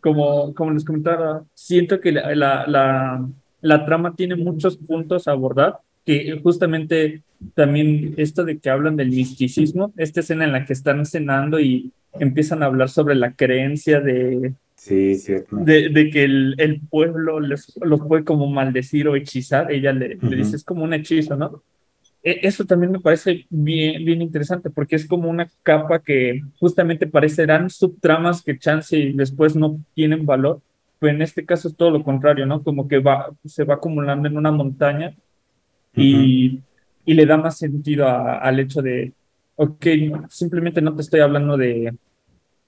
como, 0.00 0.54
como 0.54 0.72
les 0.72 0.84
comentaba, 0.84 1.44
siento 1.54 2.00
que 2.00 2.12
la, 2.12 2.34
la, 2.34 2.66
la, 2.66 3.28
la 3.60 3.84
trama 3.84 4.14
tiene 4.14 4.36
muchos 4.36 4.76
puntos 4.76 5.26
a 5.26 5.32
abordar, 5.32 5.78
que 6.04 6.38
justamente 6.42 7.22
también 7.54 8.14
esto 8.16 8.44
de 8.44 8.58
que 8.58 8.70
hablan 8.70 8.96
del 8.96 9.10
misticismo, 9.10 9.92
esta 9.96 10.20
escena 10.20 10.44
en 10.44 10.52
la 10.52 10.64
que 10.64 10.72
están 10.72 11.04
cenando 11.04 11.58
y 11.58 11.90
empiezan 12.20 12.62
a 12.62 12.66
hablar 12.66 12.88
sobre 12.88 13.14
la 13.14 13.32
creencia 13.32 14.00
de, 14.00 14.54
Sí, 14.86 15.16
cierto. 15.16 15.56
de, 15.56 15.88
de 15.88 16.10
que 16.10 16.24
el, 16.24 16.54
el 16.58 16.80
pueblo 16.88 17.40
les, 17.40 17.72
los 17.80 18.00
puede 18.00 18.24
como 18.24 18.46
maldecir 18.48 19.08
o 19.08 19.16
hechizar, 19.16 19.70
ella 19.72 19.92
le, 19.92 20.08
le 20.10 20.16
Ujú. 20.26 20.36
dice, 20.36 20.56
es 20.56 20.64
como 20.64 20.84
un 20.84 20.94
hechizo, 20.94 21.36
¿no? 21.36 21.62
E- 22.22 22.40
Eso 22.42 22.64
también 22.66 22.92
me 22.92 23.00
parece 23.00 23.46
bien, 23.50 24.04
bien 24.04 24.22
interesante 24.22 24.70
porque 24.70 24.96
es 24.96 25.06
como 25.08 25.30
una 25.30 25.50
capa 25.62 26.00
que 26.02 26.42
justamente 26.60 27.06
parecerán 27.06 27.70
subtramas 27.70 28.42
que 28.42 28.58
chance 28.58 28.98
y 28.98 29.12
después 29.14 29.56
no 29.56 29.84
tienen 29.94 30.26
valor, 30.26 30.62
pero 30.98 31.14
en 31.14 31.22
este 31.22 31.46
caso 31.46 31.68
es 31.68 31.76
todo 31.76 31.90
lo 31.90 32.04
contrario, 32.04 32.46
¿no? 32.46 32.62
Como 32.64 32.88
que 32.88 32.98
va, 33.00 33.30
se 33.44 33.64
va 33.64 33.74
acumulando 33.76 34.28
en 34.28 34.36
una 34.38 34.52
montaña 34.52 35.16
y, 35.94 36.62
y 37.04 37.14
le 37.14 37.26
da 37.26 37.36
más 37.36 37.58
sentido 37.58 38.06
a- 38.08 38.38
al 38.38 38.60
hecho 38.60 38.82
de, 38.82 39.14
ok, 39.56 39.86
simplemente 40.28 40.80
no 40.82 40.94
te 40.94 41.02
estoy 41.02 41.20
hablando 41.20 41.56
de 41.56 41.96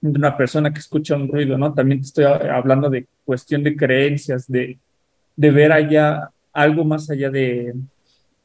una 0.01 0.37
persona 0.37 0.73
que 0.73 0.81
escucha 0.81 1.17
un 1.17 1.29
ruido, 1.29 1.59
¿no? 1.59 1.75
También 1.75 2.01
te 2.01 2.07
estoy 2.07 2.25
hablando 2.25 2.89
de 2.91 3.07
cuestión 3.25 3.63
de 3.63 3.77
creencias, 3.77 4.47
de, 4.47 4.79
de 5.37 5.51
ver 5.51 5.73
allá 5.73 6.31
algo 6.53 6.85
más 6.85 7.11
allá 7.11 7.31
de 7.31 7.75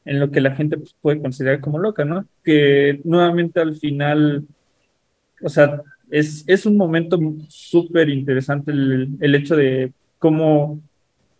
en 0.06 0.20
lo 0.20 0.30
que 0.30 0.40
la 0.40 0.54
gente 0.54 0.76
pues, 0.76 0.94
puede 1.00 1.20
considerar 1.20 1.60
como 1.60 1.78
loca, 1.78 2.04
¿no? 2.04 2.26
Que 2.42 3.00
nuevamente 3.04 3.60
al 3.60 3.76
final, 3.76 4.44
o 5.42 5.48
sea, 5.48 5.80
es, 6.10 6.44
es 6.46 6.66
un 6.66 6.76
momento 6.76 7.18
súper 7.48 8.10
interesante 8.10 8.70
el, 8.70 9.16
el 9.20 9.34
hecho 9.34 9.56
de 9.56 9.92
cómo 10.18 10.80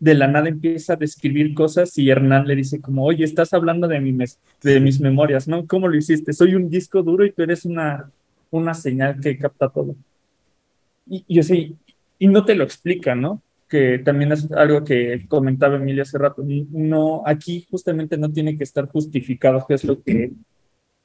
de 0.00 0.14
la 0.14 0.26
nada 0.28 0.48
empieza 0.48 0.94
a 0.94 0.96
describir 0.96 1.54
cosas 1.54 1.96
y 1.98 2.10
Hernán 2.10 2.46
le 2.46 2.56
dice 2.56 2.80
como, 2.80 3.04
oye, 3.04 3.24
estás 3.24 3.54
hablando 3.54 3.88
de, 3.88 4.00
mi 4.00 4.16
de 4.62 4.80
mis 4.80 5.00
memorias, 5.00 5.48
¿no? 5.48 5.66
¿Cómo 5.66 5.88
lo 5.88 5.96
hiciste? 5.96 6.32
Soy 6.32 6.54
un 6.54 6.68
disco 6.68 7.02
duro 7.02 7.24
y 7.24 7.32
tú 7.32 7.42
eres 7.42 7.64
una, 7.64 8.10
una 8.54 8.74
señal 8.74 9.20
que 9.20 9.36
capta 9.36 9.68
todo. 9.68 9.96
Y, 11.06 11.24
y, 11.26 11.42
sea, 11.42 11.56
y, 12.18 12.26
no 12.28 12.44
te 12.44 12.54
lo 12.54 12.64
explica, 12.64 13.14
¿no? 13.14 13.42
Que 13.68 13.98
también 13.98 14.32
es 14.32 14.50
algo 14.52 14.84
que 14.84 15.26
comentaba 15.28 15.76
Emilia 15.76 16.02
hace 16.02 16.18
rato. 16.18 16.44
No, 16.70 17.22
aquí 17.26 17.66
justamente 17.70 18.16
no 18.16 18.30
tiene 18.32 18.56
que 18.56 18.64
estar 18.64 18.86
justificado, 18.88 19.64
que 19.66 19.74
es 19.74 19.84
lo 19.84 20.02
que 20.02 20.32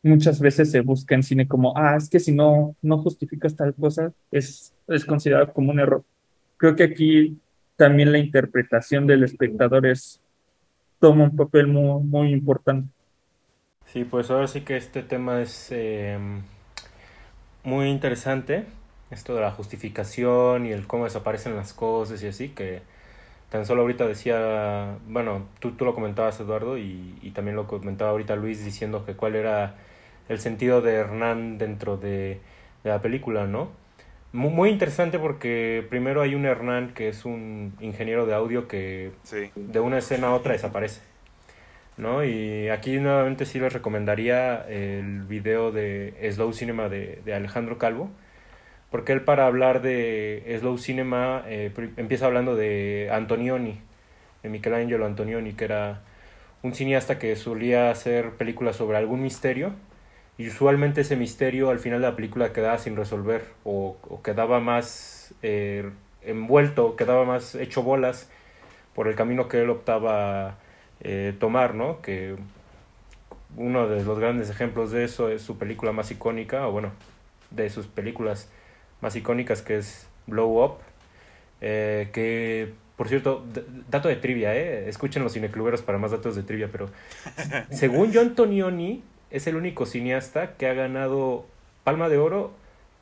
muchas 0.03 0.39
veces 0.39 0.71
se 0.71 0.81
busca 0.81 1.15
en 1.15 1.23
cine 1.23 1.47
como, 1.47 1.75
ah, 1.75 1.95
es 1.97 2.09
que 2.09 2.19
si 2.19 2.31
no, 2.31 2.75
no 2.81 2.99
justificas 2.99 3.55
tal 3.55 3.73
cosa, 3.73 4.13
es, 4.31 4.73
es 4.87 5.03
considerado 5.03 5.51
como 5.51 5.71
un 5.71 5.79
error. 5.79 6.03
Creo 6.57 6.75
que 6.75 6.83
aquí 6.83 7.37
también 7.75 8.11
la 8.11 8.19
interpretación 8.19 9.07
del 9.07 9.23
espectador 9.23 9.87
es, 9.87 10.21
toma 10.99 11.23
un 11.25 11.35
papel 11.35 11.67
muy, 11.67 12.03
muy 12.03 12.31
importante. 12.31 12.89
Sí, 13.87 14.03
pues 14.03 14.29
ahora 14.29 14.47
sí 14.47 14.61
que 14.61 14.77
este 14.77 15.01
tema 15.01 15.41
es 15.41 15.69
eh, 15.71 16.17
muy 17.63 17.89
interesante, 17.89 18.65
esto 19.11 19.35
de 19.35 19.41
la 19.41 19.51
justificación 19.51 20.65
y 20.65 20.71
el 20.71 20.87
cómo 20.87 21.05
desaparecen 21.05 21.55
las 21.55 21.73
cosas 21.73 22.21
y 22.23 22.27
así, 22.27 22.49
que 22.49 22.81
tan 23.49 23.65
solo 23.65 23.81
ahorita 23.83 24.07
decía, 24.07 24.97
bueno, 25.07 25.47
tú, 25.59 25.71
tú 25.73 25.85
lo 25.85 25.95
comentabas 25.95 26.39
Eduardo 26.39 26.77
y, 26.77 27.17
y 27.21 27.31
también 27.31 27.55
lo 27.55 27.67
comentaba 27.67 28.11
ahorita 28.11 28.35
Luis 28.35 28.63
diciendo 28.65 29.05
que 29.05 29.15
cuál 29.15 29.35
era 29.35 29.75
el 30.29 30.39
sentido 30.39 30.81
de 30.81 30.93
Hernán 30.95 31.57
dentro 31.57 31.97
de, 31.97 32.41
de 32.83 32.89
la 32.89 33.01
película, 33.01 33.47
¿no? 33.47 33.69
Muy, 34.33 34.51
muy 34.51 34.69
interesante 34.69 35.19
porque 35.19 35.85
primero 35.89 36.21
hay 36.21 36.35
un 36.35 36.45
Hernán 36.45 36.93
que 36.93 37.09
es 37.09 37.25
un 37.25 37.73
ingeniero 37.81 38.25
de 38.27 38.35
audio 38.35 38.67
que 38.67 39.11
Sí. 39.23 39.51
de 39.55 39.79
una 39.79 39.97
escena 39.99 40.27
a 40.27 40.35
otra 40.35 40.53
desaparece. 40.53 41.01
¿No? 41.99 42.23
Y 42.23 42.69
aquí 42.69 42.97
nuevamente 42.97 43.45
sí 43.45 43.59
les 43.59 43.73
recomendaría 43.73 44.65
el 44.69 45.23
video 45.23 45.73
de 45.73 46.13
Slow 46.31 46.53
Cinema 46.53 46.87
de, 46.87 47.21
de 47.25 47.33
Alejandro 47.33 47.77
Calvo, 47.77 48.09
porque 48.89 49.11
él 49.11 49.25
para 49.25 49.45
hablar 49.45 49.81
de 49.81 50.57
Slow 50.59 50.77
Cinema 50.77 51.43
eh, 51.47 51.73
empieza 51.97 52.25
hablando 52.25 52.55
de 52.55 53.09
Antonioni, 53.11 53.81
de 54.43 54.49
Michelangelo 54.49 55.05
Antonioni, 55.05 55.51
que 55.51 55.65
era 55.65 56.01
un 56.63 56.73
cineasta 56.73 57.19
que 57.19 57.35
solía 57.35 57.91
hacer 57.91 58.31
películas 58.37 58.77
sobre 58.77 58.97
algún 58.97 59.21
misterio, 59.21 59.73
y 60.37 60.47
usualmente 60.47 61.01
ese 61.01 61.17
misterio 61.17 61.69
al 61.69 61.79
final 61.79 61.99
de 61.99 62.07
la 62.07 62.15
película 62.15 62.53
quedaba 62.53 62.77
sin 62.77 62.95
resolver, 62.95 63.43
o, 63.65 63.97
o 64.07 64.21
quedaba 64.21 64.61
más 64.61 65.33
eh, 65.43 65.89
envuelto, 66.21 66.95
quedaba 66.95 67.25
más 67.25 67.55
hecho 67.55 67.83
bolas 67.83 68.31
por 68.95 69.09
el 69.09 69.15
camino 69.15 69.49
que 69.49 69.61
él 69.61 69.69
optaba 69.69 70.59
eh, 71.01 71.33
tomar, 71.39 71.75
¿no? 71.75 72.01
Que 72.01 72.35
uno 73.55 73.87
de 73.87 74.03
los 74.03 74.19
grandes 74.19 74.49
ejemplos 74.49 74.91
de 74.91 75.03
eso 75.03 75.29
es 75.29 75.41
su 75.41 75.57
película 75.57 75.91
más 75.91 76.11
icónica, 76.11 76.67
o 76.67 76.71
bueno, 76.71 76.91
de 77.51 77.69
sus 77.69 77.87
películas 77.87 78.49
más 79.01 79.15
icónicas, 79.15 79.61
que 79.61 79.77
es 79.77 80.07
Blow 80.27 80.63
Up, 80.63 80.77
eh, 81.61 82.09
que, 82.13 82.73
por 82.95 83.07
cierto, 83.09 83.45
dato 83.89 84.07
de 84.07 84.15
trivia, 84.15 84.55
¿eh? 84.55 84.87
Escuchen 84.89 85.23
los 85.23 85.33
cinecluberos 85.33 85.81
para 85.81 85.97
más 85.97 86.11
datos 86.11 86.35
de 86.35 86.43
trivia, 86.43 86.69
pero 86.71 86.89
según 87.71 88.11
John 88.13 88.35
Tonioni, 88.35 89.03
es 89.31 89.47
el 89.47 89.55
único 89.55 89.85
cineasta 89.85 90.55
que 90.55 90.67
ha 90.67 90.73
ganado 90.73 91.45
Palma 91.83 92.09
de 92.09 92.17
Oro, 92.17 92.51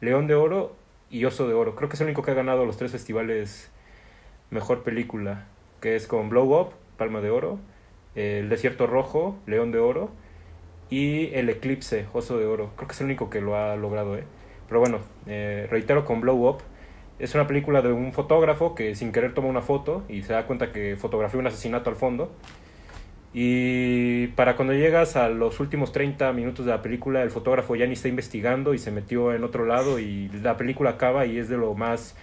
León 0.01 0.27
de 0.27 0.35
Oro 0.35 0.75
y 1.09 1.25
Oso 1.25 1.47
de 1.47 1.53
Oro. 1.53 1.75
Creo 1.75 1.89
que 1.89 1.95
es 1.95 2.01
el 2.01 2.07
único 2.07 2.21
que 2.21 2.31
ha 2.31 2.35
ganado 2.35 2.65
los 2.65 2.77
tres 2.77 2.91
festivales 2.91 3.71
Mejor 4.49 4.83
Película, 4.83 5.45
que 5.81 5.95
es 5.95 6.07
con 6.07 6.29
Blow 6.29 6.59
Up, 6.59 6.73
Palma 6.97 7.21
de 7.21 7.29
Oro, 7.29 7.59
El 8.17 8.49
Desierto 8.49 8.87
Rojo, 8.87 9.37
León 9.45 9.71
de 9.71 9.77
Oro 9.77 10.09
y 10.89 11.33
El 11.35 11.49
Eclipse, 11.49 12.07
Oso 12.13 12.39
de 12.39 12.47
Oro. 12.47 12.71
Creo 12.75 12.87
que 12.87 12.93
es 12.93 13.01
el 13.01 13.05
único 13.05 13.29
que 13.29 13.41
lo 13.41 13.55
ha 13.55 13.75
logrado, 13.75 14.17
¿eh? 14.17 14.23
Pero 14.67 14.79
bueno, 14.79 14.99
eh, 15.27 15.67
reitero 15.69 16.03
con 16.03 16.19
Blow 16.19 16.49
Up. 16.49 16.57
Es 17.19 17.35
una 17.35 17.45
película 17.45 17.83
de 17.83 17.91
un 17.91 18.13
fotógrafo 18.13 18.73
que 18.73 18.95
sin 18.95 19.11
querer 19.11 19.35
toma 19.35 19.49
una 19.49 19.61
foto 19.61 20.03
y 20.09 20.23
se 20.23 20.33
da 20.33 20.47
cuenta 20.47 20.71
que 20.71 20.95
fotografió 20.97 21.39
un 21.39 21.45
asesinato 21.45 21.91
al 21.91 21.95
fondo. 21.95 22.31
Y 23.33 24.27
para 24.29 24.55
cuando 24.55 24.73
llegas 24.73 25.15
a 25.15 25.29
los 25.29 25.59
últimos 25.59 25.91
30 25.91 26.33
minutos 26.33 26.65
de 26.65 26.71
la 26.71 26.81
película, 26.81 27.21
el 27.21 27.29
fotógrafo 27.29 27.75
ya 27.75 27.85
ni 27.85 27.93
está 27.93 28.07
investigando 28.07 28.73
y 28.73 28.79
se 28.79 28.89
metió 28.89 29.31
en 29.31 29.43
otro 29.43 29.65
lado 29.65 29.99
y 29.99 30.29
la 30.41 30.57
película 30.57 30.91
acaba 30.91 31.27
y 31.27 31.37
es 31.37 31.49
de 31.49 31.57
lo 31.57 31.75
más 31.75 32.15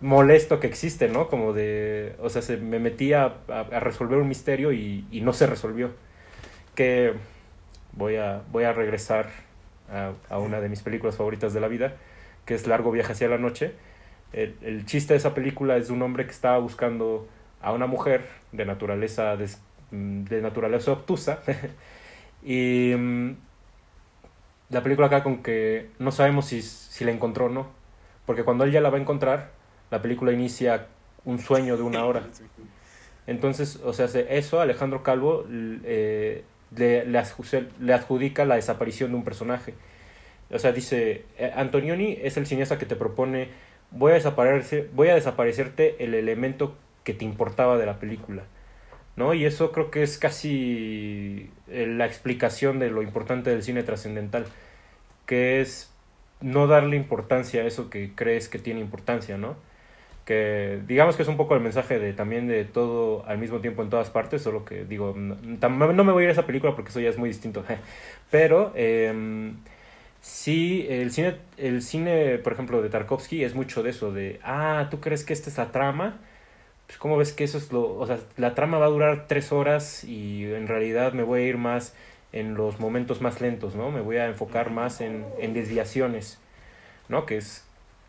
molesto 0.00 0.60
que 0.60 0.66
existe, 0.66 1.08
¿no? 1.08 1.28
Como 1.28 1.52
de, 1.52 2.14
o 2.20 2.28
sea, 2.28 2.42
se 2.42 2.56
me 2.56 2.78
metía 2.78 3.34
a, 3.48 3.80
resolver 3.80 4.18
un 4.18 4.28
misterio 4.28 4.72
y, 4.72 5.06
no 5.22 5.32
se 5.32 5.46
resolvió. 5.46 5.90
Que 6.74 7.14
voy 7.92 8.16
a, 8.16 8.42
voy 8.52 8.64
a 8.64 8.72
regresar 8.72 9.30
a, 9.90 10.12
a 10.28 10.38
una 10.38 10.60
de 10.60 10.68
mis 10.68 10.82
películas 10.82 11.16
favoritas 11.16 11.52
de 11.52 11.60
la 11.60 11.68
vida, 11.68 11.96
que 12.44 12.54
es 12.54 12.66
Largo 12.66 12.90
Viaje 12.92 13.12
hacia 13.12 13.28
la 13.28 13.38
Noche. 13.38 13.74
El, 14.32 14.56
el 14.62 14.86
chiste 14.86 15.14
de 15.14 15.18
esa 15.18 15.34
película 15.34 15.76
es 15.76 15.90
un 15.90 16.02
hombre 16.02 16.26
que 16.26 16.32
estaba 16.32 16.58
buscando 16.58 17.28
a 17.60 17.72
una 17.72 17.86
mujer 17.86 18.28
de 18.52 18.64
naturaleza, 18.64 19.36
de 19.90 20.42
naturaleza 20.42 20.92
obtusa. 20.92 21.40
y 22.42 22.94
mm, 22.96 23.36
la 24.70 24.82
película 24.82 25.06
acá 25.06 25.22
con 25.22 25.42
que 25.42 25.90
no 25.98 26.12
sabemos 26.12 26.46
si, 26.46 26.62
si 26.62 27.04
la 27.04 27.10
encontró 27.10 27.46
o 27.46 27.48
no. 27.48 27.68
Porque 28.26 28.44
cuando 28.44 28.64
él 28.64 28.72
ya 28.72 28.80
la 28.80 28.90
va 28.90 28.98
a 28.98 29.00
encontrar, 29.00 29.57
la 29.90 30.02
película 30.02 30.32
inicia 30.32 30.86
un 31.24 31.38
sueño 31.38 31.76
de 31.76 31.82
una 31.82 32.04
hora. 32.04 32.22
Entonces, 33.26 33.80
o 33.84 33.92
sea, 33.92 34.08
se- 34.08 34.38
eso 34.38 34.60
Alejandro 34.60 35.02
Calvo 35.02 35.44
eh, 35.50 36.44
le, 36.76 37.04
le 37.06 37.92
adjudica 37.94 38.44
la 38.44 38.54
desaparición 38.56 39.10
de 39.10 39.16
un 39.16 39.24
personaje. 39.24 39.74
O 40.50 40.58
sea, 40.58 40.72
dice, 40.72 41.24
eh, 41.38 41.52
Antonioni 41.54 42.18
es 42.22 42.36
el 42.38 42.46
cineasta 42.46 42.78
que 42.78 42.86
te 42.86 42.96
propone, 42.96 43.48
voy 43.90 44.12
a, 44.12 44.14
desaparecer, 44.14 44.88
voy 44.94 45.08
a 45.08 45.14
desaparecerte 45.14 46.02
el 46.02 46.14
elemento 46.14 46.74
que 47.04 47.12
te 47.12 47.24
importaba 47.24 47.76
de 47.76 47.86
la 47.86 47.98
película. 47.98 48.44
¿No? 49.16 49.34
Y 49.34 49.44
eso 49.44 49.72
creo 49.72 49.90
que 49.90 50.04
es 50.04 50.16
casi 50.16 51.50
eh, 51.66 51.86
la 51.88 52.06
explicación 52.06 52.78
de 52.78 52.88
lo 52.88 53.02
importante 53.02 53.50
del 53.50 53.64
cine 53.64 53.82
trascendental, 53.82 54.46
que 55.26 55.60
es 55.60 55.92
no 56.40 56.68
darle 56.68 56.94
importancia 56.96 57.62
a 57.62 57.66
eso 57.66 57.90
que 57.90 58.12
crees 58.14 58.48
que 58.48 58.60
tiene 58.60 58.78
importancia, 58.78 59.36
¿no? 59.36 59.56
Que 60.28 60.82
digamos 60.86 61.16
que 61.16 61.22
es 61.22 61.28
un 61.28 61.38
poco 61.38 61.54
el 61.54 61.62
mensaje 61.62 61.98
de 61.98 62.12
también 62.12 62.48
de 62.48 62.66
todo 62.66 63.24
al 63.26 63.38
mismo 63.38 63.60
tiempo 63.60 63.82
en 63.82 63.88
todas 63.88 64.10
partes, 64.10 64.42
solo 64.42 64.62
que 64.62 64.84
digo, 64.84 65.14
no, 65.16 65.36
no 65.70 66.04
me 66.04 66.12
voy 66.12 66.20
a 66.20 66.24
ir 66.24 66.28
a 66.28 66.32
esa 66.32 66.44
película 66.44 66.74
porque 66.74 66.90
eso 66.90 67.00
ya 67.00 67.08
es 67.08 67.16
muy 67.16 67.30
distinto, 67.30 67.64
pero 68.30 68.70
eh, 68.74 69.54
sí, 70.20 70.86
el 70.90 71.12
cine, 71.12 71.36
el 71.56 71.80
cine, 71.80 72.36
por 72.44 72.52
ejemplo, 72.52 72.82
de 72.82 72.90
Tarkovsky 72.90 73.42
es 73.42 73.54
mucho 73.54 73.82
de 73.82 73.88
eso, 73.88 74.12
de, 74.12 74.38
ah, 74.44 74.88
¿tú 74.90 75.00
crees 75.00 75.24
que 75.24 75.32
esta 75.32 75.48
es 75.48 75.56
la 75.56 75.72
trama? 75.72 76.18
Pues 76.86 76.98
cómo 76.98 77.16
ves 77.16 77.32
que 77.32 77.44
eso 77.44 77.56
es 77.56 77.72
lo, 77.72 77.96
o 77.98 78.06
sea, 78.06 78.18
la 78.36 78.54
trama 78.54 78.76
va 78.76 78.84
a 78.84 78.90
durar 78.90 79.28
tres 79.28 79.50
horas 79.50 80.04
y 80.04 80.44
en 80.44 80.66
realidad 80.68 81.14
me 81.14 81.22
voy 81.22 81.40
a 81.40 81.46
ir 81.46 81.56
más 81.56 81.94
en 82.32 82.54
los 82.54 82.80
momentos 82.80 83.22
más 83.22 83.40
lentos, 83.40 83.74
¿no? 83.74 83.90
Me 83.90 84.02
voy 84.02 84.18
a 84.18 84.26
enfocar 84.26 84.70
más 84.70 85.00
en, 85.00 85.24
en 85.38 85.54
desviaciones, 85.54 86.38
¿no? 87.08 87.24
Que 87.24 87.38
es 87.38 87.67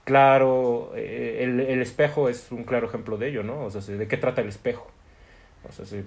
claro, 0.09 0.91
eh, 0.95 1.41
el, 1.43 1.81
espejo 1.83 2.29
es 2.29 2.51
un 2.51 2.63
claro 2.63 2.87
ejemplo 2.87 3.17
de 3.17 3.27
ello, 3.27 3.43
¿no? 3.43 3.65
O 3.65 3.69
sea, 3.69 3.79
¿de 3.95 4.07
qué 4.07 4.17
trata 4.17 4.41
el 4.41 4.47
espejo? 4.49 4.89
O 5.69 5.71
sea, 5.71 5.85
si, 5.85 6.03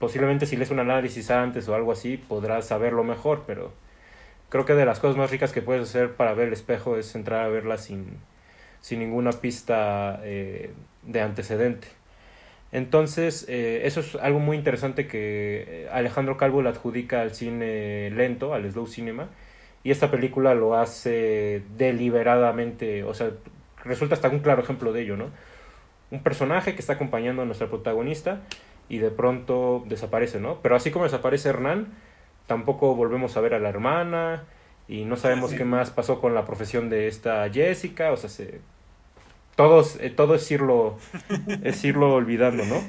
posiblemente 0.00 0.44
si 0.44 0.56
lees 0.56 0.72
un 0.72 0.80
análisis 0.80 1.30
antes 1.30 1.68
o 1.68 1.76
algo 1.76 1.92
así, 1.92 2.16
podrás 2.16 2.66
saberlo 2.66 3.04
mejor, 3.04 3.44
pero 3.46 3.70
creo 4.48 4.64
que 4.64 4.74
de 4.74 4.84
las 4.84 4.98
cosas 4.98 5.16
más 5.16 5.30
ricas 5.30 5.52
que 5.52 5.62
puedes 5.62 5.88
hacer 5.88 6.14
para 6.14 6.34
ver 6.34 6.48
el 6.48 6.52
espejo 6.52 6.96
es 6.96 7.14
entrar 7.14 7.44
a 7.44 7.48
verla 7.48 7.78
sin, 7.78 8.18
sin 8.80 8.98
ninguna 8.98 9.30
pista 9.30 10.20
eh, 10.24 10.72
de 11.04 11.20
antecedente. 11.20 11.86
Entonces, 12.72 13.46
eh, 13.48 13.82
eso 13.84 14.00
es 14.00 14.16
algo 14.16 14.40
muy 14.40 14.56
interesante 14.56 15.06
que 15.06 15.88
Alejandro 15.92 16.36
Calvo 16.36 16.60
le 16.60 16.70
adjudica 16.70 17.20
al 17.20 17.36
cine 17.36 18.10
lento, 18.10 18.52
al 18.52 18.68
slow 18.68 18.88
cinema, 18.88 19.28
y 19.84 19.90
esta 19.90 20.10
película 20.10 20.54
lo 20.54 20.76
hace 20.76 21.62
deliberadamente, 21.76 23.04
o 23.04 23.14
sea, 23.14 23.30
resulta 23.84 24.14
hasta 24.14 24.28
un 24.28 24.40
claro 24.40 24.62
ejemplo 24.62 24.92
de 24.92 25.02
ello, 25.02 25.16
¿no? 25.16 25.30
Un 26.10 26.22
personaje 26.22 26.74
que 26.74 26.80
está 26.80 26.94
acompañando 26.94 27.42
a 27.42 27.44
nuestra 27.44 27.68
protagonista 27.68 28.40
y 28.88 28.98
de 28.98 29.10
pronto 29.10 29.84
desaparece, 29.86 30.40
¿no? 30.40 30.60
Pero 30.62 30.76
así 30.76 30.90
como 30.90 31.04
desaparece 31.04 31.50
Hernán, 31.50 31.88
tampoco 32.46 32.94
volvemos 32.94 33.36
a 33.36 33.40
ver 33.40 33.54
a 33.54 33.58
la 33.58 33.68
hermana 33.68 34.44
y 34.88 35.04
no 35.04 35.16
sabemos 35.16 35.52
qué 35.52 35.64
más 35.64 35.90
pasó 35.90 36.20
con 36.20 36.34
la 36.34 36.44
profesión 36.44 36.88
de 36.88 37.08
esta 37.08 37.48
Jessica, 37.50 38.10
o 38.10 38.16
sea, 38.16 38.30
se, 38.30 38.60
todos, 39.58 39.98
eh, 40.00 40.10
todo 40.10 40.34
es 40.36 40.50
irlo, 40.50 40.98
es 41.64 41.84
irlo 41.84 42.14
olvidando, 42.14 42.64
¿no? 42.64 42.80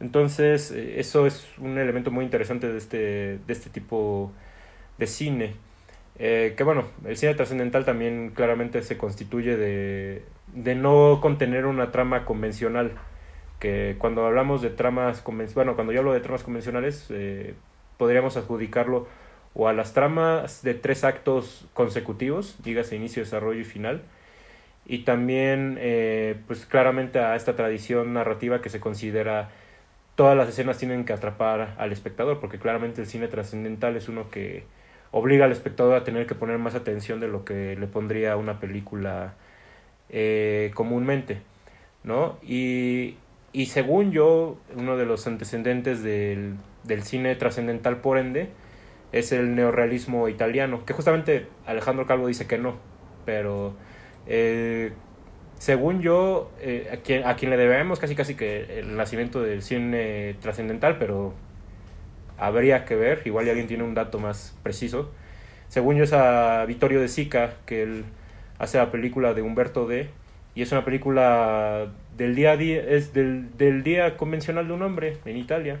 Entonces, 0.00 0.70
eh, 0.72 1.00
eso 1.00 1.26
es 1.26 1.46
un 1.58 1.78
elemento 1.78 2.10
muy 2.10 2.24
interesante 2.24 2.68
de 2.70 2.76
este, 2.76 3.38
de 3.38 3.52
este 3.52 3.70
tipo 3.70 4.32
de 4.98 5.06
cine. 5.06 5.54
Eh, 6.18 6.54
que 6.56 6.64
bueno, 6.64 6.84
el 7.04 7.16
cine 7.16 7.34
trascendental 7.34 7.84
también 7.84 8.30
claramente 8.34 8.82
se 8.82 8.96
constituye 8.96 9.56
de, 9.56 10.22
de 10.54 10.74
no 10.74 11.18
contener 11.20 11.66
una 11.66 11.92
trama 11.92 12.24
convencional. 12.24 12.92
Que 13.60 13.96
cuando 13.98 14.26
hablamos 14.26 14.62
de 14.62 14.70
tramas 14.70 15.20
convencionales, 15.20 15.54
bueno, 15.54 15.74
cuando 15.74 15.92
yo 15.92 16.00
hablo 16.00 16.12
de 16.12 16.20
tramas 16.20 16.42
convencionales, 16.42 17.10
podríamos 17.96 18.36
adjudicarlo 18.36 19.06
o 19.54 19.68
a 19.68 19.72
las 19.72 19.94
tramas 19.94 20.62
de 20.62 20.74
tres 20.74 21.02
actos 21.02 21.66
consecutivos, 21.72 22.56
dígase 22.62 22.94
inicio, 22.94 23.22
desarrollo 23.22 23.60
y 23.60 23.64
final, 23.64 24.02
y 24.84 24.98
también 25.00 25.78
eh, 25.80 26.36
pues 26.46 26.66
claramente 26.66 27.18
a 27.18 27.34
esta 27.36 27.56
tradición 27.56 28.12
narrativa 28.12 28.60
que 28.60 28.68
se 28.68 28.80
considera 28.80 29.48
todas 30.14 30.36
las 30.36 30.48
escenas 30.48 30.78
tienen 30.78 31.04
que 31.04 31.12
atrapar 31.12 31.74
al 31.78 31.90
espectador 31.92 32.38
porque 32.38 32.58
claramente 32.58 33.00
el 33.00 33.06
cine 33.06 33.28
trascendental 33.28 33.96
es 33.96 34.08
uno 34.08 34.30
que 34.30 34.64
obliga 35.16 35.46
al 35.46 35.52
espectador 35.52 35.96
a 35.96 36.04
tener 36.04 36.26
que 36.26 36.34
poner 36.34 36.58
más 36.58 36.74
atención 36.74 37.20
de 37.20 37.28
lo 37.28 37.44
que 37.44 37.76
le 37.76 37.86
pondría 37.86 38.36
una 38.36 38.60
película 38.60 39.34
eh, 40.10 40.70
comúnmente 40.74 41.40
no 42.04 42.38
y, 42.42 43.16
y 43.52 43.66
según 43.66 44.12
yo 44.12 44.58
uno 44.74 44.96
de 44.96 45.06
los 45.06 45.26
antecedentes 45.26 46.02
del, 46.02 46.56
del 46.84 47.02
cine 47.02 47.34
trascendental 47.34 47.98
por 47.98 48.18
ende 48.18 48.50
es 49.12 49.32
el 49.32 49.54
neorrealismo 49.54 50.28
italiano 50.28 50.84
que 50.84 50.92
justamente 50.92 51.46
Alejandro 51.64 52.06
Calvo 52.06 52.26
dice 52.26 52.46
que 52.46 52.58
no 52.58 52.76
pero 53.24 53.74
eh, 54.26 54.92
según 55.58 56.02
yo, 56.02 56.50
eh, 56.60 56.90
a, 56.92 56.96
quien, 56.98 57.26
a 57.26 57.36
quien 57.36 57.50
le 57.50 57.56
debemos 57.56 57.98
casi 57.98 58.14
casi 58.14 58.34
que 58.34 58.78
el 58.78 58.96
nacimiento 58.96 59.42
del 59.42 59.62
cine 59.62 60.36
trascendental, 60.40 60.98
pero 60.98 61.32
habría 62.38 62.84
que 62.84 62.96
ver, 62.96 63.22
igual 63.24 63.48
alguien 63.48 63.66
tiene 63.66 63.84
un 63.84 63.94
dato 63.94 64.18
más 64.18 64.56
preciso. 64.62 65.10
Según 65.68 65.96
yo 65.96 66.04
es 66.04 66.12
a 66.12 66.64
Vittorio 66.66 67.00
de 67.00 67.08
Sica, 67.08 67.54
que 67.66 67.82
él 67.82 68.04
hace 68.58 68.78
la 68.78 68.90
película 68.90 69.34
de 69.34 69.42
Humberto 69.42 69.86
D. 69.86 70.08
Y 70.54 70.62
es 70.62 70.72
una 70.72 70.84
película 70.84 71.88
del 72.16 72.34
día 72.34 72.52
a 72.52 72.56
día, 72.56 72.82
es 72.82 73.12
del, 73.12 73.56
del 73.58 73.82
día 73.82 74.16
convencional 74.16 74.66
de 74.66 74.72
un 74.72 74.82
hombre 74.82 75.18
en 75.26 75.36
Italia, 75.36 75.80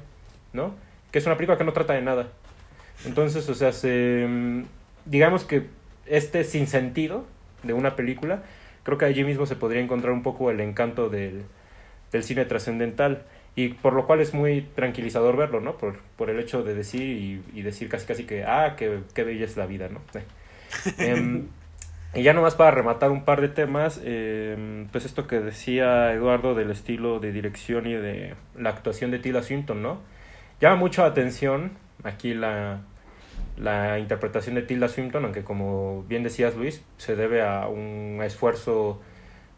¿no? 0.52 0.74
Que 1.12 1.18
es 1.18 1.26
una 1.26 1.36
película 1.36 1.56
que 1.56 1.64
no 1.64 1.72
trata 1.72 1.94
de 1.94 2.02
nada. 2.02 2.28
Entonces, 3.06 3.48
o 3.48 3.54
sea, 3.54 3.72
se, 3.72 4.26
mm, 4.28 4.64
digamos 5.06 5.44
que 5.44 5.64
este 6.06 6.44
sinsentido 6.44 7.24
de 7.62 7.72
una 7.72 7.96
película, 7.96 8.42
creo 8.82 8.98
que 8.98 9.06
allí 9.06 9.24
mismo 9.24 9.46
se 9.46 9.56
podría 9.56 9.80
encontrar 9.80 10.12
un 10.12 10.22
poco 10.22 10.50
el 10.50 10.60
encanto 10.60 11.08
del, 11.08 11.44
del 12.12 12.22
cine 12.22 12.44
trascendental 12.44 13.22
y 13.56 13.70
por 13.70 13.94
lo 13.94 14.06
cual 14.06 14.20
es 14.20 14.34
muy 14.34 14.62
tranquilizador 14.74 15.36
verlo, 15.36 15.60
¿no? 15.60 15.76
Por, 15.76 15.98
por 16.16 16.30
el 16.30 16.38
hecho 16.38 16.62
de 16.62 16.74
decir 16.74 17.02
y, 17.02 17.42
y, 17.54 17.62
decir 17.62 17.88
casi 17.88 18.06
casi 18.06 18.24
que, 18.24 18.44
ah, 18.44 18.74
qué, 18.76 19.00
qué 19.14 19.24
bella 19.24 19.44
es 19.44 19.56
la 19.56 19.66
vida, 19.66 19.88
¿no? 19.88 20.00
eh, 20.98 21.42
y 22.14 22.22
ya 22.22 22.32
nomás 22.32 22.54
para 22.54 22.70
rematar 22.70 23.10
un 23.10 23.24
par 23.24 23.40
de 23.40 23.48
temas, 23.48 24.00
eh, 24.04 24.86
pues 24.92 25.04
esto 25.04 25.26
que 25.26 25.40
decía 25.40 26.12
Eduardo 26.12 26.54
del 26.54 26.70
estilo 26.70 27.18
de 27.18 27.32
dirección 27.32 27.86
y 27.86 27.94
de 27.94 28.34
la 28.56 28.70
actuación 28.70 29.10
de 29.10 29.18
Tila 29.18 29.42
Swinton, 29.42 29.82
¿no? 29.82 30.00
Llama 30.60 30.76
mucho 30.76 31.02
la 31.02 31.08
atención 31.08 31.72
aquí 32.04 32.34
la, 32.34 32.80
la 33.56 33.98
interpretación 33.98 34.54
de 34.54 34.62
Tilda 34.62 34.88
Swinton, 34.88 35.24
aunque 35.24 35.44
como 35.44 36.04
bien 36.08 36.22
decías 36.22 36.54
Luis, 36.56 36.82
se 36.98 37.16
debe 37.16 37.42
a 37.42 37.68
un 37.68 38.20
esfuerzo 38.22 39.00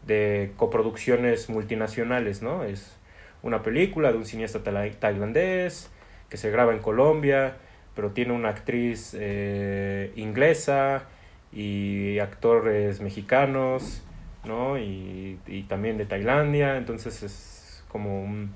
de 0.05 0.53
coproducciones 0.57 1.49
multinacionales, 1.49 2.41
¿no? 2.41 2.63
Es 2.63 2.98
una 3.41 3.63
película 3.63 4.11
de 4.11 4.17
un 4.17 4.25
cineasta 4.25 4.59
tailandés 4.99 5.91
que 6.29 6.37
se 6.37 6.51
graba 6.51 6.73
en 6.73 6.79
Colombia, 6.79 7.57
pero 7.95 8.11
tiene 8.11 8.33
una 8.33 8.49
actriz 8.49 9.15
eh, 9.19 10.11
inglesa 10.15 11.03
y 11.51 12.19
actores 12.19 13.01
mexicanos, 13.01 14.03
¿no? 14.45 14.77
Y, 14.77 15.39
y 15.47 15.63
también 15.63 15.97
de 15.97 16.05
Tailandia, 16.05 16.77
entonces 16.77 17.23
es 17.23 17.83
como 17.87 18.21
un, 18.21 18.51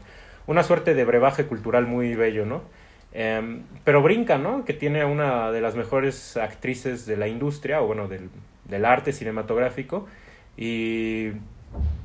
una 0.47 0.63
suerte 0.63 0.93
de 0.93 1.03
brebaje 1.05 1.45
cultural 1.45 1.87
muy 1.87 2.15
bello, 2.15 2.45
¿no? 2.45 2.61
Eh, 3.13 3.61
pero 3.83 4.01
brinca, 4.01 4.37
¿no? 4.37 4.65
Que 4.65 4.73
tiene 4.73 5.05
una 5.05 5.51
de 5.51 5.61
las 5.61 5.75
mejores 5.75 6.37
actrices 6.37 7.05
de 7.05 7.17
la 7.17 7.27
industria, 7.27 7.81
o 7.81 7.87
bueno, 7.87 8.07
del, 8.07 8.29
del 8.65 8.85
arte 8.85 9.11
cinematográfico. 9.11 10.07
Y 10.57 11.31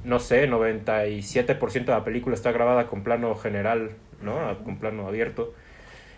no 0.05 0.19
sé, 0.19 0.49
97% 0.49 1.85
de 1.85 1.93
la 1.93 2.05
película 2.05 2.35
está 2.35 2.53
grabada 2.53 2.87
con 2.87 3.03
plano 3.03 3.35
general, 3.35 3.91
¿no? 4.23 4.37
Con 4.65 4.79
plano 4.79 5.07
abierto. 5.07 5.55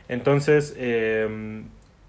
Entonces, 0.09 0.75
eh, 0.77 1.63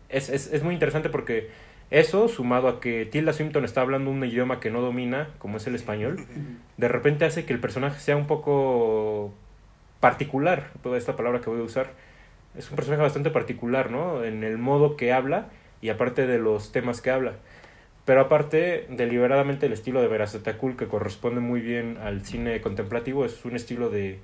es, 0.09 0.29
es, 0.29 0.51
es, 0.51 0.63
muy 0.63 0.73
interesante 0.73 1.09
porque 1.09 1.49
eso, 1.91 2.27
sumado 2.27 2.67
a 2.67 2.79
que 2.79 3.05
Tilda 3.05 3.33
Swinton 3.33 3.65
está 3.65 3.81
hablando 3.81 4.11
un 4.11 4.23
idioma 4.23 4.59
que 4.59 4.71
no 4.71 4.81
domina, 4.81 5.29
como 5.37 5.57
es 5.57 5.67
el 5.67 5.75
español, 5.75 6.25
de 6.77 6.87
repente 6.87 7.25
hace 7.25 7.45
que 7.45 7.53
el 7.53 7.59
personaje 7.59 7.99
sea 7.99 8.15
un 8.15 8.27
poco 8.27 9.33
particular, 9.99 10.71
toda 10.81 10.97
esta 10.97 11.15
palabra 11.15 11.41
que 11.41 11.49
voy 11.49 11.59
a 11.59 11.63
usar 11.63 11.91
es 12.57 12.69
un 12.69 12.75
personaje 12.75 13.01
bastante 13.01 13.29
particular, 13.29 13.91
¿no? 13.91 14.23
En 14.23 14.43
el 14.43 14.57
modo 14.57 14.97
que 14.97 15.13
habla 15.13 15.47
y 15.81 15.89
aparte 15.89 16.27
de 16.27 16.37
los 16.37 16.71
temas 16.71 17.01
que 17.01 17.11
habla. 17.11 17.33
Pero 18.05 18.21
aparte, 18.21 18.87
deliberadamente 18.89 19.67
el 19.67 19.73
estilo 19.73 20.01
de 20.01 20.07
Veracetakul, 20.07 20.75
que 20.75 20.87
corresponde 20.87 21.39
muy 21.39 21.61
bien 21.61 21.97
al 21.97 22.25
cine 22.25 22.59
contemplativo, 22.61 23.25
es 23.25 23.45
un 23.45 23.55
estilo 23.55 23.89
de, 23.89 24.19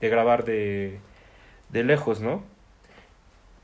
de 0.00 0.08
grabar 0.08 0.44
de, 0.44 0.98
de 1.70 1.84
lejos, 1.84 2.20
¿no? 2.20 2.44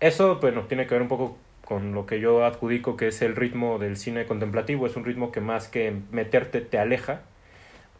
Eso, 0.01 0.41
bueno, 0.41 0.63
tiene 0.63 0.87
que 0.87 0.95
ver 0.95 1.03
un 1.03 1.09
poco 1.09 1.39
con 1.65 1.95
lo 1.95 2.07
que 2.07 2.21
yo 2.21 2.45
adjudico 2.45 2.97
que 2.97 3.09
es 3.09 3.23
el 3.23 3.35
ritmo 3.37 3.79
del 3.79 3.97
cine 3.97 4.27
contemplativo, 4.27 4.87
es 4.87 4.97
un 4.97 5.05
ritmo 5.05 5.33
que 5.33 5.41
más 5.41 5.69
que 5.69 5.95
meterte 6.11 6.61
te 6.61 6.79
aleja, 6.79 7.23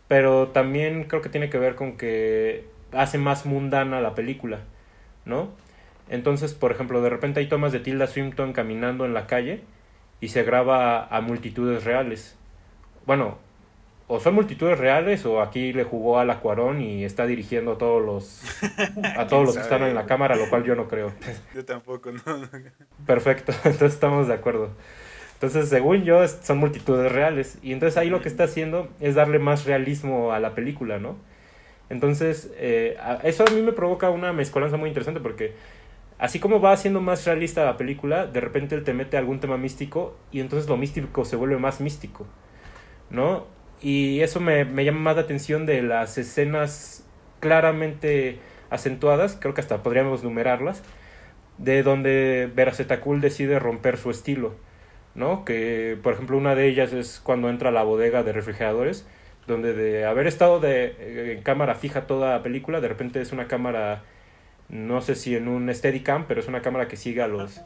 pero 0.09 0.49
también 0.49 1.05
creo 1.05 1.23
que 1.23 1.29
tiene 1.29 1.51
que 1.51 1.59
ver 1.59 1.75
con 1.75 1.97
que 1.97 2.65
hace 2.93 3.19
más 3.19 3.47
mundana 3.47 4.01
la 4.01 4.15
película, 4.15 4.61
¿no? 5.25 5.51
Entonces, 6.09 6.55
por 6.55 6.71
ejemplo, 6.71 7.03
de 7.03 7.11
repente 7.11 7.41
hay 7.41 7.49
tomas 7.49 7.73
de 7.73 7.81
Tilda 7.81 8.07
Swinton 8.07 8.53
caminando 8.53 9.05
en 9.05 9.15
la 9.15 9.27
calle 9.27 9.63
y 10.21 10.29
se 10.29 10.43
graba 10.43 11.07
a 11.07 11.21
multitudes 11.21 11.85
reales. 11.85 12.37
Bueno, 13.07 13.39
o 14.09 14.21
son 14.21 14.35
multitudes 14.35 14.79
reales 14.79 15.27
o 15.27 15.41
aquí 15.41 15.73
le 15.73 15.85
jugó 15.85 16.19
al 16.19 16.31
Acuarón 16.31 16.81
y 16.81 17.05
está 17.05 17.27
dirigiendo 17.27 17.73
a 17.73 17.79
todos 17.79 18.05
los 18.05 18.43
a 19.17 19.27
todos 19.27 19.47
los 19.47 19.57
que 19.57 19.63
están 19.63 19.83
en 19.83 19.95
la 19.95 20.07
cámara, 20.07 20.37
lo 20.37 20.49
cual 20.49 20.65
yo 20.65 20.75
no 20.75 20.89
creo. 20.89 21.13
Yo 21.55 21.65
tampoco, 21.65 22.13
no. 22.13 22.21
Perfecto, 23.07 23.53
entonces 23.65 23.95
estamos 23.95 24.29
de 24.29 24.35
acuerdo. 24.35 24.71
Entonces, 25.35 25.69
según 25.69 26.05
yo, 26.05 26.27
son 26.27 26.57
multitudes 26.57 27.13
reales. 27.13 27.59
Y 27.63 27.73
entonces 27.73 27.99
ahí 27.99 28.09
lo 28.09 28.23
que 28.23 28.29
está 28.29 28.45
haciendo 28.45 28.89
es 29.01 29.15
darle 29.15 29.39
más 29.39 29.67
realismo 29.67 30.33
a 30.33 30.41
la 30.41 30.55
película, 30.55 30.99
¿no? 30.99 31.17
Entonces, 31.91 32.51
eh, 32.57 32.97
eso 33.23 33.45
a 33.47 33.51
mí 33.51 33.61
me 33.61 33.73
provoca 33.73 34.09
una 34.09 34.33
mezcolanza 34.33 34.79
muy 34.79 34.89
interesante 34.89 35.21
porque 35.21 35.53
así 36.19 36.39
como 36.41 36.61
va 36.61 36.73
haciendo 36.73 37.01
más 37.01 37.25
realista 37.25 37.65
la 37.65 37.77
película, 37.77 38.27
de 38.27 38.41
repente 38.41 38.75
él 38.75 38.85
te 38.85 38.95
mete 38.95 39.17
algún 39.17 39.41
tema 39.41 39.57
místico 39.57 40.17
y 40.33 40.41
entonces 40.41 40.69
lo 40.69 40.77
místico 40.77 41.25
se 41.25 41.37
vuelve 41.37 41.59
más 41.59 41.81
místico, 41.81 42.27
¿no? 43.11 43.47
Y 43.83 44.21
eso 44.21 44.41
me, 44.41 44.65
me 44.65 44.85
llama 44.85 45.01
más 45.01 45.17
la 45.17 45.23
atención 45.23 45.67
de 45.67 45.83
las 45.83 46.17
escenas 46.19 47.05
claramente 47.41 48.39
acentuadas, 48.71 49.37
creo 49.41 49.55
que 49.55 49.61
hasta 49.61 49.83
podríamos 49.83 50.25
numerarlas, 50.25 50.83
de 51.59 51.83
donde 51.83 52.51
Veracetakul 52.55 53.21
decide 53.21 53.59
romper 53.59 53.97
su 53.97 54.11
estilo, 54.11 54.55
¿no? 55.15 55.45
Que, 55.45 55.99
por 56.03 56.15
ejemplo, 56.15 56.37
una 56.37 56.55
de 56.55 56.67
ellas 56.69 56.93
es 56.93 57.21
cuando 57.21 57.49
entra 57.51 57.71
a 57.71 57.73
la 57.73 57.83
bodega 57.83 58.23
de 58.23 58.33
refrigeradores, 58.33 59.07
donde 59.47 59.75
de 59.75 60.05
haber 60.05 60.27
estado 60.27 60.61
de, 60.61 61.33
en 61.35 61.43
cámara 61.43 61.75
fija 61.75 62.07
toda 62.07 62.33
la 62.33 62.43
película, 62.43 62.81
de 62.81 62.89
repente 62.89 63.21
es 63.21 63.33
una 63.33 63.47
cámara 63.47 64.03
no 64.69 65.01
sé 65.01 65.15
si 65.15 65.37
en 65.37 65.49
un 65.49 65.73
Steadicam, 65.73 66.27
pero 66.27 66.41
es 66.41 66.49
una 66.49 66.63
cámara 66.63 66.89
que 66.89 66.97
sigue 66.97 67.23
a 67.23 67.29
los, 67.29 67.61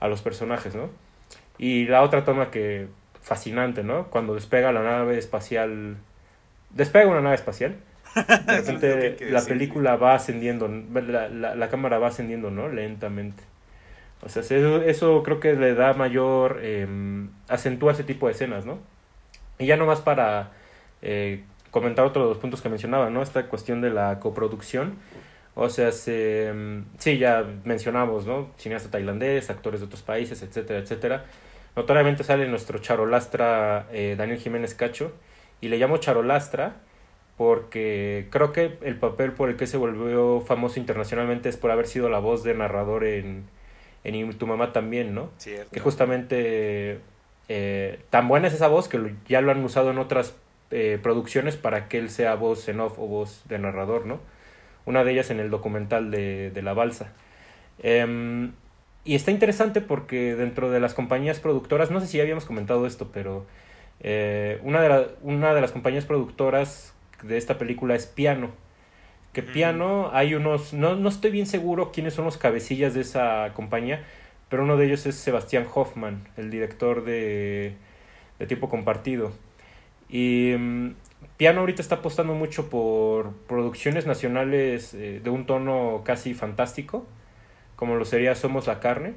a 0.00 0.08
los 0.08 0.22
personajes, 0.22 0.74
¿no? 0.74 0.90
Y 1.58 1.86
la 1.86 2.02
otra 2.02 2.24
toma 2.24 2.50
que 2.50 2.88
fascinante, 3.22 3.82
¿no? 3.82 4.08
Cuando 4.08 4.34
despega 4.34 4.72
la 4.72 4.82
nave 4.82 5.18
espacial, 5.18 5.96
despega 6.70 7.06
una 7.06 7.20
nave 7.20 7.36
espacial, 7.36 7.76
de 8.14 8.60
repente 8.60 9.30
la 9.30 9.42
película 9.42 9.96
va 9.96 10.14
ascendiendo, 10.14 10.68
la, 10.68 11.28
la, 11.28 11.54
la, 11.54 11.68
cámara 11.68 11.98
va 11.98 12.08
ascendiendo, 12.08 12.50
¿no? 12.50 12.68
Lentamente. 12.68 13.42
O 14.22 14.28
sea, 14.28 14.42
eso, 14.42 14.82
eso 14.82 15.22
creo 15.22 15.40
que 15.40 15.54
le 15.54 15.74
da 15.74 15.92
mayor, 15.94 16.60
eh, 16.62 16.86
acentúa 17.48 17.92
ese 17.92 18.04
tipo 18.04 18.26
de 18.26 18.32
escenas, 18.32 18.64
¿no? 18.64 18.78
Y 19.58 19.66
ya 19.66 19.76
nomás 19.76 20.00
para 20.00 20.50
eh, 21.02 21.44
comentar 21.70 22.04
otros 22.04 22.28
dos 22.28 22.38
puntos 22.38 22.62
que 22.62 22.68
mencionaba, 22.68 23.10
¿no? 23.10 23.22
Esta 23.22 23.46
cuestión 23.46 23.80
de 23.80 23.90
la 23.90 24.20
coproducción. 24.20 24.94
O 25.54 25.68
sea, 25.68 25.92
se, 25.92 26.48
em, 26.48 26.84
sí, 26.98 27.18
ya 27.18 27.44
mencionamos, 27.64 28.26
¿no? 28.26 28.50
Cineasta 28.58 28.90
tailandés, 28.90 29.50
actores 29.50 29.80
de 29.80 29.86
otros 29.86 30.02
países, 30.02 30.42
etcétera, 30.42 30.80
etcétera. 30.80 31.24
Notoriamente 31.76 32.24
sale 32.24 32.46
nuestro 32.48 32.78
charolastra 32.78 33.86
eh, 33.92 34.14
Daniel 34.16 34.38
Jiménez 34.38 34.74
Cacho. 34.74 35.12
Y 35.60 35.68
le 35.68 35.78
llamo 35.78 35.96
charolastra 35.98 36.76
porque 37.36 38.28
creo 38.30 38.52
que 38.52 38.78
el 38.82 38.96
papel 38.96 39.32
por 39.32 39.48
el 39.48 39.56
que 39.56 39.66
se 39.66 39.76
volvió 39.76 40.40
famoso 40.40 40.78
internacionalmente 40.78 41.48
es 41.48 41.56
por 41.56 41.70
haber 41.70 41.86
sido 41.86 42.08
la 42.08 42.18
voz 42.18 42.44
de 42.44 42.54
narrador 42.54 43.04
en, 43.04 43.44
en 44.04 44.38
Tu 44.38 44.46
Mamá 44.46 44.72
también, 44.72 45.14
¿no? 45.14 45.30
Cierto. 45.38 45.70
Que 45.72 45.80
justamente 45.80 47.00
eh, 47.48 48.00
tan 48.10 48.28
buena 48.28 48.48
es 48.48 48.54
esa 48.54 48.68
voz 48.68 48.88
que 48.88 49.14
ya 49.28 49.40
lo 49.40 49.50
han 49.50 49.64
usado 49.64 49.90
en 49.90 49.98
otras 49.98 50.34
eh, 50.70 50.98
producciones 51.02 51.56
para 51.56 51.88
que 51.88 51.98
él 51.98 52.10
sea 52.10 52.34
voz 52.36 52.68
en 52.68 52.80
off 52.80 52.98
o 52.98 53.06
voz 53.06 53.42
de 53.48 53.58
narrador, 53.58 54.06
¿no? 54.06 54.20
Una 54.86 55.04
de 55.04 55.12
ellas 55.12 55.30
en 55.30 55.40
el 55.40 55.50
documental 55.50 56.10
de, 56.10 56.50
de 56.50 56.62
La 56.62 56.74
Balsa. 56.74 57.12
Eh, 57.78 58.50
y 59.04 59.14
está 59.14 59.30
interesante 59.30 59.82
porque 59.82 60.34
dentro 60.34 60.70
de 60.70 60.80
las 60.80 60.94
compañías 60.94 61.38
productoras, 61.38 61.90
no 61.90 62.00
sé 62.00 62.06
si 62.06 62.16
ya 62.16 62.22
habíamos 62.22 62.46
comentado 62.46 62.86
esto, 62.86 63.10
pero 63.12 63.44
eh, 64.00 64.58
una, 64.62 64.80
de 64.80 64.88
la, 64.88 65.06
una 65.22 65.54
de 65.54 65.60
las 65.60 65.72
compañías 65.72 66.06
productoras 66.06 66.94
de 67.22 67.36
esta 67.36 67.58
película 67.58 67.94
es 67.94 68.06
Piano. 68.06 68.50
Que 69.34 69.42
Piano, 69.42 70.10
hay 70.12 70.34
unos, 70.34 70.72
no, 70.72 70.94
no 70.94 71.08
estoy 71.08 71.32
bien 71.32 71.46
seguro 71.46 71.90
quiénes 71.92 72.14
son 72.14 72.24
los 72.24 72.38
cabecillas 72.38 72.94
de 72.94 73.00
esa 73.00 73.50
compañía, 73.52 74.04
pero 74.48 74.62
uno 74.62 74.76
de 74.76 74.86
ellos 74.86 75.06
es 75.06 75.16
Sebastián 75.16 75.66
Hoffman, 75.74 76.28
el 76.36 76.50
director 76.50 77.04
de, 77.04 77.74
de 78.38 78.46
Tiempo 78.46 78.70
Compartido. 78.70 79.32
Y 80.08 80.54
um, 80.54 80.94
Piano 81.36 81.60
ahorita 81.60 81.82
está 81.82 81.96
apostando 81.96 82.34
mucho 82.34 82.70
por 82.70 83.32
producciones 83.48 84.06
nacionales 84.06 84.94
eh, 84.94 85.20
de 85.22 85.30
un 85.30 85.46
tono 85.46 86.02
casi 86.04 86.34
fantástico, 86.34 87.06
como 87.76 87.96
lo 87.96 88.04
sería 88.04 88.34
Somos 88.34 88.66
la 88.66 88.80
Carne, 88.80 89.14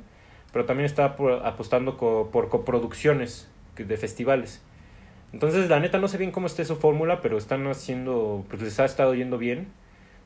pero 0.51 0.65
también 0.65 0.85
está 0.85 1.15
por, 1.15 1.45
apostando 1.45 1.97
co, 1.97 2.29
por 2.31 2.49
coproducciones 2.49 3.49
de 3.75 3.97
festivales. 3.97 4.61
Entonces, 5.33 5.69
la 5.69 5.79
neta, 5.79 5.99
no 5.99 6.07
sé 6.07 6.17
bien 6.17 6.31
cómo 6.31 6.47
esté 6.47 6.65
su 6.65 6.77
fórmula, 6.77 7.21
pero 7.21 7.37
están 7.37 7.67
haciendo, 7.67 8.45
pues 8.49 8.61
les 8.61 8.79
ha 8.79 8.85
estado 8.85 9.13
yendo 9.13 9.37
bien. 9.37 9.67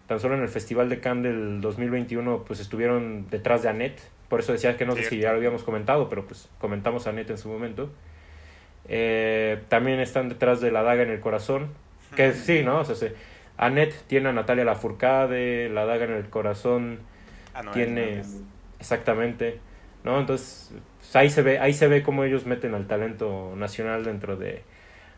Tan 0.08 0.20
solo 0.20 0.36
en 0.36 0.42
el 0.42 0.50
Festival 0.50 0.90
de 0.90 1.00
Cannes 1.00 1.34
del 1.34 1.62
2021, 1.62 2.44
pues 2.46 2.60
estuvieron 2.60 3.28
detrás 3.30 3.64
de 3.64 3.70
Annette. 3.70 4.02
Por 4.30 4.40
eso 4.40 4.52
decía 4.52 4.78
que 4.78 4.86
no 4.86 4.96
sé 4.96 5.04
si 5.06 5.18
ya 5.20 5.32
lo 5.32 5.38
habíamos 5.38 5.64
comentado, 5.64 6.08
pero 6.10 6.26
pues 6.26 6.50
comentamos 6.60 7.08
a 7.08 7.10
Annette 7.10 7.32
en 7.32 7.38
su 7.38 7.50
momento. 7.50 7.90
Eh, 8.88 9.62
también 9.70 10.00
están 10.00 10.30
detrás 10.30 10.62
de 10.62 10.72
La 10.72 10.84
Daga 10.84 11.04
en 11.04 11.10
el 11.10 11.20
Corazón. 11.20 11.70
Que 12.16 12.34
sí, 12.34 12.64
¿no? 12.64 12.80
O 12.80 12.86
sea, 12.86 12.96
sí. 12.96 13.08
Annette 13.58 13.96
tiene 14.08 14.30
a 14.30 14.34
Natalia 14.34 14.66
Lafourcade, 14.66 15.70
La 15.70 15.86
Daga 15.86 16.06
en 16.06 16.12
el 16.12 16.30
Corazón 16.30 17.00
Ah, 17.54 17.64
no, 17.64 17.72
tiene... 17.72 18.24
Exactamente. 18.80 19.60
¿No? 20.04 20.20
Entonces, 20.20 20.72
pues, 21.00 21.16
ahí 21.16 21.30
se 21.30 21.42
ve, 21.42 21.60
ahí 21.60 21.74
se 21.74 21.88
ve 21.88 22.02
cómo 22.02 22.24
ellos 22.24 22.46
meten 22.46 22.74
al 22.74 22.88
talento 22.88 23.54
nacional 23.56 24.04
dentro 24.04 24.36
de, 24.36 24.64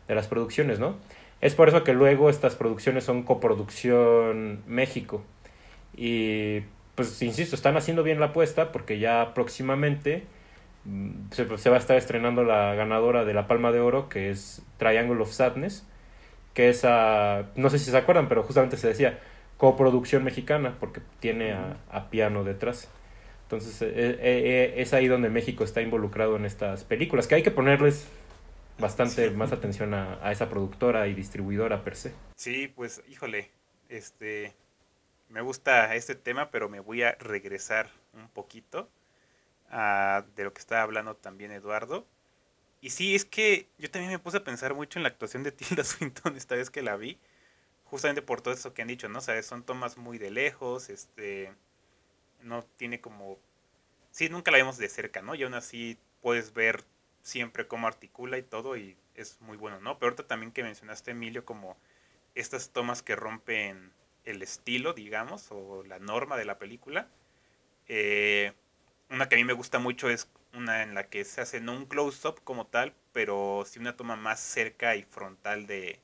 de 0.08 0.16
las 0.16 0.28
producciones, 0.28 0.80
¿no? 0.80 0.98
Es 1.40 1.56
por 1.56 1.70
eso 1.70 1.84
que 1.84 1.94
luego 1.94 2.30
estas 2.30 2.56
producciones 2.56 3.06
son 3.06 3.24
coproducción 3.24 4.64
México. 4.68 5.24
Y 5.96 6.62
pues 6.96 7.22
insisto, 7.22 7.56
están 7.56 7.78
haciendo 7.78 8.04
bien 8.04 8.20
la 8.20 8.28
apuesta 8.28 8.72
porque 8.72 9.00
ya 9.00 9.34
próximamente 9.34 10.24
se, 11.32 11.58
se 11.58 11.70
va 11.70 11.76
a 11.78 11.80
estar 11.80 11.98
estrenando 11.98 12.44
la 12.44 12.74
ganadora 12.76 13.26
de 13.26 13.34
la 13.34 13.48
Palma 13.48 13.72
de 13.72 13.80
Oro, 13.80 14.10
que 14.10 14.30
es 14.30 14.62
Triangle 14.78 15.22
of 15.22 15.32
Sadness, 15.32 15.88
que 16.54 16.70
es 16.70 16.84
a, 16.86 17.50
no 17.56 17.70
sé 17.70 17.80
si 17.80 17.90
se 17.92 17.98
acuerdan, 17.98 18.28
pero 18.28 18.44
justamente 18.44 18.78
se 18.78 18.88
decía 18.88 19.20
coproducción 19.58 20.24
mexicana 20.24 20.76
porque 20.80 21.02
tiene 21.20 21.54
a, 21.54 21.78
a 21.92 22.10
piano 22.10 22.44
detrás. 22.44 22.90
Entonces 23.44 23.82
eh, 23.82 23.88
eh, 23.96 24.18
eh, 24.22 24.74
es 24.78 24.94
ahí 24.94 25.08
donde 25.08 25.30
México 25.30 25.64
está 25.64 25.82
involucrado 25.82 26.36
en 26.36 26.46
estas 26.46 26.84
películas, 26.84 27.28
que 27.28 27.36
hay 27.36 27.44
que 27.44 27.52
ponerles 27.52 28.08
bastante 28.80 29.30
Sí. 29.30 29.36
más 29.36 29.52
atención 29.52 29.94
a, 29.94 30.18
a 30.22 30.32
esa 30.32 30.50
productora 30.50 31.08
y 31.08 31.14
distribuidora 31.14 31.84
per 31.84 31.96
se. 31.96 32.14
Sí, 32.36 32.68
pues, 32.68 33.04
híjole, 33.08 33.52
este, 33.90 34.54
me 35.30 35.42
gusta 35.42 35.94
este 35.96 36.16
tema, 36.16 36.50
pero 36.50 36.68
me 36.70 36.80
voy 36.80 37.04
a 37.04 37.16
regresar 37.20 37.88
un 38.14 38.28
poquito 38.30 38.90
de 39.74 40.44
lo 40.44 40.54
que 40.54 40.60
estaba 40.60 40.84
hablando 40.84 41.16
también 41.16 41.52
Eduardo. 41.52 42.06
Y 42.82 42.92
sí, 42.92 43.16
es 43.16 43.26
que 43.26 43.70
yo 43.78 43.90
también 43.90 44.12
me 44.12 44.20
puse 44.20 44.38
a 44.38 44.44
pensar 44.44 44.74
mucho 44.74 45.00
en 45.00 45.04
la 45.04 45.10
actuación 45.10 45.44
de 45.44 45.52
Tilda 45.54 45.84
Swinton 45.84 46.36
esta 46.36 46.56
vez 46.56 46.70
que 46.70 46.82
la 46.82 46.96
vi, 46.98 47.20
justamente 47.86 48.22
por 48.22 48.42
todo 48.42 48.54
eso 48.54 48.74
que 48.74 48.82
han 48.82 48.88
dicho, 48.88 49.10
¿no? 49.10 49.20
O 49.20 49.22
sea, 49.22 49.42
son 49.42 49.64
tomas 49.64 49.98
muy 49.98 50.18
de 50.18 50.32
lejos, 50.32 50.90
este, 50.90 51.54
no 52.42 52.64
tiene 52.78 53.02
como, 53.02 53.40
sí, 54.12 54.30
nunca 54.30 54.52
la 54.52 54.58
vemos 54.58 54.78
de 54.78 54.90
cerca, 54.90 55.22
¿no? 55.22 55.34
Y 55.34 55.44
aún 55.44 55.54
así 55.54 55.98
puedes 56.22 56.54
ver 56.54 56.84
siempre 57.22 57.68
cómo 57.68 57.88
articula 57.88 58.38
y 58.38 58.44
todo 58.44 58.78
y 58.78 58.98
es 59.16 59.40
muy 59.42 59.58
bueno, 59.58 59.80
¿no? 59.80 59.98
Pero 59.98 60.10
ahorita 60.10 60.28
también 60.28 60.52
que 60.52 60.64
mencionaste, 60.64 61.12
Emilio, 61.12 61.46
como 61.46 61.78
estas 62.36 62.72
tomas 62.72 63.02
que 63.02 63.16
rompen 63.16 63.94
el 64.26 64.42
estilo, 64.42 64.94
digamos, 64.94 65.48
o 65.52 65.84
la 65.84 66.00
norma 66.00 66.38
de 66.38 66.46
la 66.46 66.60
película. 66.60 67.08
Eh, 67.88 68.54
una 69.14 69.30
que 69.30 69.36
a 69.36 69.38
mí 69.38 69.46
me 69.46 69.54
gusta 69.54 69.80
mucho 69.80 70.10
es 70.10 70.30
una 70.54 70.84
en 70.84 70.94
la 70.96 71.08
que 71.10 71.24
se 71.26 71.40
hace 71.42 71.62
no 71.62 71.74
un 71.74 71.86
close-up 71.86 72.42
como 72.44 72.68
tal, 72.68 72.94
pero 73.14 73.64
sí 73.66 73.80
una 73.80 73.96
toma 73.98 74.16
más 74.18 74.40
cerca 74.42 74.96
y 74.98 75.04
frontal 75.04 75.68
de, 75.68 76.00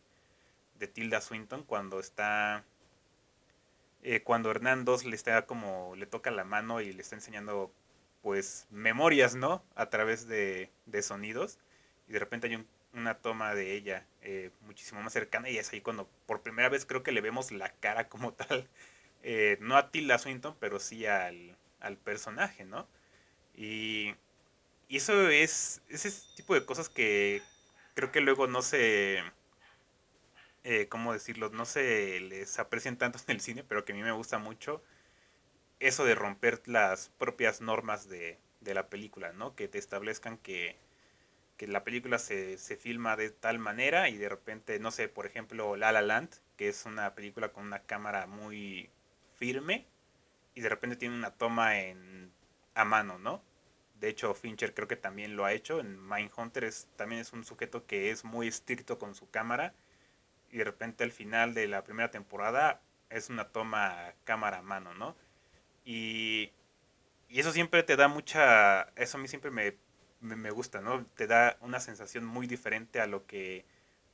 de 0.79 0.87
Tilda 0.87 1.21
Swinton 1.21 1.63
cuando 1.63 1.99
está... 1.99 2.65
eh, 4.03 4.21
cuando 4.23 4.51
Hernán 4.51 4.85
Dos 4.85 5.05
le 5.05 5.15
está 5.15 5.45
como... 5.45 5.95
le 5.95 6.05
toca 6.05 6.31
la 6.31 6.43
mano 6.43 6.81
y 6.81 6.93
le 6.93 7.01
está 7.01 7.15
enseñando 7.15 7.71
pues 8.21 8.67
memorias, 8.69 9.35
¿no? 9.35 9.63
A 9.75 9.89
través 9.89 10.27
de, 10.27 10.69
de 10.85 11.01
sonidos. 11.01 11.57
Y 12.07 12.13
de 12.13 12.19
repente 12.19 12.47
hay 12.47 12.55
un- 12.55 12.67
una 12.93 13.15
toma 13.15 13.53
de 13.55 13.75
ella 13.75 14.05
eh, 14.21 14.49
muchísimo 14.61 14.99
más 15.01 15.13
cercana 15.13 15.47
y 15.49 15.57
es 15.57 15.71
ahí 15.71 15.79
cuando 15.81 16.09
por 16.25 16.41
primera 16.41 16.69
vez 16.69 16.85
creo 16.85 17.03
que 17.03 17.11
le 17.11 17.21
vemos 17.21 17.51
la 17.51 17.69
cara 17.73 18.09
como 18.09 18.33
tal. 18.35 18.67
Eh, 19.23 19.57
no 19.61 19.77
a 19.77 19.91
Tilda 19.91 20.17
Swinton, 20.17 20.55
pero 20.59 20.79
sí 20.79 21.05
al, 21.05 21.55
al 21.81 21.97
personaje, 21.97 22.65
¿no? 22.65 22.87
Y, 23.59 24.15
y 24.89 24.97
eso 24.97 25.29
es 25.29 25.81
ese 25.89 26.11
tipo 26.35 26.55
de 26.55 26.65
cosas 26.65 26.89
que 26.89 27.43
creo 27.95 28.11
que 28.11 28.21
luego 28.21 28.47
no 28.47 28.61
se... 28.63 29.21
Eh, 30.63 30.87
¿Cómo 30.89 31.13
decirlo? 31.13 31.49
No 31.49 31.65
se 31.65 32.19
les 32.19 32.59
aprecian 32.59 32.97
tanto 32.97 33.19
en 33.27 33.35
el 33.35 33.41
cine, 33.41 33.63
pero 33.63 33.85
que 33.85 33.93
a 33.93 33.95
mí 33.95 34.03
me 34.03 34.11
gusta 34.11 34.39
mucho 34.39 34.83
eso 35.79 36.05
de 36.05 36.15
romper 36.15 36.61
las 36.67 37.09
propias 37.17 37.61
normas 37.61 38.09
de, 38.09 38.39
de 38.61 38.73
la 38.73 38.89
película, 38.89 39.33
¿no? 39.33 39.55
Que 39.55 39.67
te 39.67 39.77
establezcan 39.79 40.37
que, 40.37 40.77
que 41.57 41.67
la 41.67 41.83
película 41.85 42.19
se, 42.19 42.57
se 42.57 42.77
filma 42.77 43.17
de 43.17 43.31
tal 43.31 43.59
manera 43.59 44.09
y 44.09 44.17
de 44.17 44.29
repente, 44.29 44.79
no 44.79 44.91
sé, 44.91 45.09
por 45.09 45.25
ejemplo, 45.27 45.77
La 45.77 45.91
La 45.93 46.01
Land, 46.01 46.29
que 46.57 46.69
es 46.69 46.85
una 46.85 47.15
película 47.15 47.49
con 47.53 47.65
una 47.65 47.81
cámara 47.83 48.27
muy 48.27 48.89
firme 49.37 49.87
y 50.55 50.61
de 50.61 50.69
repente 50.69 50.97
tiene 50.97 51.15
una 51.17 51.31
toma 51.31 51.79
en 51.81 52.31
a 52.75 52.85
mano, 52.85 53.19
¿no? 53.19 53.43
De 53.99 54.09
hecho, 54.09 54.33
Fincher 54.33 54.73
creo 54.73 54.87
que 54.87 54.95
también 54.95 55.35
lo 55.35 55.45
ha 55.45 55.53
hecho. 55.53 55.79
En 55.79 56.07
Mindhunter 56.07 56.63
es, 56.63 56.87
también 56.95 57.21
es 57.21 57.33
un 57.33 57.43
sujeto 57.43 57.85
que 57.85 58.11
es 58.11 58.23
muy 58.23 58.47
estricto 58.47 58.97
con 58.97 59.15
su 59.15 59.29
cámara 59.29 59.73
y 60.51 60.57
de 60.57 60.63
repente 60.63 61.03
al 61.03 61.11
final 61.11 61.53
de 61.53 61.67
la 61.67 61.83
primera 61.83 62.09
temporada 62.11 62.81
es 63.09 63.29
una 63.29 63.49
toma 63.49 64.13
cámara 64.23 64.59
a 64.59 64.61
mano, 64.61 64.93
¿no? 64.93 65.15
Y, 65.85 66.51
y 67.29 67.39
eso 67.39 67.51
siempre 67.51 67.83
te 67.83 67.95
da 67.95 68.07
mucha, 68.07 68.83
eso 68.95 69.17
a 69.17 69.21
mí 69.21 69.27
siempre 69.27 69.51
me, 69.51 69.75
me, 70.21 70.35
me 70.35 70.51
gusta, 70.51 70.81
¿no? 70.81 71.05
Te 71.15 71.27
da 71.27 71.57
una 71.61 71.79
sensación 71.79 72.25
muy 72.25 72.47
diferente 72.47 73.01
a 73.01 73.07
lo 73.07 73.25
que 73.25 73.65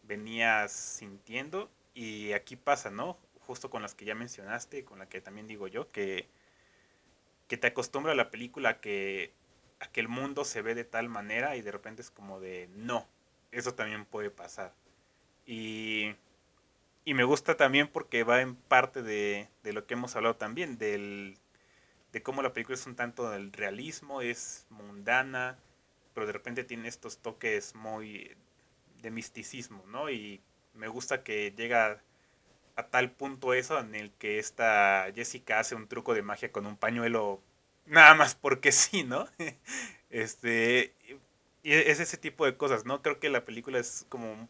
venías 0.04 0.72
sintiendo 0.72 1.70
y 1.94 2.34
aquí 2.34 2.56
pasa, 2.56 2.90
¿no? 2.90 3.18
Justo 3.42 3.70
con 3.70 3.82
las 3.82 3.94
que 3.96 4.06
ya 4.06 4.16
mencionaste, 4.16 4.86
con 4.86 5.00
la 5.00 5.08
que 5.08 5.22
también 5.22 5.48
digo 5.48 5.68
yo, 5.68 5.92
que, 5.92 6.28
que 7.48 7.58
te 7.58 7.68
acostumbra 7.68 8.14
a 8.14 8.16
la 8.16 8.32
película 8.32 8.80
que, 8.82 9.34
a 9.80 9.88
que 9.88 10.00
el 10.00 10.08
mundo 10.08 10.46
se 10.46 10.62
ve 10.62 10.76
de 10.76 10.86
tal 10.86 11.10
manera 11.10 11.56
y 11.56 11.62
de 11.62 11.72
repente 11.72 12.02
es 12.02 12.12
como 12.12 12.40
de, 12.40 12.70
no, 12.76 13.08
eso 13.52 13.74
también 13.74 14.06
puede 14.06 14.30
pasar. 14.32 14.74
Y, 15.46 16.16
y 17.04 17.14
me 17.14 17.24
gusta 17.24 17.56
también 17.58 17.88
porque 17.88 18.24
va 18.24 18.42
en 18.42 18.56
parte 18.56 19.02
de, 19.02 19.50
de 19.64 19.74
lo 19.74 19.86
que 19.86 19.94
hemos 19.96 20.16
hablado 20.16 20.36
también, 20.36 20.78
del, 20.78 21.38
de 22.12 22.24
cómo 22.24 22.42
la 22.42 22.54
película 22.54 22.76
es 22.76 22.88
un 22.88 22.96
tanto 22.96 23.30
del 23.30 23.52
realismo, 23.54 24.22
es 24.22 24.66
mundana, 24.70 25.58
pero 26.14 26.26
de 26.26 26.34
repente 26.34 26.64
tiene 26.64 26.88
estos 26.88 27.20
toques 27.20 27.76
muy 27.76 28.36
de 29.02 29.12
misticismo, 29.12 29.84
¿no? 29.88 30.10
Y 30.10 30.42
me 30.74 30.88
gusta 30.88 31.24
que 31.24 31.54
llega 31.56 32.02
a 32.76 32.88
tal 32.88 33.12
punto 33.12 33.54
eso 33.54 33.80
en 33.80 33.96
el 33.96 34.12
que 34.12 34.40
esta 34.40 35.08
Jessica 35.14 35.60
hace 35.60 35.76
un 35.76 35.88
truco 35.88 36.14
de 36.14 36.22
magia 36.22 36.52
con 36.52 36.66
un 36.66 36.78
pañuelo 36.78 37.42
nada 37.86 38.16
más 38.16 38.36
porque 38.36 38.72
sí, 38.72 39.04
¿no? 39.04 39.28
este 40.10 40.94
y 41.64 41.74
es 41.74 42.00
ese 42.00 42.18
tipo 42.18 42.46
de 42.46 42.58
cosas, 42.58 42.86
¿no? 42.86 43.02
Creo 43.02 43.20
que 43.20 43.30
la 43.30 43.46
película 43.46 43.80
es 43.80 44.06
como 44.10 44.48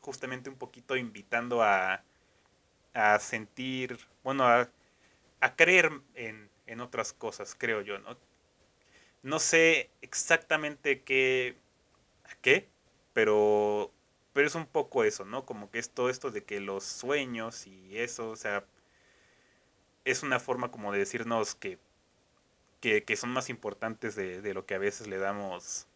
justamente 0.00 0.50
un 0.50 0.56
poquito 0.56 0.96
invitando 0.96 1.62
a, 1.62 2.04
a 2.94 3.18
sentir, 3.20 3.98
bueno, 4.24 4.46
a, 4.46 4.70
a 5.40 5.56
creer 5.56 5.92
en, 6.14 6.50
en 6.66 6.80
otras 6.80 7.12
cosas, 7.14 7.56
creo 7.58 7.82
yo, 7.82 7.98
¿no? 8.00 8.16
No 9.22 9.38
sé 9.38 9.90
exactamente 10.02 11.02
qué, 11.02 11.56
qué, 12.42 12.68
pero, 13.14 13.92
pero 14.32 14.46
es 14.48 14.54
un 14.56 14.66
poco 14.66 15.04
eso, 15.04 15.24
¿no? 15.24 15.46
Como 15.46 15.70
que 15.70 15.78
es 15.80 15.90
todo 15.90 16.10
esto 16.10 16.30
de 16.30 16.44
que 16.44 16.60
los 16.60 16.84
sueños 16.84 17.66
y 17.66 17.98
eso, 17.98 18.30
o 18.30 18.36
sea, 18.36 18.64
es 20.04 20.22
una 20.22 20.40
forma 20.40 20.70
como 20.70 20.92
de 20.92 20.98
decirnos 20.98 21.54
que, 21.54 21.78
que, 22.82 23.04
que 23.04 23.16
son 23.16 23.30
más 23.30 23.48
importantes 23.48 24.16
de, 24.16 24.42
de, 24.42 24.54
lo 24.54 24.66
que 24.66 24.74
a 24.74 24.78
veces 24.78 25.06
le 25.06 25.18
damos 25.18 25.86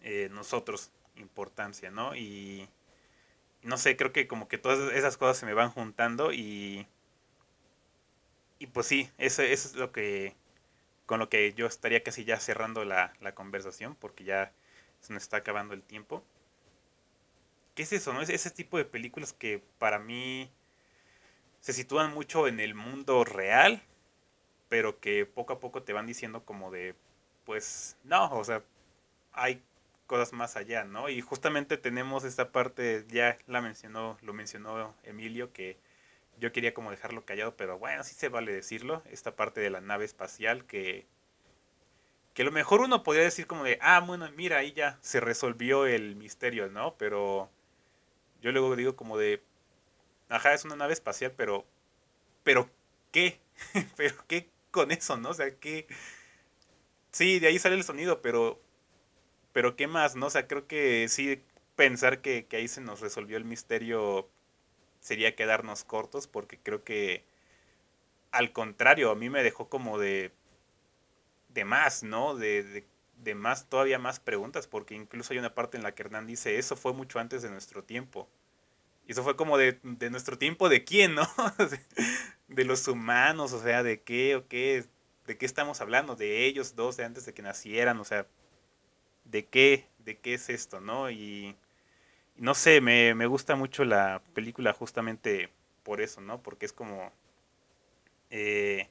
eh, 0.00 0.28
nosotros 0.32 0.90
importancia, 1.16 1.90
¿no? 1.90 2.16
Y 2.16 2.68
no 3.62 3.78
sé, 3.78 3.96
creo 3.96 4.12
que 4.12 4.26
como 4.26 4.48
que 4.48 4.58
todas 4.58 4.92
esas 4.94 5.16
cosas 5.18 5.36
se 5.38 5.46
me 5.46 5.54
van 5.54 5.70
juntando 5.70 6.32
y 6.32 6.88
y 8.58 8.66
pues 8.68 8.86
sí, 8.86 9.10
eso, 9.18 9.42
eso 9.42 9.68
es 9.68 9.74
lo 9.76 9.92
que 9.92 10.34
con 11.06 11.20
lo 11.20 11.28
que 11.28 11.52
yo 11.54 11.66
estaría 11.66 12.02
casi 12.02 12.24
ya 12.24 12.40
cerrando 12.40 12.84
la, 12.84 13.12
la 13.20 13.34
conversación 13.34 13.94
porque 13.94 14.24
ya 14.24 14.52
se 15.00 15.12
nos 15.12 15.22
está 15.24 15.38
acabando 15.38 15.74
el 15.74 15.82
tiempo. 15.82 16.24
¿Qué 17.74 17.82
es 17.82 17.92
eso? 17.92 18.12
¿No? 18.14 18.22
Es 18.22 18.30
ese 18.30 18.50
tipo 18.50 18.78
de 18.78 18.86
películas 18.86 19.34
que 19.34 19.62
para 19.78 19.98
mí 19.98 20.50
se 21.60 21.74
sitúan 21.74 22.14
mucho 22.14 22.48
en 22.48 22.60
el 22.60 22.74
mundo 22.74 23.24
real, 23.24 23.82
pero 24.68 25.00
que 25.00 25.26
poco 25.26 25.54
a 25.54 25.60
poco 25.60 25.82
te 25.82 25.92
van 25.92 26.06
diciendo 26.06 26.44
como 26.44 26.70
de, 26.70 26.94
pues 27.44 27.96
no, 28.04 28.30
o 28.32 28.44
sea, 28.44 28.62
hay 29.32 29.62
cosas 30.06 30.32
más 30.32 30.56
allá, 30.56 30.84
¿no? 30.84 31.08
Y 31.08 31.20
justamente 31.20 31.76
tenemos 31.78 32.24
esta 32.24 32.50
parte, 32.52 33.04
ya 33.08 33.38
la 33.46 33.60
mencionó, 33.60 34.18
lo 34.22 34.32
mencionó 34.34 34.94
Emilio, 35.04 35.52
que 35.52 35.78
yo 36.40 36.52
quería 36.52 36.74
como 36.74 36.90
dejarlo 36.90 37.24
callado, 37.24 37.56
pero 37.56 37.78
bueno, 37.78 38.04
sí 38.04 38.14
se 38.14 38.28
vale 38.28 38.52
decirlo, 38.52 39.02
esta 39.10 39.36
parte 39.36 39.60
de 39.60 39.70
la 39.70 39.80
nave 39.80 40.04
espacial 40.04 40.64
que 40.66 41.06
que 42.34 42.42
a 42.42 42.44
lo 42.44 42.52
mejor 42.52 42.80
uno 42.80 43.02
podría 43.04 43.24
decir 43.24 43.46
como 43.46 43.64
de, 43.64 43.78
ah, 43.80 44.00
bueno, 44.00 44.28
mira, 44.36 44.58
ahí 44.58 44.72
ya 44.72 44.98
se 45.00 45.20
resolvió 45.20 45.86
el 45.86 46.16
misterio, 46.16 46.68
¿no? 46.68 46.94
Pero 46.98 47.48
yo 48.42 48.52
luego 48.52 48.74
digo 48.76 48.96
como 48.96 49.16
de, 49.16 49.40
ajá, 50.28 50.52
es 50.52 50.64
una 50.64 50.76
nave 50.76 50.92
espacial, 50.92 51.32
pero, 51.36 51.64
pero, 52.42 52.68
¿qué? 53.12 53.38
pero, 53.96 54.16
¿qué 54.26 54.48
con 54.74 54.90
eso, 54.90 55.16
no? 55.16 55.30
O 55.30 55.34
sea, 55.34 55.56
¿qué? 55.60 55.86
Sí, 57.12 57.38
de 57.38 57.46
ahí 57.48 57.58
sale 57.58 57.76
el 57.76 57.84
sonido, 57.84 58.20
pero, 58.22 58.60
pero, 59.52 59.76
¿qué 59.76 59.86
más, 59.88 60.16
no? 60.16 60.26
O 60.26 60.30
sea, 60.30 60.48
creo 60.48 60.66
que 60.68 61.08
sí, 61.08 61.42
pensar 61.76 62.22
que, 62.22 62.46
que 62.46 62.56
ahí 62.58 62.68
se 62.68 62.80
nos 62.82 63.00
resolvió 63.00 63.36
el 63.38 63.44
misterio 63.44 64.28
sería 65.00 65.36
quedarnos 65.36 65.84
cortos 65.84 66.28
porque 66.28 66.58
creo 66.60 66.84
que 66.84 67.24
al 68.32 68.52
contrario, 68.52 69.10
a 69.10 69.14
mí 69.14 69.30
me 69.30 69.42
dejó 69.42 69.68
como 69.70 69.98
de 69.98 70.32
de 71.48 71.64
más, 71.64 72.02
¿no? 72.02 72.34
De, 72.36 72.62
de, 72.62 72.86
de, 73.22 73.34
más, 73.34 73.68
todavía 73.68 73.98
más 73.98 74.20
preguntas, 74.20 74.66
porque 74.66 74.94
incluso 74.94 75.32
hay 75.32 75.38
una 75.38 75.54
parte 75.54 75.76
en 75.76 75.82
la 75.82 75.94
que 75.94 76.02
Hernán 76.02 76.26
dice, 76.26 76.58
eso 76.58 76.76
fue 76.76 76.92
mucho 76.92 77.18
antes 77.18 77.42
de 77.42 77.50
nuestro 77.50 77.84
tiempo. 77.84 78.28
Y 79.06 79.12
eso 79.12 79.22
fue 79.22 79.36
como 79.36 79.58
de, 79.58 79.78
de 79.82 80.10
nuestro 80.10 80.38
tiempo, 80.38 80.68
¿de 80.68 80.84
quién, 80.84 81.14
no? 81.14 81.28
de 82.48 82.64
los 82.64 82.88
humanos, 82.88 83.52
o 83.52 83.62
sea, 83.62 83.82
¿de 83.82 84.02
qué 84.02 84.36
o 84.36 84.48
qué? 84.48 84.84
¿De 85.26 85.36
qué 85.36 85.46
estamos 85.46 85.80
hablando? 85.80 86.16
De 86.16 86.46
ellos 86.46 86.76
dos, 86.76 86.96
de 86.96 87.04
antes 87.04 87.26
de 87.26 87.34
que 87.34 87.42
nacieran, 87.42 87.98
o 88.00 88.04
sea, 88.04 88.26
¿de 89.24 89.46
qué? 89.46 89.88
¿De 89.98 90.18
qué 90.18 90.34
es 90.34 90.48
esto, 90.48 90.80
no? 90.80 91.10
Y 91.10 91.56
no 92.36 92.54
sé, 92.54 92.80
me, 92.80 93.14
me 93.14 93.26
gusta 93.26 93.56
mucho 93.56 93.84
la 93.84 94.22
película 94.34 94.72
justamente 94.72 95.50
por 95.82 96.00
eso, 96.00 96.20
¿no? 96.20 96.42
Porque 96.42 96.66
es 96.66 96.72
como... 96.72 97.12
Eh, 98.30 98.88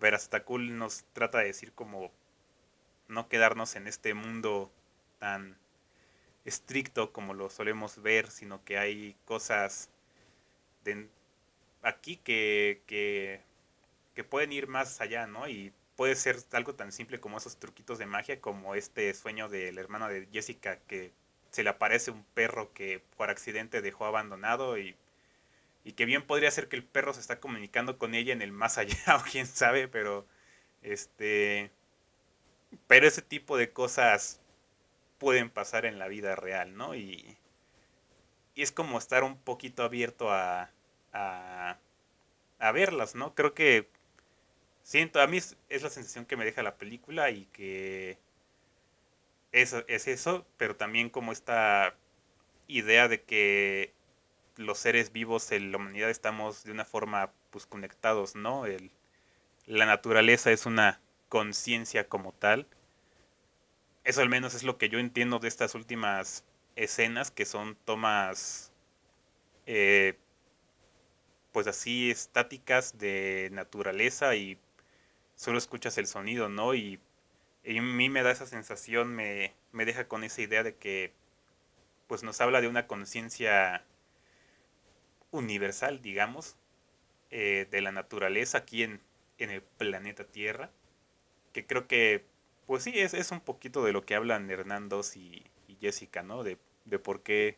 Verastacul 0.00 0.78
nos 0.78 1.04
trata 1.12 1.38
de 1.38 1.46
decir 1.46 1.72
como 1.72 2.10
no 3.08 3.28
quedarnos 3.28 3.76
en 3.76 3.86
este 3.86 4.14
mundo 4.14 4.72
tan 5.18 5.58
estricto 6.50 7.12
como 7.12 7.34
lo 7.34 7.48
solemos 7.50 8.02
ver, 8.02 8.30
sino 8.30 8.64
que 8.64 8.78
hay 8.78 9.16
cosas 9.24 9.88
de 10.84 11.08
aquí 11.82 12.16
que, 12.16 12.82
que, 12.86 13.40
que 14.14 14.24
pueden 14.24 14.52
ir 14.52 14.66
más 14.66 15.00
allá, 15.00 15.26
¿no? 15.26 15.48
Y 15.48 15.72
puede 15.96 16.16
ser 16.16 16.36
algo 16.52 16.74
tan 16.74 16.92
simple 16.92 17.20
como 17.20 17.38
esos 17.38 17.58
truquitos 17.58 17.98
de 17.98 18.06
magia, 18.06 18.40
como 18.40 18.74
este 18.74 19.12
sueño 19.14 19.48
de 19.48 19.72
la 19.72 19.80
hermana 19.80 20.08
de 20.08 20.26
Jessica 20.32 20.78
que 20.88 21.12
se 21.50 21.62
le 21.62 21.70
aparece 21.70 22.10
un 22.10 22.24
perro 22.34 22.72
que 22.72 23.02
por 23.16 23.30
accidente 23.30 23.82
dejó 23.82 24.06
abandonado 24.06 24.78
y, 24.78 24.96
y 25.84 25.92
que 25.92 26.04
bien 26.06 26.26
podría 26.26 26.50
ser 26.50 26.68
que 26.68 26.76
el 26.76 26.84
perro 26.84 27.14
se 27.14 27.20
está 27.20 27.40
comunicando 27.40 27.98
con 27.98 28.14
ella 28.14 28.32
en 28.32 28.42
el 28.42 28.52
más 28.52 28.78
allá 28.78 28.96
o 29.18 29.22
quién 29.30 29.46
sabe, 29.46 29.88
pero 29.88 30.26
este 30.82 31.70
pero 32.86 33.06
ese 33.06 33.22
tipo 33.22 33.56
de 33.56 33.72
cosas 33.72 34.40
pueden 35.20 35.50
pasar 35.50 35.86
en 35.86 36.00
la 36.00 36.08
vida 36.08 36.34
real, 36.34 36.76
¿no? 36.76 36.96
Y, 36.96 37.36
y 38.56 38.62
es 38.62 38.72
como 38.72 38.98
estar 38.98 39.22
un 39.22 39.36
poquito 39.38 39.84
abierto 39.84 40.32
a, 40.32 40.70
a, 41.12 41.78
a 42.58 42.72
verlas, 42.72 43.14
¿no? 43.14 43.34
Creo 43.36 43.54
que 43.54 43.88
siento, 44.82 45.20
a 45.20 45.28
mí 45.28 45.36
es, 45.36 45.56
es 45.68 45.82
la 45.82 45.90
sensación 45.90 46.26
que 46.26 46.36
me 46.36 46.44
deja 46.44 46.62
la 46.64 46.76
película 46.76 47.30
y 47.30 47.44
que 47.52 48.18
es, 49.52 49.74
es 49.86 50.08
eso, 50.08 50.46
pero 50.56 50.74
también 50.74 51.10
como 51.10 51.32
esta 51.32 51.94
idea 52.66 53.06
de 53.06 53.22
que 53.22 53.92
los 54.56 54.78
seres 54.78 55.12
vivos 55.12 55.52
en 55.52 55.70
la 55.70 55.78
humanidad 55.78 56.10
estamos 56.10 56.64
de 56.64 56.72
una 56.72 56.84
forma 56.84 57.30
pues 57.50 57.66
conectados, 57.66 58.36
¿no? 58.36 58.66
El, 58.66 58.90
la 59.66 59.86
naturaleza 59.86 60.50
es 60.50 60.66
una 60.66 61.00
conciencia 61.28 62.08
como 62.08 62.32
tal. 62.32 62.66
Eso 64.10 64.22
al 64.22 64.28
menos 64.28 64.54
es 64.54 64.64
lo 64.64 64.76
que 64.76 64.88
yo 64.88 64.98
entiendo 64.98 65.38
de 65.38 65.46
estas 65.46 65.76
últimas 65.76 66.44
escenas, 66.74 67.30
que 67.30 67.46
son 67.46 67.76
tomas 67.84 68.72
eh, 69.66 70.18
pues 71.52 71.68
así 71.68 72.10
estáticas 72.10 72.98
de 72.98 73.50
naturaleza 73.52 74.34
y 74.34 74.58
solo 75.36 75.58
escuchas 75.58 75.96
el 75.98 76.08
sonido, 76.08 76.48
¿no? 76.48 76.74
Y 76.74 76.98
y 77.64 77.78
a 77.78 77.82
mí 77.82 78.08
me 78.08 78.22
da 78.22 78.30
esa 78.30 78.46
sensación, 78.46 79.14
me, 79.14 79.52
me 79.72 79.84
deja 79.84 80.08
con 80.08 80.24
esa 80.24 80.42
idea 80.42 80.62
de 80.62 80.74
que 80.74 81.12
pues 82.06 82.22
nos 82.22 82.40
habla 82.40 82.60
de 82.60 82.68
una 82.68 82.86
conciencia 82.86 83.84
universal, 85.30 86.02
digamos, 86.02 86.56
eh, 87.30 87.68
de 87.70 87.80
la 87.82 87.92
naturaleza 87.92 88.58
aquí 88.58 88.82
en, 88.82 89.00
en, 89.38 89.50
el 89.50 89.62
planeta 89.62 90.24
Tierra, 90.24 90.70
que 91.52 91.66
creo 91.66 91.86
que, 91.86 92.24
pues 92.70 92.84
sí, 92.84 92.92
es, 92.94 93.14
es 93.14 93.32
un 93.32 93.40
poquito 93.40 93.84
de 93.84 93.90
lo 93.90 94.04
que 94.04 94.14
hablan 94.14 94.48
Hernandos 94.48 95.16
y, 95.16 95.42
y 95.66 95.74
Jessica, 95.80 96.22
¿no? 96.22 96.44
De, 96.44 96.56
de 96.84 97.00
por, 97.00 97.20
qué, 97.20 97.56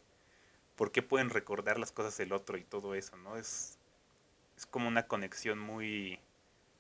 por 0.75 0.91
qué 0.91 1.03
pueden 1.03 1.29
recordar 1.29 1.79
las 1.79 1.93
cosas 1.93 2.17
del 2.17 2.33
otro 2.33 2.57
y 2.57 2.65
todo 2.65 2.95
eso, 2.95 3.19
¿no? 3.19 3.37
Es, 3.37 3.77
es 4.57 4.65
como 4.65 4.89
una 4.89 5.07
conexión 5.07 5.59
muy, 5.59 6.19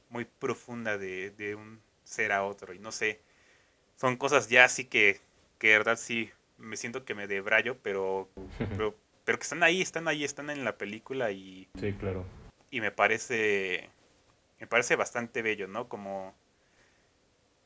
muy 0.09 0.25
profunda 0.25 0.97
de, 0.97 1.29
de 1.33 1.57
un 1.57 1.83
ser 2.05 2.33
a 2.33 2.45
otro. 2.45 2.73
Y 2.73 2.79
no 2.79 2.91
sé, 2.91 3.21
son 3.97 4.17
cosas 4.17 4.49
ya 4.49 4.65
así 4.65 4.87
que, 4.87 5.21
que 5.59 5.67
de 5.69 5.77
verdad 5.77 5.99
sí 5.99 6.31
me 6.57 6.79
siento 6.79 7.05
que 7.05 7.15
me 7.15 7.27
debrayo, 7.27 7.77
pero, 7.83 8.31
pero, 8.71 8.97
pero 9.27 9.39
que 9.39 9.43
están 9.43 9.63
ahí, 9.63 9.83
están 9.83 10.09
ahí, 10.09 10.25
están 10.25 10.49
en 10.49 10.65
la 10.65 10.79
película 10.79 11.33
y... 11.33 11.69
Sí, 11.79 11.93
claro. 11.93 12.25
Y 12.71 12.81
me 12.81 12.93
parece, 12.93 13.91
me 14.59 14.67
parece 14.67 14.97
bastante 14.97 15.43
bello, 15.43 15.69
¿no? 15.69 15.87
Como, 15.91 16.35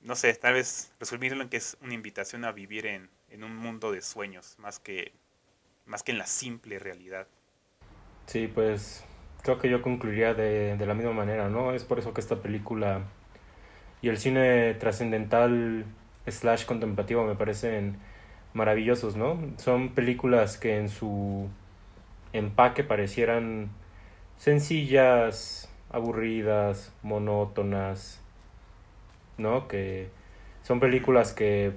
no 0.00 0.14
sé, 0.16 0.32
tal 0.34 0.54
vez 0.54 0.92
resumirlo 1.00 1.42
en 1.42 1.48
que 1.48 1.56
es 1.58 1.76
una 1.82 1.94
invitación 1.94 2.44
a 2.44 2.52
vivir 2.52 2.86
en, 2.86 3.10
en 3.30 3.44
un 3.44 3.56
mundo 3.56 3.92
de 3.92 4.02
sueños, 4.02 4.56
más 4.58 4.78
que, 4.78 5.12
más 5.86 6.02
que 6.02 6.12
en 6.12 6.18
la 6.18 6.26
simple 6.26 6.78
realidad. 6.78 7.26
Sí, 8.26 8.48
pues 8.48 9.04
creo 9.42 9.58
que 9.58 9.70
yo 9.70 9.82
concluiría 9.82 10.34
de, 10.34 10.76
de 10.76 10.86
la 10.86 10.94
misma 10.94 11.12
manera, 11.12 11.48
¿no? 11.48 11.72
Es 11.72 11.84
por 11.84 11.98
eso 11.98 12.12
que 12.14 12.20
esta 12.20 12.42
película 12.42 13.02
y 14.02 14.08
el 14.08 14.18
cine 14.18 14.74
trascendental 14.74 15.84
slash 16.26 16.64
contemplativo 16.66 17.24
me 17.24 17.34
parecen 17.34 17.98
maravillosos, 18.54 19.16
¿no? 19.16 19.38
Son 19.58 19.94
películas 19.94 20.58
que 20.58 20.78
en 20.78 20.88
su 20.88 21.48
empaque 22.32 22.84
parecieran 22.84 23.70
sencillas, 24.36 25.70
aburridas, 25.90 26.92
monótonas, 27.02 28.20
¿no? 29.38 29.68
Que 29.68 30.08
son 30.62 30.80
películas 30.80 31.32
que 31.32 31.72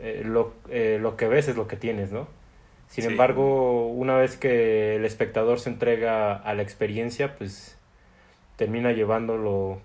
eh, 0.00 0.22
lo, 0.24 0.52
eh, 0.70 0.98
lo 1.00 1.16
que 1.16 1.28
ves 1.28 1.48
es 1.48 1.56
lo 1.56 1.66
que 1.68 1.76
tienes, 1.76 2.12
¿no? 2.12 2.26
Sin 2.88 3.04
Sí. 3.04 3.10
embargo, 3.10 3.86
una 3.88 4.16
vez 4.16 4.36
que 4.36 4.96
el 4.96 5.04
espectador 5.04 5.58
se 5.60 5.70
entrega 5.70 6.34
a 6.34 6.54
la 6.54 6.62
experiencia, 6.62 7.34
pues 7.36 7.78
termina 8.56 8.92
llevándolo 8.92 9.80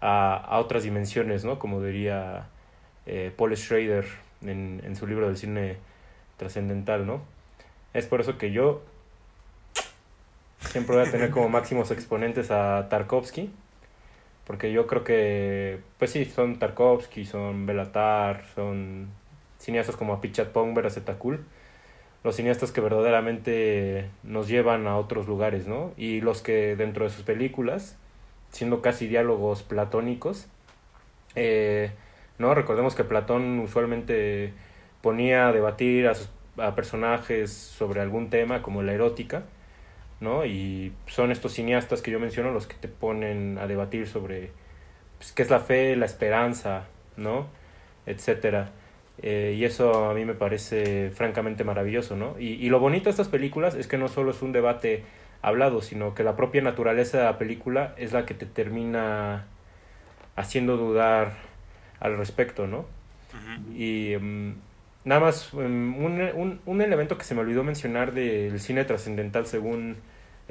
a, 0.00 0.36
a 0.36 0.58
otras 0.60 0.84
dimensiones, 0.84 1.44
¿no? 1.44 1.58
Como 1.58 1.82
diría 1.82 2.46
eh, 3.06 3.32
Paul 3.36 3.56
Schrader 3.56 4.06
en, 4.42 4.80
en 4.84 4.94
su 4.96 5.06
libro 5.06 5.26
del 5.26 5.36
cine 5.36 5.76
trascendental, 6.36 7.06
¿no? 7.06 7.22
Es 7.94 8.06
por 8.06 8.20
eso 8.20 8.38
que 8.38 8.52
yo 8.52 8.82
siempre 10.60 10.96
voy 10.96 11.06
a 11.06 11.10
tener 11.10 11.30
como 11.30 11.48
máximos 11.48 11.90
exponentes 11.90 12.50
a 12.50 12.88
Tarkovsky, 12.88 13.50
porque 14.48 14.72
yo 14.72 14.86
creo 14.86 15.04
que, 15.04 15.78
pues 15.98 16.10
sí, 16.10 16.24
son 16.24 16.58
Tarkovsky, 16.58 17.26
son 17.26 17.66
Belatar, 17.66 18.46
son 18.54 19.08
cineastas 19.58 19.94
como 19.94 20.14
Apichatpong, 20.14 20.72
Veracetakul, 20.72 21.44
los 22.24 22.34
cineastas 22.34 22.72
que 22.72 22.80
verdaderamente 22.80 24.08
nos 24.22 24.48
llevan 24.48 24.86
a 24.86 24.96
otros 24.96 25.28
lugares, 25.28 25.68
¿no? 25.68 25.92
Y 25.98 26.22
los 26.22 26.40
que 26.40 26.76
dentro 26.76 27.04
de 27.04 27.10
sus 27.10 27.24
películas, 27.24 27.98
siendo 28.50 28.80
casi 28.80 29.06
diálogos 29.06 29.62
platónicos, 29.62 30.46
eh, 31.34 31.90
¿no? 32.38 32.54
Recordemos 32.54 32.94
que 32.94 33.04
Platón 33.04 33.58
usualmente 33.60 34.54
ponía 35.02 35.48
a 35.48 35.52
debatir 35.52 36.08
a, 36.08 36.14
sus, 36.14 36.30
a 36.56 36.74
personajes 36.74 37.52
sobre 37.52 38.00
algún 38.00 38.30
tema 38.30 38.62
como 38.62 38.82
la 38.82 38.94
erótica, 38.94 39.42
¿no? 40.20 40.44
Y 40.44 40.92
son 41.06 41.30
estos 41.30 41.52
cineastas 41.52 42.02
que 42.02 42.10
yo 42.10 42.20
menciono 42.20 42.50
los 42.50 42.66
que 42.66 42.74
te 42.74 42.88
ponen 42.88 43.58
a 43.58 43.66
debatir 43.66 44.06
sobre 44.06 44.50
pues, 45.18 45.32
qué 45.32 45.42
es 45.42 45.50
la 45.50 45.60
fe, 45.60 45.96
la 45.96 46.06
esperanza, 46.06 46.84
¿no? 47.16 47.46
Etcétera. 48.06 48.70
Eh, 49.20 49.56
y 49.58 49.64
eso 49.64 50.10
a 50.10 50.14
mí 50.14 50.24
me 50.24 50.34
parece 50.34 51.10
francamente 51.10 51.64
maravilloso, 51.64 52.16
¿no? 52.16 52.38
Y, 52.38 52.54
y 52.54 52.68
lo 52.68 52.78
bonito 52.80 53.04
de 53.04 53.10
estas 53.10 53.28
películas 53.28 53.74
es 53.74 53.88
que 53.88 53.98
no 53.98 54.08
solo 54.08 54.30
es 54.30 54.42
un 54.42 54.52
debate 54.52 55.04
hablado, 55.42 55.82
sino 55.82 56.14
que 56.14 56.24
la 56.24 56.36
propia 56.36 56.62
naturaleza 56.62 57.18
de 57.18 57.24
la 57.24 57.38
película 57.38 57.94
es 57.96 58.12
la 58.12 58.26
que 58.26 58.34
te 58.34 58.46
termina 58.46 59.46
haciendo 60.36 60.76
dudar 60.76 61.36
al 62.00 62.16
respecto, 62.16 62.66
¿no? 62.66 62.86
Y 63.74 64.16
mm, 64.18 64.54
nada 65.08 65.22
más, 65.22 65.54
mm, 65.54 65.58
un, 66.04 66.20
un, 66.34 66.60
un 66.66 66.82
elemento 66.82 67.16
que 67.16 67.24
se 67.24 67.34
me 67.34 67.40
olvidó 67.40 67.64
mencionar 67.64 68.12
del 68.12 68.60
cine 68.60 68.84
trascendental 68.84 69.46
según 69.46 69.96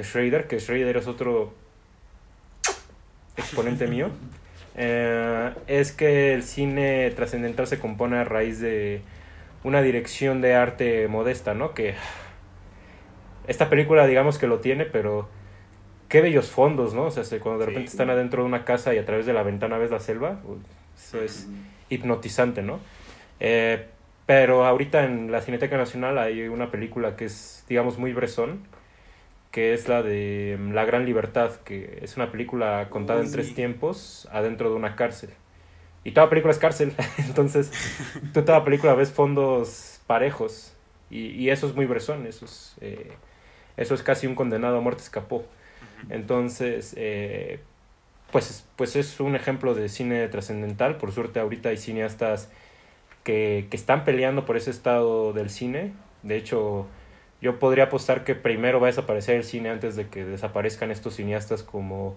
Schrader, 0.02 0.48
que 0.48 0.60
Schrader 0.60 0.98
es 0.98 1.08
otro 1.08 1.54
exponente 3.38 3.88
mío, 3.88 4.10
eh, 4.76 5.52
es 5.68 5.92
que 5.92 6.34
el 6.34 6.44
cine 6.44 7.12
trascendental 7.16 7.68
se 7.68 7.80
compone 7.80 8.18
a 8.18 8.24
raíz 8.24 8.60
de 8.60 9.02
una 9.64 9.82
dirección 9.82 10.42
de 10.42 10.56
arte 10.56 11.08
modesta, 11.08 11.54
¿no? 11.54 11.74
Que 11.74 11.96
esta 13.48 13.70
película 13.70 14.08
digamos 14.08 14.38
que 14.38 14.48
lo 14.48 14.60
tiene, 14.60 14.86
pero 14.86 15.30
qué 16.10 16.22
bellos 16.22 16.50
fondos, 16.50 16.94
¿no? 16.94 17.04
O 17.04 17.12
sea, 17.12 17.24
se- 17.24 17.40
cuando 17.40 17.60
de 17.60 17.66
Sí. 17.66 17.70
repente 17.72 17.92
están 17.92 18.10
adentro 18.10 18.42
de 18.44 18.48
una 18.48 18.66
casa 18.66 18.94
y 18.94 18.98
a 18.98 19.06
través 19.06 19.26
de 19.26 19.34
la 19.34 19.44
ventana 19.44 19.78
ves 19.78 19.92
la 19.92 20.00
selva, 20.00 20.40
eso 20.98 21.22
es 21.22 21.48
hipnotizante, 21.90 22.62
¿no? 22.64 22.80
Eh, 23.40 23.86
pero 24.28 24.66
ahorita 24.66 25.06
en 25.06 25.32
la 25.32 25.42
Cineteca 25.42 25.78
Nacional 25.78 26.20
hay 26.20 26.48
una 26.50 26.70
película 26.70 27.16
que 27.16 27.26
es, 27.26 27.66
digamos, 27.68 27.98
muy 27.98 28.14
bresón, 28.14 28.68
que 29.52 29.74
es 29.74 29.88
la 29.88 30.04
de 30.04 30.58
mm, 30.60 30.74
La 30.74 30.86
Gran 30.86 31.06
Libertad, 31.06 31.56
que 31.64 32.00
es 32.04 32.18
una 32.18 32.32
película 32.32 32.90
contada 32.92 33.22
en 33.22 33.28
Uy. 33.28 33.32
tres 33.32 33.56
tiempos 33.56 34.28
adentro 34.32 34.70
de 34.70 34.76
una 34.76 34.96
cárcel. 34.96 35.32
Y 36.04 36.12
toda 36.12 36.30
película 36.30 36.52
es 36.52 36.60
cárcel, 36.60 36.94
entonces 37.18 37.72
tú 38.34 38.44
toda 38.44 38.64
película 38.66 38.94
ves 38.96 39.12
fondos 39.12 40.02
parejos 40.08 40.74
y, 41.10 41.30
y 41.30 41.50
eso 41.50 41.68
es 41.68 41.76
muy 41.76 41.86
bresón, 41.86 42.28
eso 42.28 42.46
es, 42.46 42.76
eh, 42.82 43.14
eso 43.78 43.96
es 43.96 44.04
casi 44.04 44.28
un 44.28 44.36
condenado 44.36 44.78
a 44.78 44.82
muerte 44.82 45.04
escapó. 45.04 45.46
Entonces, 46.10 46.94
eh, 46.98 47.60
pues, 48.32 48.66
pues 48.76 48.96
es 48.96 49.20
un 49.20 49.36
ejemplo 49.36 49.74
de 49.74 49.90
cine 49.90 50.28
trascendental. 50.28 50.98
Por 50.98 51.12
suerte 51.12 51.40
ahorita 51.40 51.70
hay 51.70 51.78
cineastas 51.78 52.52
que, 53.28 53.68
están 53.72 54.06
peleando 54.06 54.46
por 54.46 54.56
ese 54.56 54.72
estado 54.72 55.34
del 55.34 55.50
cine. 55.50 55.92
De 56.24 56.38
hecho, 56.38 56.88
yo 57.42 57.60
podría 57.60 57.86
apostar 57.86 58.24
que 58.24 58.36
primero 58.36 58.80
va 58.80 58.88
a 58.88 58.92
desaparecer 58.92 59.36
el 59.36 59.44
cine 59.44 59.70
antes 59.70 59.98
de 59.98 60.08
que 60.08 60.24
desaparezcan 60.24 60.92
estos 60.92 61.16
cineastas 61.16 61.62
como, 61.62 62.16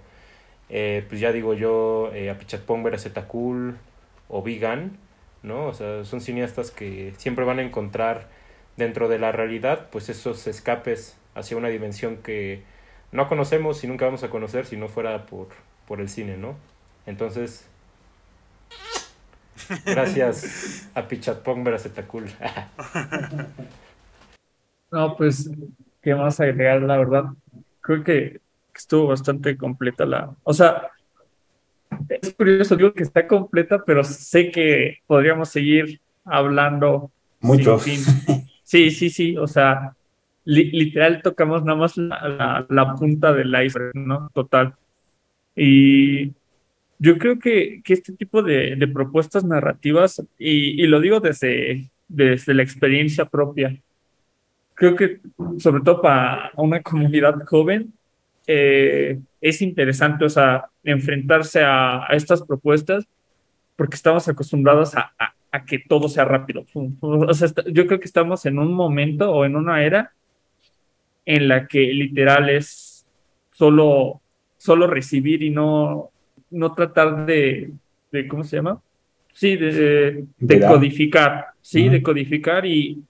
eh, 0.69 1.05
pues 1.09 1.21
ya 1.21 1.33
digo 1.33 1.55
yo, 1.55 2.13
eh, 2.15 2.31
Apichatpong 2.31 2.85
Veracetakul 2.85 3.77
o 4.29 4.43
Vigan, 4.43 4.99
¿no? 5.43 5.67
O 5.67 5.75
sea, 5.75 6.05
son 6.05 6.21
cineastas 6.21 6.71
que 6.71 7.13
siempre 7.17 7.45
van 7.45 7.59
a 7.59 7.63
encontrar 7.63 8.29
dentro 8.77 9.09
de 9.09 9.19
la 9.19 9.33
realidad, 9.33 9.89
pues 9.91 10.09
esos 10.11 10.47
escapes 10.47 11.19
hacia 11.35 11.57
una 11.57 11.69
dimensión 11.69 12.19
que 12.19 12.63
no 13.11 13.29
conocemos 13.29 13.83
y 13.83 13.89
nunca 13.89 14.05
vamos 14.05 14.23
a 14.23 14.31
conocer 14.31 14.65
si 14.65 14.77
no 14.77 14.89
fuera 14.89 15.27
por, 15.27 15.49
por 15.89 16.01
el 16.01 16.09
cine, 16.09 16.37
¿no? 16.37 16.55
Entonces, 17.07 17.69
gracias 19.85 20.89
a 20.95 21.07
Pichatpong 21.07 21.65
Veracetakul. 21.65 22.25
No, 24.93 25.17
pues, 25.17 25.49
¿qué 26.03 26.15
más 26.15 26.41
agregar? 26.41 26.83
La 26.83 26.97
verdad, 26.99 27.25
creo 27.81 28.03
que 28.03 28.41
estuvo 28.75 29.07
bastante 29.09 29.57
completa 29.57 30.05
la... 30.05 30.35
O 30.43 30.53
sea, 30.53 30.89
es 32.09 32.35
curioso, 32.35 32.77
digo 32.77 32.93
que 32.93 33.05
está 33.05 33.27
completa, 33.27 33.83
pero 33.85 34.03
sé 34.03 34.51
que 34.51 34.99
podríamos 35.07 35.49
seguir 35.49 36.01
hablando 36.25 37.13
Mucho. 37.41 37.79
sin 37.79 38.01
fin. 38.01 38.47
Sí, 38.65 38.91
sí, 38.91 39.11
sí, 39.11 39.37
o 39.37 39.47
sea, 39.47 39.95
li- 40.45 40.71
literal 40.73 41.23
tocamos 41.23 41.63
nada 41.65 41.79
más 41.79 41.97
la, 41.97 42.29
la- 42.29 42.67
la 42.69 42.95
punta 42.95 43.33
del 43.33 43.55
iceberg, 43.65 43.95
¿no? 43.95 44.29
Total. 44.35 44.75
Y 45.55 46.33
yo 47.01 47.19
creo 47.19 47.39
que, 47.41 47.81
que 47.85 47.95
este 47.95 48.13
tipo 48.15 48.43
de, 48.43 48.77
de 48.77 48.89
propuestas 48.89 49.45
narrativas, 49.45 50.23
y, 50.39 50.83
y 50.83 50.87
lo 50.87 51.01
digo 51.01 51.21
desde, 51.21 51.91
desde 52.09 52.55
la 52.55 52.63
experiencia 52.63 53.25
propia, 53.27 53.77
creo 54.75 54.97
que 54.97 55.21
sobre 55.59 55.83
todo 55.83 56.01
para 56.03 56.53
una 56.57 56.83
comunidad 56.83 57.35
joven, 57.47 57.93
eh, 58.47 59.19
es 59.41 59.63
interesante, 59.63 60.25
o 60.25 60.29
sea, 60.29 60.67
enfrentarse 60.85 61.63
a, 61.63 62.05
a 62.11 62.15
estas 62.17 62.43
propuestas 62.43 63.07
porque 63.77 63.97
estamos 63.97 64.29
acostumbrados 64.29 64.95
a, 64.97 65.13
a- 65.19 65.35
a 65.53 65.65
que 65.65 65.81
todo 65.81 66.09
sea 66.09 66.25
rápido. 66.27 66.65
O 67.01 67.35
sea, 67.35 67.49
yo 67.73 67.87
creo 67.87 67.99
que 68.01 68.07
estamos 68.07 68.47
en 68.47 68.59
un 68.61 68.73
momento 68.73 69.33
o 69.33 69.45
en 69.45 69.57
una 69.57 69.83
era 69.85 70.13
en 71.27 71.49
la 71.49 71.67
que 71.67 71.81
literal 71.93 72.49
es 72.51 73.07
solo, 73.53 74.21
solo 74.59 74.87
recibir 74.87 75.43
y 75.43 75.51
no, 75.51 76.11
no 76.51 76.75
tratar 76.75 77.27
de, 77.27 77.73
de, 78.13 78.29
¿cómo 78.29 78.45
se 78.45 78.57
llama? 78.57 78.81
Sí, 79.33 79.57
de, 79.57 79.73
de, 79.73 80.27
De 80.39 80.59
dar. 80.59 80.73
codificar, 80.73 81.47
sí, 81.61 81.89
de 81.89 82.03
codificar 82.03 82.67
y, 82.67 83.03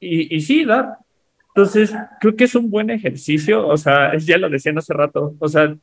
y, 0.00 0.36
y 0.36 0.40
sí, 0.40 0.64
dar. 0.64 0.98
Entonces, 1.48 1.94
creo 2.20 2.36
que 2.36 2.44
es 2.44 2.54
un 2.54 2.70
buen 2.70 2.90
ejercicio, 2.90 3.66
o 3.66 3.76
sea, 3.76 4.16
ya 4.18 4.38
lo 4.38 4.50
decían 4.50 4.78
hace 4.78 4.92
rato, 4.94 5.34
o 5.38 5.48
sea, 5.48 5.74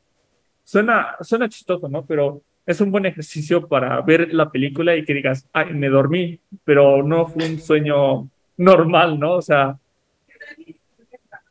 suena, 0.64 1.16
suena 1.20 1.48
chistoso, 1.48 1.88
¿no? 1.88 2.04
Pero 2.06 2.42
es 2.66 2.80
un 2.80 2.90
buen 2.90 3.06
ejercicio 3.06 3.66
para 3.68 4.00
ver 4.02 4.32
la 4.32 4.50
película 4.50 4.96
y 4.96 5.04
que 5.04 5.14
digas, 5.14 5.48
ay, 5.52 5.74
me 5.74 5.88
dormí, 5.88 6.40
pero 6.64 7.02
no 7.02 7.26
fue 7.26 7.46
un 7.48 7.58
sueño 7.60 8.28
normal, 8.56 9.18
¿no? 9.18 9.34
O 9.34 9.42
sea, 9.42 9.78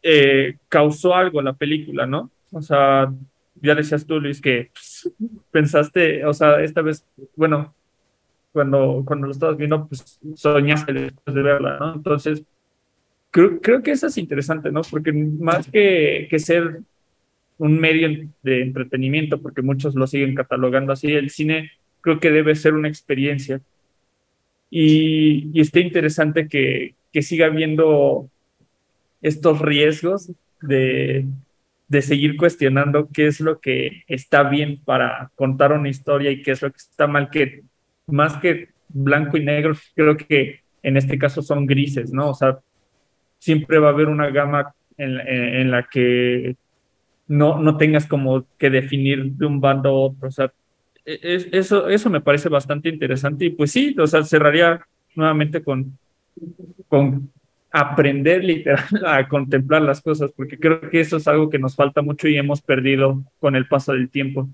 eh, 0.01 0.57
causó 0.67 1.15
algo 1.15 1.41
la 1.41 1.53
película, 1.53 2.05
¿no? 2.05 2.29
O 2.51 2.61
sea, 2.61 3.11
ya 3.64 3.76
decías 3.76 4.05
tú, 4.05 4.20
Luis, 4.20 4.41
que 4.41 4.70
pues, 4.74 5.11
pensaste, 5.51 6.26
o 6.26 6.34
sea, 6.34 6.61
esta 6.61 6.82
vez, 6.82 7.05
bueno, 7.36 7.74
cuando, 8.51 9.03
cuando 9.05 9.28
lo 9.28 9.32
estabas 9.32 9.57
viendo, 9.57 9.88
pues 9.88 10.20
soñaste 10.36 10.93
después 10.93 11.34
de 11.34 11.41
verla, 11.41 11.78
¿no? 11.80 11.95
Entonces, 11.95 12.43
creo, 13.32 13.59
creo 13.61 13.82
que 13.82 13.91
eso 13.91 14.07
es 14.07 14.18
interesante, 14.18 14.72
¿no? 14.72 14.82
Porque 14.82 15.14
más 15.14 15.68
que, 15.70 16.28
que 16.30 16.39
ser 16.39 16.82
un 17.57 17.80
medio 17.80 18.30
de 18.43 18.61
entretenimiento, 18.61 19.41
porque 19.41 19.61
muchos 19.61 19.95
lo 19.95 20.07
siguen 20.07 20.36
catalogando 20.36 20.91
así, 20.91 21.14
el 21.14 21.30
cine 21.30 21.72
creo 22.01 22.20
que 22.20 22.32
debe 22.32 22.55
ser 22.55 22.74
una 22.74 22.89
experiencia. 22.89 23.61
Y, 24.70 25.49
y 25.53 25.61
está 25.61 25.80
interesante 25.80 26.47
que, 26.47 26.95
que 27.14 27.22
siga 27.22 27.45
habiendo 27.45 28.30
estos 29.22 29.61
riesgos 29.61 30.32
de, 30.61 31.26
de 31.93 32.01
seguir 32.01 32.35
cuestionando 32.35 33.07
qué 33.13 33.27
es 33.27 33.39
lo 33.39 33.59
que 33.59 34.03
está 34.07 34.43
bien 34.43 34.81
para 34.83 35.31
contar 35.35 35.71
una 35.71 35.89
historia 35.89 36.31
y 36.31 36.41
qué 36.41 36.51
es 36.51 36.61
lo 36.61 36.71
que 36.71 36.77
está 36.77 37.05
mal, 37.05 37.29
que 37.29 37.61
más 38.07 38.35
que 38.37 38.69
blanco 38.89 39.37
y 39.37 39.45
negro, 39.45 39.75
creo 39.95 40.17
que 40.17 40.61
en 40.81 40.97
este 40.97 41.19
caso 41.19 41.43
son 41.43 41.67
grises, 41.67 42.11
¿no? 42.11 42.31
O 42.31 42.33
sea, 42.33 42.59
siempre 43.37 43.77
va 43.77 43.89
a 43.89 43.91
haber 43.91 44.07
una 44.07 44.29
gama 44.31 44.73
en, 44.97 45.19
en 45.19 45.69
la 45.69 45.83
que 45.83 46.55
no, 47.27 47.59
no 47.59 47.77
tengas 47.77 48.07
como 48.07 48.45
que 48.57 48.71
definir 48.71 49.33
de 49.33 49.45
un 49.45 49.61
bando 49.61 49.89
a 49.89 49.93
otro. 49.93 50.27
O 50.27 50.31
sea, 50.31 50.51
e, 51.05 51.47
eso, 51.51 51.89
eso 51.89 52.09
me 52.09 52.21
parece 52.21 52.49
bastante 52.49 52.89
interesante 52.89 53.45
y 53.45 53.49
pues 53.51 53.71
sí, 53.71 53.95
o 53.99 54.07
sea, 54.07 54.23
cerraría 54.23 54.83
nuevamente 55.15 55.63
con, 55.63 55.97
con 56.87 57.31
aprender 57.74 58.43
literal 58.43 58.86
a 59.05 59.28
contemplar 59.28 59.82
las 59.82 59.99
cosas, 59.99 60.32
porque 60.34 60.57
creo 60.57 60.80
que 60.89 61.01
eso 61.01 61.17
es 61.17 61.28
algo 61.28 61.49
que 61.49 61.59
nos 61.59 61.76
falta 61.76 62.01
mucho 62.01 62.28
y 62.28 62.38
hemos 62.38 62.61
perdido 62.61 63.21
con 63.39 63.55
el 63.55 63.67
paso 63.67 63.91
del 63.91 64.09
tiempo. 64.09 64.47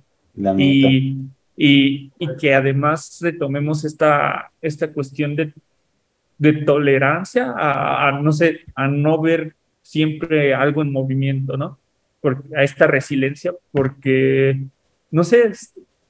Y, 0.58 1.18
y, 1.58 2.12
y, 2.18 2.36
que 2.40 2.56
además 2.56 3.20
retomemos 3.22 3.84
esta, 3.84 4.52
esta 4.62 4.94
cuestión 4.94 5.36
de, 5.36 5.52
de 6.38 6.54
tolerancia 6.54 7.54
a, 7.58 8.14
no 8.22 8.32
sé, 8.32 8.62
a 8.74 8.88
no 8.88 9.22
ver 9.22 9.54
siempre 9.82 10.54
algo 10.54 10.82
en 10.82 10.94
movimiento, 10.94 11.58
¿no? 11.58 11.78
Por, 12.22 12.46
a 12.56 12.64
esta 12.64 12.88
resiliencia, 12.88 13.54
porque, 13.72 14.62
no 15.12 15.26
sé, 15.26 15.52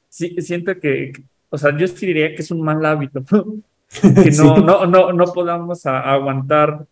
siento 0.10 0.80
que, 0.80 1.14
o 1.50 1.58
sea, 1.58 1.76
yo 1.76 1.88
sí 1.88 2.06
diría 2.06 2.36
que 2.36 2.44
es 2.44 2.52
un 2.52 2.62
mal 2.62 2.86
hábito, 2.86 3.24
que 4.24 4.30
no, 4.38 4.58
no, 4.58 4.86
no, 4.86 5.12
no 5.12 5.26
podamos 5.34 5.88
aguantar 5.88 6.86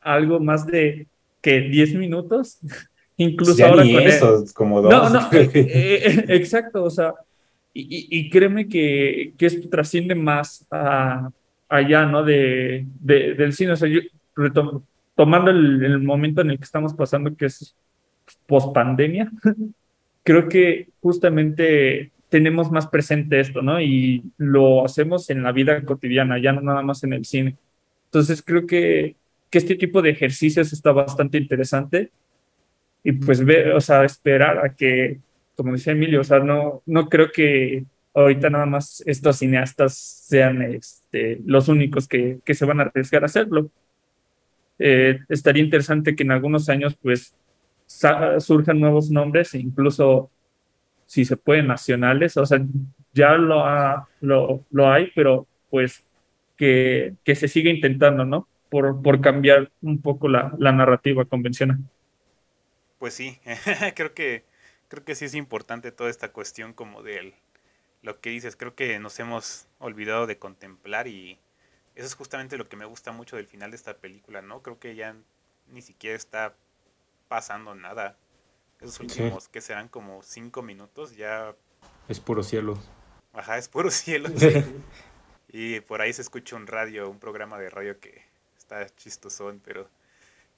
algo 0.00 0.40
más 0.40 0.66
de 0.66 1.06
que 1.40 1.60
10 1.60 1.94
minutos, 1.94 2.58
incluso 3.16 3.64
ahora 3.64 3.82
con 3.82 4.00
eso, 4.00 4.44
como 4.54 4.82
dos. 4.82 4.90
No, 4.92 5.08
no, 5.08 5.28
eh, 5.32 5.50
eh, 5.54 6.24
exacto, 6.28 6.84
o 6.84 6.90
sea, 6.90 7.14
y, 7.72 8.06
y, 8.10 8.30
créeme 8.30 8.68
que, 8.68 9.32
que, 9.38 9.46
esto 9.46 9.68
trasciende 9.68 10.14
más 10.14 10.66
a, 10.70 11.30
allá, 11.68 12.04
¿no? 12.04 12.24
De, 12.24 12.84
de, 13.00 13.34
del 13.34 13.52
cine, 13.52 13.72
o 13.72 13.76
sea, 13.76 13.88
yo 13.88 14.00
tomando 15.14 15.50
el, 15.50 15.84
el, 15.84 15.98
momento 16.00 16.40
en 16.40 16.50
el 16.50 16.58
que 16.58 16.64
estamos 16.64 16.94
pasando, 16.94 17.34
que 17.36 17.46
es 17.46 17.76
post 18.46 18.74
pandemia, 18.74 19.30
creo 20.24 20.48
que 20.48 20.88
justamente 21.00 22.10
tenemos 22.30 22.70
más 22.70 22.86
presente 22.86 23.40
esto, 23.40 23.60
¿no? 23.60 23.80
Y 23.80 24.22
lo 24.38 24.84
hacemos 24.84 25.28
en 25.30 25.42
la 25.42 25.52
vida 25.52 25.84
cotidiana, 25.84 26.38
ya 26.38 26.52
no 26.52 26.62
nada 26.62 26.82
más 26.82 27.04
en 27.04 27.12
el 27.12 27.24
cine. 27.24 27.56
Entonces 28.06 28.42
creo 28.42 28.66
que, 28.66 29.16
que 29.50 29.58
este 29.58 29.74
tipo 29.74 30.00
de 30.00 30.10
ejercicios 30.10 30.72
está 30.72 30.92
bastante 30.92 31.38
interesante 31.38 32.10
y 33.02 33.12
pues 33.12 33.44
ver, 33.44 33.72
o 33.72 33.80
sea, 33.80 34.04
esperar 34.04 34.64
a 34.64 34.74
que, 34.74 35.20
como 35.56 35.72
decía 35.72 35.92
Emilio, 35.92 36.20
o 36.20 36.24
sea, 36.24 36.38
no, 36.40 36.82
no 36.86 37.08
creo 37.08 37.32
que 37.32 37.84
ahorita 38.14 38.50
nada 38.50 38.66
más 38.66 39.02
estos 39.06 39.38
cineastas 39.38 39.94
sean 39.94 40.62
este, 40.62 41.40
los 41.44 41.68
únicos 41.68 42.06
que, 42.08 42.38
que 42.44 42.54
se 42.54 42.64
van 42.66 42.80
a 42.80 42.84
arriesgar 42.84 43.22
a 43.22 43.26
hacerlo. 43.26 43.70
Eh, 44.78 45.20
estaría 45.28 45.62
interesante 45.62 46.16
que 46.16 46.22
en 46.22 46.32
algunos 46.32 46.68
años 46.68 46.96
pues 47.00 47.34
surjan 48.38 48.80
nuevos 48.80 49.10
nombres 49.10 49.54
e 49.54 49.58
incluso 49.58 50.30
si 51.06 51.24
se 51.24 51.36
puede, 51.36 51.62
nacionales, 51.62 52.36
o 52.36 52.46
sea, 52.46 52.64
ya 53.12 53.32
lo, 53.32 53.64
lo, 54.20 54.64
lo 54.70 54.92
hay, 54.92 55.10
pero 55.14 55.46
pues 55.68 56.04
que, 56.56 57.14
que 57.24 57.34
se 57.34 57.48
siga 57.48 57.68
intentando, 57.70 58.24
¿no? 58.24 58.46
Por, 58.70 59.02
por 59.02 59.20
cambiar 59.20 59.70
un 59.82 60.00
poco 60.00 60.28
la, 60.28 60.54
la 60.58 60.72
narrativa 60.72 61.24
convencional. 61.24 61.78
Pues 62.98 63.14
sí, 63.14 63.38
creo 63.94 64.14
que 64.14 64.44
creo 64.88 65.04
que 65.04 65.14
sí 65.14 65.24
es 65.24 65.34
importante 65.34 65.92
toda 65.92 66.10
esta 66.10 66.32
cuestión 66.32 66.72
como 66.72 67.02
de 67.02 67.34
lo 68.02 68.20
que 68.20 68.30
dices, 68.30 68.56
creo 68.56 68.74
que 68.74 68.98
nos 68.98 69.18
hemos 69.20 69.66
olvidado 69.78 70.26
de 70.26 70.38
contemplar 70.38 71.06
y 71.06 71.38
eso 71.94 72.06
es 72.06 72.14
justamente 72.14 72.58
lo 72.58 72.68
que 72.68 72.76
me 72.76 72.84
gusta 72.84 73.12
mucho 73.12 73.36
del 73.36 73.46
final 73.46 73.70
de 73.70 73.76
esta 73.76 73.96
película, 73.96 74.42
¿no? 74.42 74.62
Creo 74.62 74.78
que 74.78 74.94
ya 74.94 75.14
ni 75.68 75.82
siquiera 75.82 76.16
está 76.16 76.54
pasando 77.28 77.74
nada. 77.74 78.16
Esos 78.80 78.98
últimos, 79.00 79.48
que 79.48 79.60
serán 79.60 79.88
como 79.88 80.22
cinco 80.22 80.62
minutos, 80.62 81.14
ya... 81.14 81.54
Es 82.08 82.18
puro 82.18 82.42
cielo. 82.42 82.78
Ajá, 83.34 83.58
es 83.58 83.68
puro 83.68 83.90
cielo. 83.90 84.30
y 85.48 85.80
por 85.80 86.00
ahí 86.00 86.12
se 86.12 86.22
escucha 86.22 86.56
un 86.56 86.66
radio, 86.66 87.10
un 87.10 87.18
programa 87.18 87.58
de 87.58 87.70
radio 87.70 88.00
que 88.00 88.24
está 88.70 88.94
chistosón, 88.96 89.60
pero... 89.64 89.88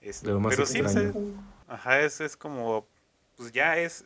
Es, 0.01 0.23
pero 0.25 0.67
sí, 0.67 0.83
ajá, 1.69 2.01
es, 2.01 2.21
es 2.21 2.37
como, 2.37 2.89
pues 3.37 3.53
ya 3.53 3.79
es, 3.79 4.05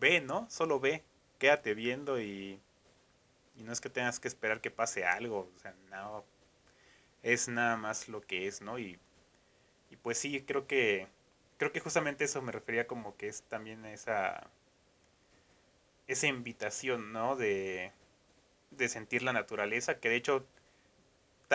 ve, 0.00 0.22
¿no? 0.22 0.46
Solo 0.48 0.80
ve, 0.80 1.04
quédate 1.38 1.74
viendo 1.74 2.18
y, 2.18 2.58
y 3.54 3.62
no 3.62 3.70
es 3.70 3.82
que 3.82 3.90
tengas 3.90 4.18
que 4.18 4.28
esperar 4.28 4.62
que 4.62 4.70
pase 4.70 5.04
algo, 5.04 5.50
o 5.54 5.58
sea, 5.58 5.74
no, 5.90 6.24
es 7.22 7.48
nada 7.48 7.76
más 7.76 8.08
lo 8.08 8.22
que 8.22 8.46
es, 8.46 8.62
¿no? 8.62 8.78
Y, 8.78 8.98
y 9.90 9.96
pues 9.96 10.16
sí, 10.16 10.42
creo 10.46 10.66
que 10.66 11.08
creo 11.58 11.72
que 11.72 11.80
justamente 11.80 12.24
eso 12.24 12.40
me 12.40 12.50
refería 12.50 12.86
como 12.86 13.14
que 13.18 13.28
es 13.28 13.42
también 13.42 13.84
esa 13.84 14.48
esa 16.06 16.26
invitación, 16.26 17.12
¿no? 17.12 17.36
De, 17.36 17.92
de 18.70 18.88
sentir 18.88 19.22
la 19.22 19.34
naturaleza, 19.34 19.98
que 20.00 20.08
de 20.08 20.16
hecho 20.16 20.46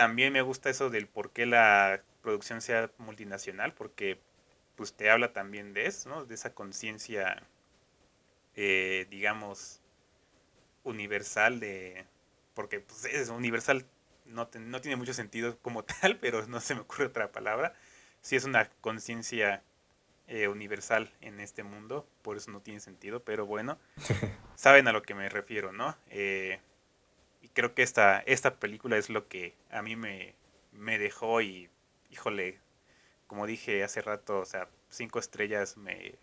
también 0.00 0.32
me 0.32 0.40
gusta 0.40 0.70
eso 0.70 0.88
del 0.88 1.06
por 1.06 1.30
qué 1.30 1.44
la 1.44 2.00
producción 2.22 2.62
sea 2.62 2.90
multinacional, 2.96 3.74
porque 3.74 4.18
pues 4.74 4.94
te 4.94 5.10
habla 5.10 5.34
también 5.34 5.74
de 5.74 5.84
eso, 5.84 6.08
¿no? 6.08 6.24
De 6.24 6.34
esa 6.34 6.54
conciencia, 6.54 7.42
eh, 8.56 9.06
digamos, 9.10 9.82
universal 10.84 11.60
de... 11.60 12.06
Porque 12.54 12.80
pues, 12.80 13.04
es 13.04 13.28
universal, 13.28 13.84
no, 14.24 14.48
no 14.54 14.80
tiene 14.80 14.96
mucho 14.96 15.12
sentido 15.12 15.58
como 15.58 15.84
tal, 16.00 16.16
pero 16.16 16.46
no 16.46 16.60
se 16.60 16.74
me 16.74 16.80
ocurre 16.80 17.04
otra 17.04 17.30
palabra. 17.30 17.74
Sí 18.22 18.36
es 18.36 18.44
una 18.44 18.70
conciencia 18.80 19.62
eh, 20.28 20.48
universal 20.48 21.12
en 21.20 21.40
este 21.40 21.62
mundo, 21.62 22.08
por 22.22 22.38
eso 22.38 22.50
no 22.50 22.62
tiene 22.62 22.80
sentido, 22.80 23.22
pero 23.22 23.44
bueno, 23.44 23.78
saben 24.54 24.88
a 24.88 24.92
lo 24.92 25.02
que 25.02 25.14
me 25.14 25.28
refiero, 25.28 25.72
¿no? 25.72 25.94
Eh, 26.08 26.58
y 27.40 27.48
creo 27.48 27.74
que 27.74 27.82
esta, 27.82 28.20
esta 28.20 28.56
película 28.56 28.96
es 28.96 29.10
lo 29.10 29.28
que 29.28 29.54
a 29.70 29.82
mí 29.82 29.96
me, 29.96 30.34
me 30.72 30.98
dejó 30.98 31.40
y, 31.40 31.70
híjole, 32.10 32.60
como 33.26 33.46
dije 33.46 33.82
hace 33.82 34.02
rato, 34.02 34.40
o 34.40 34.44
sea, 34.44 34.68
cinco 34.88 35.18
estrellas 35.18 35.76
me, 35.76 36.14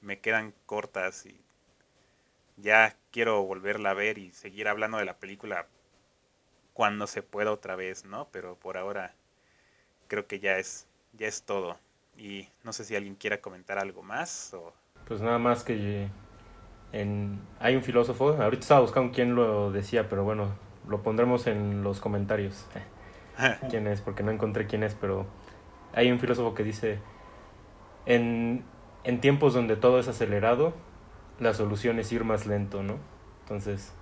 me 0.00 0.20
quedan 0.20 0.54
cortas 0.66 1.26
y 1.26 1.40
ya 2.56 2.96
quiero 3.10 3.42
volverla 3.42 3.90
a 3.90 3.94
ver 3.94 4.18
y 4.18 4.32
seguir 4.32 4.68
hablando 4.68 4.98
de 4.98 5.04
la 5.04 5.18
película 5.18 5.66
cuando 6.72 7.06
se 7.06 7.22
pueda 7.22 7.52
otra 7.52 7.76
vez, 7.76 8.04
¿no? 8.04 8.28
Pero 8.30 8.56
por 8.56 8.76
ahora 8.76 9.14
creo 10.06 10.26
que 10.26 10.40
ya 10.40 10.58
es, 10.58 10.86
ya 11.12 11.26
es 11.26 11.42
todo. 11.42 11.78
Y 12.16 12.48
no 12.64 12.72
sé 12.72 12.84
si 12.84 12.96
alguien 12.96 13.14
quiera 13.14 13.40
comentar 13.40 13.78
algo 13.78 14.02
más. 14.02 14.54
O... 14.54 14.72
Pues 15.06 15.20
nada 15.20 15.38
más 15.38 15.62
que 15.62 16.08
en... 16.92 17.40
hay 17.60 17.76
un 17.76 17.82
filósofo, 17.82 18.30
ahorita 18.40 18.62
estaba 18.62 18.80
buscando 18.80 19.12
quién 19.12 19.34
lo 19.34 19.70
decía, 19.70 20.08
pero 20.08 20.24
bueno, 20.24 20.48
lo 20.88 21.02
pondremos 21.02 21.46
en 21.46 21.82
los 21.82 22.00
comentarios. 22.00 22.66
quién 23.70 23.86
es, 23.86 24.00
porque 24.00 24.22
no 24.22 24.30
encontré 24.30 24.66
quién 24.66 24.82
es, 24.82 24.94
pero 24.94 25.26
hay 25.92 26.10
un 26.10 26.18
filósofo 26.18 26.54
que 26.54 26.64
dice, 26.64 26.98
en, 28.06 28.64
en 29.04 29.20
tiempos 29.20 29.54
donde 29.54 29.76
todo 29.76 29.98
es 29.98 30.08
acelerado, 30.08 30.74
la 31.40 31.54
solución 31.54 31.98
es 31.98 32.10
ir 32.12 32.24
más 32.24 32.46
lento, 32.46 32.82
¿no? 32.82 32.96
Entonces, 33.42 33.92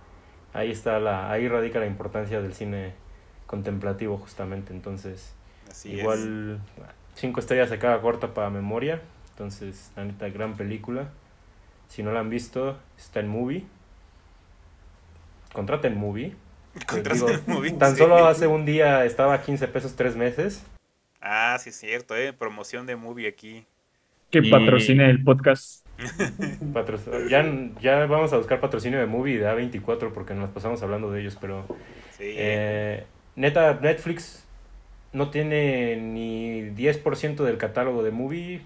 ahí 0.54 0.70
está 0.70 0.98
la, 0.98 1.30
ahí 1.30 1.48
radica 1.48 1.78
la 1.78 1.86
importancia 1.86 2.40
del 2.40 2.54
cine 2.54 2.94
contemplativo 3.46 4.16
justamente, 4.16 4.72
entonces, 4.72 5.34
igual 5.84 6.60
Cinco 7.16 7.40
estrellas 7.40 7.70
se 7.70 7.78
queda 7.78 7.98
corta 8.02 8.34
para 8.34 8.50
memoria. 8.50 9.00
Entonces, 9.30 9.90
la 9.96 10.04
neta, 10.04 10.28
gran 10.28 10.54
película. 10.54 11.08
Si 11.88 12.02
no 12.02 12.12
la 12.12 12.20
han 12.20 12.30
visto, 12.30 12.78
está 12.98 13.20
en 13.20 13.28
Movie. 13.28 13.64
Contraten 15.52 15.96
Movie. 15.96 16.34
Contraten 16.86 17.42
Movie. 17.46 17.72
Tan 17.72 17.96
solo 17.96 18.26
hace 18.26 18.46
un 18.46 18.64
día 18.64 19.04
estaba 19.04 19.34
a 19.34 19.42
15 19.42 19.68
pesos 19.68 19.96
tres 19.96 20.16
meses. 20.16 20.64
Ah, 21.20 21.56
sí 21.58 21.70
es 21.70 21.76
cierto, 21.76 22.14
¿eh? 22.16 22.32
Promoción 22.32 22.86
de 22.86 22.96
Movie 22.96 23.26
aquí. 23.26 23.64
Que 24.30 24.42
patrocine 24.42 25.08
el 25.08 25.22
podcast. 25.22 25.86
ya, 27.30 27.44
ya 27.80 28.06
vamos 28.06 28.32
a 28.32 28.36
buscar 28.36 28.60
patrocinio 28.60 28.98
de 28.98 29.06
Movie 29.06 29.38
de 29.38 29.46
A24 29.46 30.12
porque 30.12 30.34
nos 30.34 30.50
pasamos 30.50 30.82
hablando 30.82 31.10
de 31.10 31.20
ellos, 31.20 31.38
pero... 31.40 31.64
Eh, 32.18 33.04
neta, 33.34 33.78
Netflix 33.80 34.46
no 35.12 35.30
tiene 35.30 35.96
ni 35.96 36.70
10% 36.70 37.36
del 37.36 37.56
catálogo 37.56 38.02
de 38.02 38.10
movie 38.10 38.60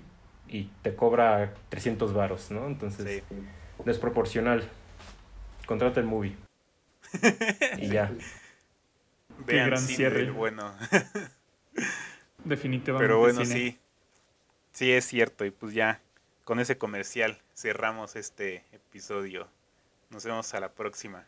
y 0.50 0.68
te 0.82 0.94
cobra 0.96 1.54
300 1.68 2.12
varos, 2.12 2.50
¿no? 2.50 2.66
Entonces, 2.66 3.22
desproporcional. 3.84 4.68
Contrata 5.66 6.00
el 6.00 6.06
movie. 6.06 6.36
y 7.78 7.88
ya. 7.88 8.12
Vean 9.46 9.70
gran 9.70 9.80
cierre. 9.80 10.30
bueno. 10.30 10.74
Definitivamente. 12.44 13.04
Pero 13.04 13.20
bueno, 13.20 13.44
sí. 13.44 13.78
Sí, 14.72 14.92
es 14.92 15.04
cierto. 15.04 15.44
Y 15.44 15.52
pues 15.52 15.72
ya, 15.72 16.00
con 16.44 16.58
ese 16.58 16.76
comercial 16.78 17.38
cerramos 17.54 18.16
este 18.16 18.64
episodio. 18.72 19.48
Nos 20.10 20.24
vemos 20.24 20.52
a 20.54 20.60
la 20.60 20.72
próxima. 20.72 21.24